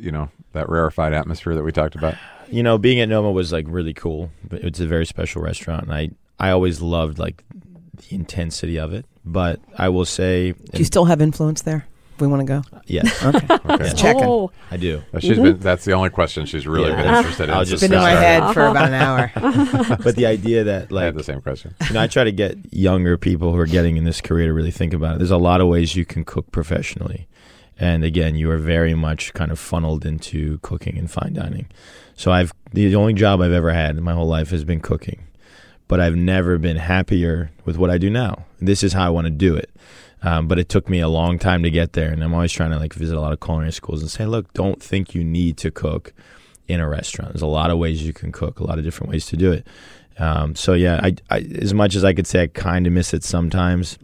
you 0.00 0.10
know, 0.10 0.30
that 0.52 0.70
rarefied 0.70 1.12
atmosphere 1.12 1.54
that 1.54 1.62
we 1.62 1.72
talked 1.72 1.94
about? 1.94 2.14
you 2.48 2.62
know, 2.62 2.78
being 2.78 3.00
at 3.00 3.08
Noma 3.08 3.30
was 3.30 3.52
like 3.52 3.66
really 3.68 3.94
cool. 3.94 4.30
It's 4.50 4.80
a 4.80 4.86
very 4.86 5.06
special 5.06 5.42
restaurant, 5.42 5.84
and 5.84 5.92
I 5.92 6.10
I 6.38 6.50
always 6.50 6.80
loved 6.80 7.18
like 7.18 7.42
the 7.96 8.14
intensity 8.14 8.78
of 8.78 8.92
it. 8.92 9.06
But 9.24 9.60
I 9.76 9.88
will 9.88 10.04
say, 10.04 10.52
Do 10.52 10.78
you 10.78 10.84
still 10.84 11.06
have 11.06 11.20
influence 11.20 11.62
there? 11.62 11.86
If 12.16 12.22
we 12.22 12.28
want 12.28 12.40
to 12.40 12.46
go. 12.46 12.80
yes, 12.86 13.22
Okay. 13.26 13.46
Okay. 13.54 13.76
Just 13.84 13.98
checking. 13.98 14.24
Oh, 14.24 14.50
I 14.70 14.78
do. 14.78 15.02
Uh, 15.12 15.20
She's 15.20 15.38
been, 15.38 15.58
that's 15.58 15.84
the 15.84 15.92
only 15.92 16.08
question 16.08 16.46
she's 16.46 16.66
really 16.66 16.88
Yeah. 16.88 17.02
been 17.02 17.14
interested 17.14 17.44
in. 17.44 17.50
I'll 17.50 17.58
since 17.66 17.80
just 17.80 17.82
Been 17.82 17.92
in 17.92 17.98
my 17.98 18.10
head 18.12 18.54
for 18.54 18.64
about 18.66 18.88
an 18.88 18.94
hour. 18.94 19.30
But 20.02 20.16
the 20.16 20.24
idea 20.24 20.64
that 20.64 20.90
I 20.90 21.04
had 21.04 21.14
like 21.14 21.14
the 21.16 21.22
same 21.24 21.42
question. 21.42 21.74
you 21.86 21.92
know, 21.92 22.00
I 22.00 22.06
try 22.06 22.24
to 22.24 22.32
get 22.32 22.56
younger 22.72 23.18
people 23.18 23.52
who 23.52 23.58
are 23.58 23.66
getting 23.66 23.98
in 23.98 24.04
this 24.04 24.22
career 24.22 24.46
to 24.46 24.54
really 24.54 24.70
think 24.70 24.94
about 24.94 25.16
it. 25.16 25.18
There's 25.18 25.30
a 25.30 25.36
lot 25.36 25.60
of 25.60 25.68
ways 25.68 25.94
you 25.94 26.06
can 26.06 26.24
cook 26.24 26.50
professionally. 26.52 27.28
And 27.78 28.02
again, 28.02 28.34
you 28.34 28.50
are 28.50 28.56
very 28.56 28.94
much 28.94 29.34
kind 29.34 29.52
of 29.52 29.58
funneled 29.58 30.06
into 30.06 30.56
cooking 30.62 30.96
and 30.96 31.10
fine 31.10 31.34
dining. 31.34 31.66
So 32.14 32.32
I've 32.32 32.50
the 32.72 32.94
only 32.96 33.12
job 33.12 33.42
I've 33.42 33.52
ever 33.52 33.72
had 33.74 33.98
in 33.98 34.02
my 34.02 34.14
whole 34.14 34.26
life 34.26 34.48
has 34.52 34.64
been 34.64 34.80
cooking. 34.80 35.26
But 35.86 36.00
I've 36.00 36.16
never 36.16 36.56
been 36.56 36.78
happier 36.78 37.50
with 37.66 37.76
what 37.76 37.90
I 37.90 37.98
do 37.98 38.08
now. 38.08 38.46
This 38.58 38.82
is 38.82 38.94
how 38.94 39.06
I 39.06 39.10
want 39.10 39.26
to 39.26 39.30
do 39.30 39.54
it. 39.54 39.70
Um, 40.22 40.48
but 40.48 40.58
it 40.58 40.68
took 40.68 40.88
me 40.88 41.00
a 41.00 41.08
long 41.08 41.38
time 41.38 41.62
to 41.62 41.70
get 41.70 41.92
there, 41.92 42.10
and 42.10 42.22
I'm 42.24 42.32
always 42.34 42.50
trying 42.52 42.70
to 42.70 42.78
like 42.78 42.94
visit 42.94 43.16
a 43.16 43.20
lot 43.20 43.32
of 43.32 43.40
culinary 43.40 43.72
schools 43.72 44.00
and 44.02 44.10
say, 44.10 44.26
look, 44.26 44.52
don't 44.54 44.82
think 44.82 45.14
you 45.14 45.22
need 45.22 45.56
to 45.58 45.70
cook 45.70 46.12
in 46.68 46.80
a 46.80 46.88
restaurant. 46.88 47.32
There's 47.32 47.42
a 47.42 47.46
lot 47.46 47.70
of 47.70 47.78
ways 47.78 48.04
you 48.04 48.12
can 48.12 48.32
cook, 48.32 48.58
a 48.58 48.64
lot 48.64 48.78
of 48.78 48.84
different 48.84 49.10
ways 49.10 49.26
to 49.26 49.36
do 49.36 49.52
it. 49.52 49.66
Um, 50.18 50.54
so 50.56 50.72
yeah, 50.72 51.00
I, 51.02 51.14
I 51.30 51.40
as 51.60 51.74
much 51.74 51.94
as 51.94 52.02
I 52.02 52.12
could 52.14 52.26
say 52.26 52.42
I 52.44 52.46
kind 52.48 52.86
of 52.86 52.92
miss 52.92 53.12
it 53.14 53.22
sometimes, 53.22 53.98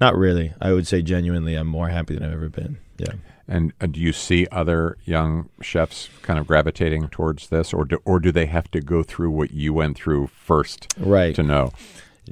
not 0.00 0.16
really. 0.16 0.52
I 0.60 0.72
would 0.72 0.86
say 0.86 1.02
genuinely, 1.02 1.54
I'm 1.54 1.66
more 1.66 1.88
happy 1.90 2.14
than 2.14 2.24
I've 2.24 2.32
ever 2.32 2.48
been. 2.48 2.78
Yeah. 2.96 3.12
And 3.46 3.72
uh, 3.80 3.86
do 3.86 4.00
you 4.00 4.12
see 4.12 4.46
other 4.50 4.96
young 5.04 5.48
chefs 5.62 6.08
kind 6.22 6.38
of 6.38 6.46
gravitating 6.46 7.08
towards 7.08 7.48
this, 7.48 7.72
or 7.72 7.84
do, 7.84 7.98
or 8.04 8.18
do 8.20 8.32
they 8.32 8.46
have 8.46 8.70
to 8.72 8.80
go 8.80 9.02
through 9.02 9.30
what 9.30 9.52
you 9.52 9.72
went 9.74 9.96
through 9.96 10.26
first 10.28 10.92
Right. 10.98 11.34
to 11.34 11.42
know? 11.42 11.72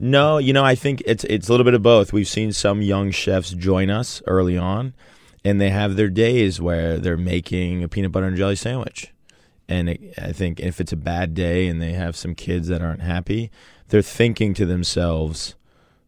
No, 0.00 0.38
you 0.38 0.52
know, 0.52 0.64
I 0.64 0.74
think 0.74 1.02
it's 1.06 1.24
it's 1.24 1.48
a 1.48 1.52
little 1.52 1.64
bit 1.64 1.74
of 1.74 1.82
both. 1.82 2.12
We've 2.12 2.28
seen 2.28 2.52
some 2.52 2.82
young 2.82 3.10
chefs 3.10 3.50
join 3.50 3.90
us 3.90 4.22
early 4.26 4.56
on, 4.56 4.94
and 5.44 5.60
they 5.60 5.70
have 5.70 5.96
their 5.96 6.08
days 6.08 6.60
where 6.60 6.98
they're 6.98 7.16
making 7.16 7.82
a 7.82 7.88
peanut 7.88 8.12
butter 8.12 8.26
and 8.26 8.36
jelly 8.36 8.56
sandwich. 8.56 9.12
And 9.68 9.88
it, 9.88 10.14
I 10.18 10.32
think 10.32 10.60
if 10.60 10.80
it's 10.80 10.92
a 10.92 10.96
bad 10.96 11.34
day 11.34 11.66
and 11.66 11.82
they 11.82 11.92
have 11.92 12.16
some 12.16 12.34
kids 12.34 12.68
that 12.68 12.82
aren't 12.82 13.02
happy, 13.02 13.50
they're 13.88 14.02
thinking 14.02 14.54
to 14.54 14.66
themselves, 14.66 15.54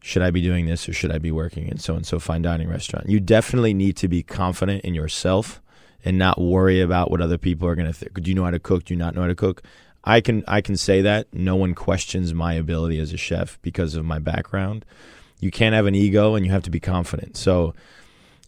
should 0.01 0.21
I 0.21 0.31
be 0.31 0.41
doing 0.41 0.65
this 0.65 0.87
or 0.87 0.93
should 0.93 1.11
I 1.11 1.17
be 1.17 1.31
working 1.31 1.67
in 1.67 1.77
so 1.77 1.95
and 1.95 2.05
so 2.05 2.19
fine 2.19 2.41
dining 2.41 2.69
restaurant? 2.69 3.09
You 3.09 3.19
definitely 3.19 3.73
need 3.73 3.97
to 3.97 4.07
be 4.07 4.23
confident 4.23 4.83
in 4.85 4.93
yourself 4.93 5.61
and 6.05 6.17
not 6.17 6.39
worry 6.39 6.79
about 6.79 7.11
what 7.11 7.21
other 7.21 7.37
people 7.37 7.67
are 7.67 7.75
going 7.75 7.87
to 7.87 7.93
think. 7.93 8.13
Do 8.21 8.29
you 8.29 8.35
know 8.35 8.45
how 8.45 8.51
to 8.51 8.59
cook? 8.59 8.85
Do 8.85 8.93
you 8.93 8.97
not 8.97 9.15
know 9.15 9.21
how 9.21 9.27
to 9.27 9.35
cook? 9.35 9.61
I 10.03 10.21
can 10.21 10.43
I 10.47 10.61
can 10.61 10.77
say 10.77 11.01
that 11.01 11.27
no 11.33 11.55
one 11.55 11.75
questions 11.75 12.33
my 12.33 12.53
ability 12.53 12.99
as 12.99 13.13
a 13.13 13.17
chef 13.17 13.59
because 13.61 13.95
of 13.95 14.05
my 14.05 14.19
background. 14.19 14.85
You 15.39 15.51
can't 15.51 15.75
have 15.75 15.85
an 15.85 15.95
ego 15.95 16.35
and 16.35 16.45
you 16.45 16.51
have 16.51 16.63
to 16.63 16.69
be 16.69 16.79
confident. 16.79 17.37
So 17.37 17.73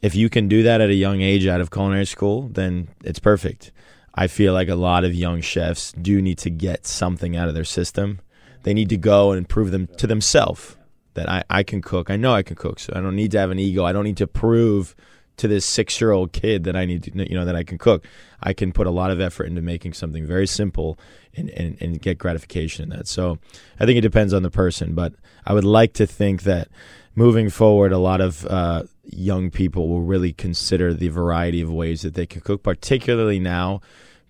if 0.02 0.16
you 0.16 0.30
can 0.30 0.48
do 0.48 0.64
that 0.64 0.82
at 0.82 0.90
a 0.90 0.96
young 0.96 1.22
age 1.22 1.48
out 1.48 1.62
of 1.62 1.72
culinary 1.72 2.06
school, 2.06 2.50
then 2.50 2.90
it's 3.04 3.20
perfect. 3.20 3.72
I 4.14 4.28
feel 4.28 4.54
like 4.54 4.68
a 4.68 4.76
lot 4.76 5.06
of 5.06 5.14
young 5.14 5.42
chefs 5.42 5.94
do 5.94 6.22
need 6.22 6.38
to 6.40 6.50
get 6.50 6.86
something 6.86 7.38
out 7.38 7.48
of 7.48 7.54
their 7.54 7.64
system. 7.64 8.20
They 8.64 8.74
need 8.74 8.90
to 8.90 8.98
go 8.98 9.32
and 9.32 9.48
prove 9.48 9.72
them 9.72 9.88
to 9.98 10.08
themselves 10.08 10.76
that 11.14 11.30
I, 11.30 11.44
I 11.50 11.64
can 11.64 11.82
cook. 11.82 12.10
I 12.10 12.18
know 12.18 12.34
I 12.34 12.44
can 12.44 12.56
cook, 12.56 12.80
so 12.80 12.94
I 12.96 13.02
don't 13.02 13.16
need 13.16 13.32
to 13.32 13.40
have 13.40 13.52
an 13.52 13.60
ego. 13.60 13.86
I 13.86 13.92
don't 13.92 14.04
need 14.04 14.18
to 14.18 14.28
prove 14.28 14.96
to 15.42 15.48
this 15.48 15.66
six 15.66 16.00
year 16.00 16.12
old 16.12 16.32
kid 16.32 16.64
that 16.64 16.76
I 16.76 16.86
need 16.86 17.04
to 17.04 17.30
you 17.30 17.36
know 17.36 17.46
that 17.46 17.56
I 17.56 17.64
can 17.64 17.78
cook. 17.78 18.06
I 18.42 18.54
can 18.54 18.72
put 18.72 18.88
a 18.88 18.92
lot 18.92 19.12
of 19.12 19.20
effort 19.20 19.46
into 19.46 19.62
making 19.62 19.94
something 19.94 20.26
very 20.26 20.48
simple 20.48 20.98
and, 21.36 21.50
and, 21.52 21.78
and 21.80 22.02
get 22.02 22.18
gratification 22.18 22.84
in 22.84 22.98
that. 22.98 23.08
So 23.08 23.38
I 23.80 23.86
think 23.86 23.98
it 23.98 24.02
depends 24.02 24.34
on 24.34 24.44
the 24.44 24.50
person, 24.50 24.96
but 24.96 25.14
I 25.46 25.54
would 25.54 25.64
like 25.64 25.94
to 25.94 26.08
think 26.08 26.44
that 26.44 26.70
moving 27.16 27.50
forward, 27.50 27.92
a 27.92 27.98
lot 27.98 28.22
of 28.22 28.46
uh, 28.46 28.84
young 29.04 29.52
people 29.52 29.90
will 29.90 30.02
really 30.02 30.34
consider 30.34 30.94
the 30.94 31.10
variety 31.10 31.62
of 31.62 31.72
ways 31.72 32.02
that 32.02 32.14
they 32.14 32.26
can 32.26 32.42
cook, 32.42 32.64
particularly 32.64 33.40
now 33.40 33.82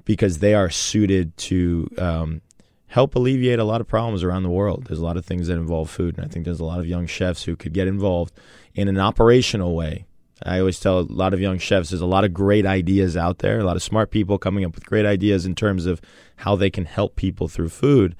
because 0.03 0.39
they 0.39 0.53
are 0.53 0.69
suited 0.69 1.35
to 1.37 1.89
um, 1.97 2.41
help 2.87 3.15
alleviate 3.15 3.59
a 3.59 3.63
lot 3.63 3.81
of 3.81 3.87
problems 3.87 4.23
around 4.23 4.43
the 4.43 4.49
world. 4.49 4.85
There's 4.85 4.99
a 4.99 5.03
lot 5.03 5.17
of 5.17 5.25
things 5.25 5.47
that 5.47 5.53
involve 5.53 5.89
food, 5.89 6.17
and 6.17 6.25
I 6.25 6.27
think 6.27 6.45
there's 6.45 6.59
a 6.59 6.65
lot 6.65 6.79
of 6.79 6.87
young 6.87 7.07
chefs 7.07 7.43
who 7.43 7.55
could 7.55 7.73
get 7.73 7.87
involved 7.87 8.33
in 8.73 8.87
an 8.87 8.97
operational 8.97 9.75
way. 9.75 10.05
I 10.43 10.59
always 10.59 10.79
tell 10.79 10.99
a 10.99 11.01
lot 11.01 11.33
of 11.33 11.39
young 11.41 11.59
chefs 11.59 11.89
there's 11.89 12.01
a 12.01 12.05
lot 12.05 12.23
of 12.23 12.33
great 12.33 12.65
ideas 12.65 13.15
out 13.15 13.39
there, 13.39 13.59
a 13.59 13.63
lot 13.63 13.75
of 13.75 13.83
smart 13.83 14.11
people 14.11 14.37
coming 14.37 14.65
up 14.65 14.75
with 14.75 14.85
great 14.85 15.05
ideas 15.05 15.45
in 15.45 15.55
terms 15.55 15.85
of 15.85 16.01
how 16.37 16.55
they 16.55 16.69
can 16.69 16.85
help 16.85 17.15
people 17.15 17.47
through 17.47 17.69
food. 17.69 18.15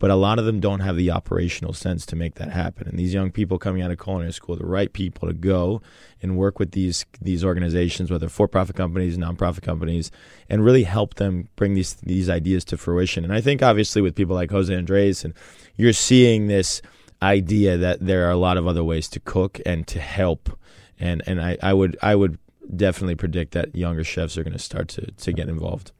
but 0.00 0.10
a 0.10 0.16
lot 0.16 0.38
of 0.38 0.46
them 0.46 0.58
don't 0.60 0.80
have 0.80 0.96
the 0.96 1.10
operational 1.10 1.74
sense 1.74 2.04
to 2.06 2.16
make 2.16 2.34
that 2.36 2.50
happen. 2.50 2.88
And 2.88 2.98
these 2.98 3.14
young 3.14 3.30
people 3.30 3.58
coming 3.58 3.82
out 3.82 3.90
of 3.90 4.00
culinary 4.00 4.32
school, 4.32 4.56
the 4.56 4.64
right 4.64 4.92
people 4.92 5.28
to 5.28 5.34
go 5.34 5.82
and 6.22 6.36
work 6.36 6.58
with 6.58 6.72
these 6.72 7.04
these 7.20 7.44
organizations, 7.44 8.10
whether 8.10 8.28
for-profit 8.28 8.74
companies, 8.74 9.18
nonprofit 9.18 9.62
companies, 9.62 10.10
and 10.48 10.64
really 10.64 10.84
help 10.84 11.14
them 11.14 11.48
bring 11.54 11.74
these 11.74 11.94
these 12.02 12.28
ideas 12.30 12.64
to 12.64 12.78
fruition. 12.78 13.24
And 13.24 13.32
I 13.32 13.42
think 13.42 13.62
obviously 13.62 14.02
with 14.02 14.16
people 14.16 14.34
like 14.34 14.50
Jose 14.50 14.74
Andres, 14.74 15.22
and 15.24 15.34
you're 15.76 15.92
seeing 15.92 16.48
this 16.48 16.80
idea 17.22 17.76
that 17.76 18.00
there 18.00 18.26
are 18.26 18.30
a 18.30 18.36
lot 18.36 18.56
of 18.56 18.66
other 18.66 18.82
ways 18.82 19.06
to 19.10 19.20
cook 19.20 19.60
and 19.66 19.86
to 19.86 20.00
help. 20.00 20.58
And 21.00 21.22
and 21.26 21.40
I, 21.40 21.56
I 21.62 21.72
would 21.72 21.98
I 22.02 22.14
would 22.14 22.38
definitely 22.76 23.16
predict 23.16 23.52
that 23.52 23.74
younger 23.74 24.04
chefs 24.04 24.38
are 24.38 24.44
going 24.44 24.52
to 24.52 24.58
start 24.58 24.88
to 24.90 25.10
to 25.10 25.32
get 25.32 25.48
involved. 25.48 25.92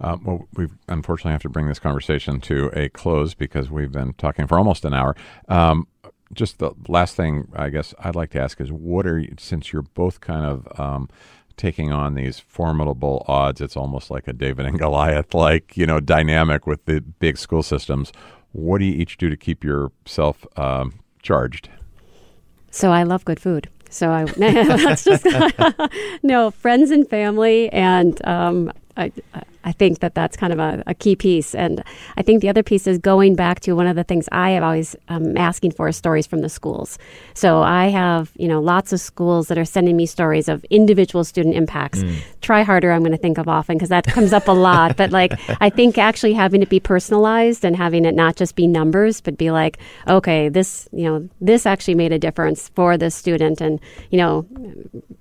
Uh, 0.00 0.16
well, 0.24 0.48
we 0.54 0.68
unfortunately 0.88 1.32
have 1.32 1.42
to 1.42 1.48
bring 1.48 1.68
this 1.68 1.78
conversation 1.78 2.40
to 2.40 2.70
a 2.74 2.88
close 2.88 3.32
because 3.32 3.70
we've 3.70 3.92
been 3.92 4.12
talking 4.14 4.46
for 4.46 4.58
almost 4.58 4.84
an 4.84 4.92
hour. 4.92 5.14
Um, 5.48 5.86
just 6.32 6.58
the 6.58 6.72
last 6.88 7.14
thing 7.14 7.48
I 7.54 7.68
guess 7.68 7.94
I'd 8.00 8.16
like 8.16 8.30
to 8.30 8.40
ask 8.40 8.60
is, 8.60 8.72
what 8.72 9.06
are 9.06 9.20
you, 9.20 9.34
since 9.38 9.72
you're 9.72 9.82
both 9.82 10.20
kind 10.20 10.44
of 10.44 10.80
um, 10.80 11.08
taking 11.56 11.92
on 11.92 12.14
these 12.14 12.40
formidable 12.40 13.24
odds, 13.28 13.60
it's 13.60 13.76
almost 13.76 14.10
like 14.10 14.26
a 14.26 14.32
David 14.32 14.66
and 14.66 14.78
Goliath 14.78 15.32
like 15.34 15.76
you 15.76 15.86
know 15.86 16.00
dynamic 16.00 16.66
with 16.66 16.84
the 16.86 17.00
big 17.00 17.38
school 17.38 17.62
systems. 17.62 18.12
What 18.52 18.78
do 18.78 18.84
you 18.84 18.94
each 18.94 19.16
do 19.16 19.28
to 19.28 19.36
keep 19.36 19.64
yourself 19.64 20.46
um, 20.56 21.00
charged? 21.22 21.68
So 22.70 22.90
I 22.90 23.04
love 23.04 23.24
good 23.24 23.40
food. 23.40 23.68
So 23.94 24.10
I 24.10 24.24
that's 24.36 25.04
just 25.04 25.24
no 26.24 26.50
friends 26.50 26.90
and 26.90 27.08
family, 27.08 27.72
and 27.72 28.20
um, 28.26 28.72
I, 28.96 29.12
I 29.64 29.72
think 29.72 30.00
that 30.00 30.14
that's 30.14 30.36
kind 30.36 30.52
of 30.52 30.58
a, 30.58 30.82
a, 30.86 30.94
key 30.94 31.16
piece. 31.16 31.54
And 31.54 31.82
I 32.16 32.22
think 32.22 32.42
the 32.42 32.48
other 32.48 32.62
piece 32.62 32.86
is 32.86 32.98
going 32.98 33.34
back 33.34 33.60
to 33.60 33.72
one 33.72 33.86
of 33.86 33.96
the 33.96 34.04
things 34.04 34.28
I 34.30 34.50
have 34.50 34.62
always 34.62 34.94
um, 35.08 35.36
asking 35.36 35.72
for 35.72 35.88
is 35.88 35.96
stories 35.96 36.26
from 36.26 36.40
the 36.40 36.48
schools. 36.48 36.98
So 37.32 37.62
I 37.62 37.86
have, 37.86 38.30
you 38.36 38.46
know, 38.46 38.60
lots 38.60 38.92
of 38.92 39.00
schools 39.00 39.48
that 39.48 39.58
are 39.58 39.64
sending 39.64 39.96
me 39.96 40.06
stories 40.06 40.48
of 40.48 40.64
individual 40.64 41.24
student 41.24 41.56
impacts. 41.56 42.00
Mm. 42.00 42.16
Try 42.42 42.62
harder, 42.62 42.92
I'm 42.92 43.00
going 43.00 43.12
to 43.12 43.18
think 43.18 43.38
of 43.38 43.48
often 43.48 43.76
because 43.76 43.88
that 43.88 44.04
comes 44.06 44.32
up 44.32 44.48
a 44.48 44.52
lot. 44.52 44.96
But 44.96 45.10
like, 45.10 45.32
I 45.60 45.70
think 45.70 45.96
actually 45.98 46.34
having 46.34 46.62
it 46.62 46.68
be 46.68 46.80
personalized 46.80 47.64
and 47.64 47.74
having 47.74 48.04
it 48.04 48.14
not 48.14 48.36
just 48.36 48.56
be 48.56 48.66
numbers, 48.66 49.20
but 49.20 49.38
be 49.38 49.50
like, 49.50 49.78
okay, 50.06 50.48
this, 50.50 50.88
you 50.92 51.04
know, 51.04 51.28
this 51.40 51.64
actually 51.64 51.94
made 51.94 52.12
a 52.12 52.18
difference 52.18 52.68
for 52.70 52.98
this 52.98 53.14
student. 53.14 53.60
And, 53.60 53.80
you 54.10 54.18
know, 54.18 54.46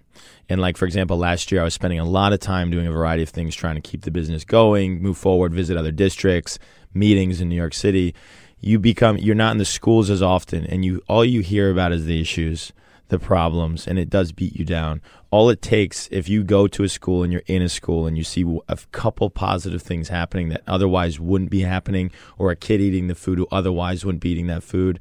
and 0.48 0.60
like 0.60 0.76
for 0.76 0.84
example, 0.84 1.16
last 1.16 1.50
year 1.50 1.62
I 1.62 1.64
was 1.64 1.72
spending 1.72 1.98
a 1.98 2.04
lot 2.04 2.32
of 2.32 2.40
time 2.40 2.70
doing 2.70 2.86
a 2.86 2.92
variety 2.92 3.22
of 3.22 3.30
things 3.30 3.54
trying 3.54 3.76
to 3.76 3.80
keep 3.80 4.02
the 4.02 4.10
business 4.10 4.44
going, 4.44 5.00
move 5.00 5.16
forward, 5.16 5.54
visit 5.54 5.78
other 5.78 5.92
districts, 5.92 6.58
meetings 6.94 7.40
in 7.40 7.48
New 7.48 7.56
York 7.56 7.74
City, 7.74 8.14
you 8.60 8.78
become 8.78 9.18
you're 9.18 9.34
not 9.34 9.52
in 9.52 9.58
the 9.58 9.64
schools 9.64 10.08
as 10.08 10.22
often 10.22 10.64
and 10.66 10.84
you 10.84 11.02
all 11.08 11.24
you 11.24 11.40
hear 11.40 11.70
about 11.70 11.92
is 11.92 12.06
the 12.06 12.20
issues 12.20 12.72
the 13.08 13.18
problems 13.18 13.86
and 13.86 13.98
it 13.98 14.08
does 14.08 14.32
beat 14.32 14.56
you 14.56 14.64
down. 14.64 15.02
All 15.30 15.50
it 15.50 15.60
takes 15.60 16.08
if 16.10 16.28
you 16.28 16.42
go 16.42 16.66
to 16.66 16.82
a 16.82 16.88
school 16.88 17.22
and 17.22 17.32
you're 17.32 17.42
in 17.46 17.60
a 17.60 17.68
school 17.68 18.06
and 18.06 18.16
you 18.16 18.24
see 18.24 18.44
a 18.68 18.78
couple 18.90 19.28
positive 19.28 19.82
things 19.82 20.08
happening 20.08 20.48
that 20.48 20.62
otherwise 20.66 21.20
wouldn't 21.20 21.50
be 21.50 21.60
happening 21.60 22.10
or 22.38 22.50
a 22.50 22.56
kid 22.56 22.80
eating 22.80 23.08
the 23.08 23.14
food 23.14 23.38
who 23.38 23.46
otherwise 23.52 24.04
wouldn't 24.04 24.22
be 24.22 24.30
eating 24.30 24.46
that 24.46 24.62
food 24.62 24.98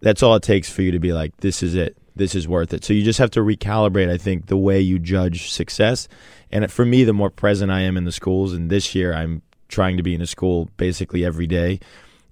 that's 0.00 0.22
all 0.22 0.36
it 0.36 0.42
takes 0.42 0.70
for 0.70 0.82
you 0.82 0.92
to 0.92 1.00
be 1.00 1.12
like 1.12 1.36
this 1.38 1.62
is 1.62 1.74
it. 1.74 1.96
This 2.14 2.34
is 2.34 2.48
worth 2.48 2.72
it. 2.72 2.84
So 2.84 2.92
you 2.92 3.04
just 3.04 3.18
have 3.18 3.30
to 3.32 3.40
recalibrate 3.40 4.10
i 4.10 4.16
think 4.16 4.46
the 4.46 4.56
way 4.56 4.80
you 4.80 4.98
judge 4.98 5.50
success. 5.50 6.08
And 6.50 6.70
for 6.70 6.84
me 6.84 7.04
the 7.04 7.12
more 7.12 7.30
present 7.30 7.70
i 7.70 7.80
am 7.80 7.96
in 7.96 8.04
the 8.04 8.12
schools 8.12 8.52
and 8.52 8.70
this 8.70 8.94
year 8.94 9.12
i'm 9.12 9.42
trying 9.68 9.96
to 9.96 10.02
be 10.02 10.14
in 10.14 10.20
a 10.20 10.26
school 10.26 10.70
basically 10.76 11.24
every 11.24 11.46
day, 11.46 11.80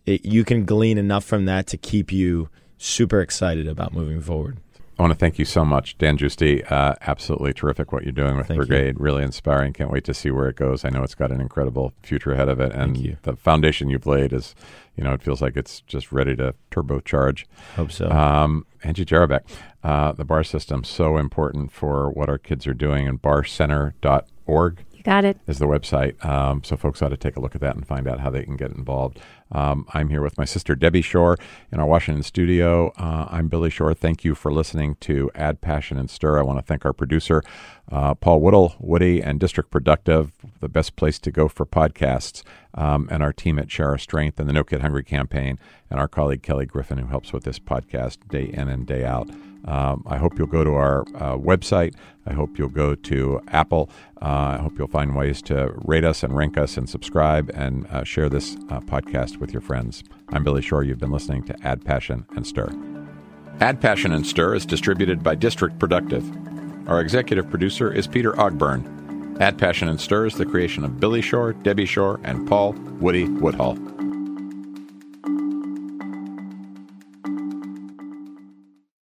it, 0.04 0.24
you 0.24 0.44
can 0.44 0.64
glean 0.64 0.98
enough 0.98 1.24
from 1.24 1.44
that 1.46 1.66
to 1.68 1.76
keep 1.76 2.12
you 2.12 2.48
super 2.78 3.20
excited 3.20 3.66
about 3.66 3.92
moving 3.92 4.20
forward. 4.20 4.58
I 4.98 5.02
want 5.02 5.12
to 5.12 5.18
thank 5.18 5.38
you 5.38 5.44
so 5.44 5.62
much, 5.62 5.98
Dan 5.98 6.16
Giusti. 6.16 6.70
Uh, 6.72 6.94
absolutely 7.02 7.52
terrific 7.52 7.92
what 7.92 8.04
you're 8.04 8.12
doing 8.12 8.38
with 8.38 8.46
thank 8.48 8.62
Brigaid. 8.62 8.94
You. 8.94 8.98
Really 8.98 9.22
inspiring. 9.24 9.74
Can't 9.74 9.90
wait 9.90 10.04
to 10.04 10.14
see 10.14 10.30
where 10.30 10.48
it 10.48 10.56
goes. 10.56 10.86
I 10.86 10.88
know 10.88 11.02
it's 11.02 11.14
got 11.14 11.30
an 11.30 11.40
incredible 11.40 11.92
future 12.02 12.32
ahead 12.32 12.48
of 12.48 12.60
it, 12.60 12.72
and 12.72 13.18
the 13.22 13.36
foundation 13.36 13.90
you've 13.90 14.06
laid 14.06 14.32
is, 14.32 14.54
you 14.96 15.04
know, 15.04 15.12
it 15.12 15.22
feels 15.22 15.42
like 15.42 15.54
it's 15.54 15.82
just 15.82 16.12
ready 16.12 16.34
to 16.36 16.54
turbocharge. 16.70 17.44
Hope 17.74 17.92
so. 17.92 18.08
Um, 18.10 18.64
Angie 18.84 19.04
Jerabek, 19.04 19.42
uh, 19.84 20.12
the 20.12 20.24
BARR 20.24 20.44
system 20.44 20.82
so 20.82 21.18
important 21.18 21.72
for 21.72 22.08
what 22.10 22.30
our 22.30 22.38
kids 22.38 22.66
are 22.66 22.74
doing, 22.74 23.06
and 23.06 23.20
barrcenter.org 23.20 24.84
Got 25.06 25.24
it. 25.24 25.38
Is 25.46 25.60
the 25.60 25.68
website. 25.68 26.22
Um, 26.24 26.64
so 26.64 26.76
folks 26.76 27.00
ought 27.00 27.10
to 27.10 27.16
take 27.16 27.36
a 27.36 27.40
look 27.40 27.54
at 27.54 27.60
that 27.60 27.76
and 27.76 27.86
find 27.86 28.08
out 28.08 28.18
how 28.18 28.28
they 28.28 28.42
can 28.42 28.56
get 28.56 28.72
involved. 28.72 29.20
Um, 29.52 29.86
I'm 29.94 30.08
here 30.08 30.20
with 30.20 30.36
my 30.36 30.44
sister 30.44 30.74
Debbie 30.74 31.00
Shore 31.00 31.38
in 31.70 31.78
our 31.78 31.86
Washington 31.86 32.24
studio. 32.24 32.92
Uh, 32.98 33.28
I'm 33.30 33.46
Billy 33.46 33.70
Shore. 33.70 33.94
Thank 33.94 34.24
you 34.24 34.34
for 34.34 34.52
listening 34.52 34.96
to 35.02 35.30
Add 35.36 35.60
Passion 35.60 35.96
and 35.96 36.10
Stir. 36.10 36.40
I 36.40 36.42
want 36.42 36.58
to 36.58 36.64
thank 36.64 36.84
our 36.84 36.92
producer, 36.92 37.44
uh, 37.92 38.14
Paul 38.14 38.40
Woodall, 38.40 38.74
Woody, 38.80 39.22
and 39.22 39.38
District 39.38 39.70
Productive, 39.70 40.32
the 40.58 40.68
best 40.68 40.96
place 40.96 41.20
to 41.20 41.30
go 41.30 41.46
for 41.46 41.64
podcasts, 41.64 42.42
um, 42.74 43.06
and 43.08 43.22
our 43.22 43.32
team 43.32 43.60
at 43.60 43.70
Share 43.70 43.90
Our 43.90 43.98
Strength 43.98 44.40
and 44.40 44.48
the 44.48 44.52
No 44.52 44.64
Kid 44.64 44.80
Hungry 44.80 45.04
campaign, 45.04 45.60
and 45.88 46.00
our 46.00 46.08
colleague 46.08 46.42
Kelly 46.42 46.66
Griffin, 46.66 46.98
who 46.98 47.06
helps 47.06 47.32
with 47.32 47.44
this 47.44 47.60
podcast 47.60 48.26
day 48.26 48.46
in 48.52 48.66
and 48.66 48.88
day 48.88 49.04
out. 49.04 49.30
Um, 49.66 50.04
I 50.06 50.16
hope 50.16 50.38
you'll 50.38 50.46
go 50.46 50.64
to 50.64 50.74
our 50.74 51.02
uh, 51.14 51.36
website. 51.36 51.94
I 52.26 52.32
hope 52.32 52.58
you'll 52.58 52.68
go 52.68 52.94
to 52.94 53.40
Apple. 53.48 53.90
Uh, 54.20 54.56
I 54.58 54.58
hope 54.58 54.78
you'll 54.78 54.88
find 54.88 55.16
ways 55.16 55.42
to 55.42 55.72
rate 55.84 56.04
us 56.04 56.22
and 56.22 56.36
rank 56.36 56.56
us 56.56 56.76
and 56.76 56.88
subscribe 56.88 57.50
and 57.54 57.86
uh, 57.88 58.04
share 58.04 58.28
this 58.28 58.56
uh, 58.70 58.80
podcast 58.80 59.38
with 59.38 59.52
your 59.52 59.62
friends. 59.62 60.02
I'm 60.30 60.44
Billy 60.44 60.62
Shore. 60.62 60.82
You've 60.82 60.98
been 60.98 61.12
listening 61.12 61.42
to 61.44 61.56
Add 61.66 61.84
Passion 61.84 62.26
and 62.36 62.46
Stir. 62.46 62.68
Add 63.60 63.80
Passion 63.80 64.12
and 64.12 64.26
Stir 64.26 64.54
is 64.54 64.66
distributed 64.66 65.22
by 65.22 65.34
District 65.34 65.78
Productive. 65.78 66.24
Our 66.88 67.00
executive 67.00 67.48
producer 67.48 67.92
is 67.92 68.06
Peter 68.06 68.32
Ogburn. 68.32 69.40
Add 69.40 69.58
Passion 69.58 69.88
and 69.88 70.00
Stir 70.00 70.26
is 70.26 70.34
the 70.34 70.46
creation 70.46 70.84
of 70.84 71.00
Billy 71.00 71.20
Shore, 71.20 71.52
Debbie 71.52 71.86
Shore, 71.86 72.20
and 72.24 72.48
Paul 72.48 72.72
Woody 73.00 73.24
Woodhull. 73.24 73.95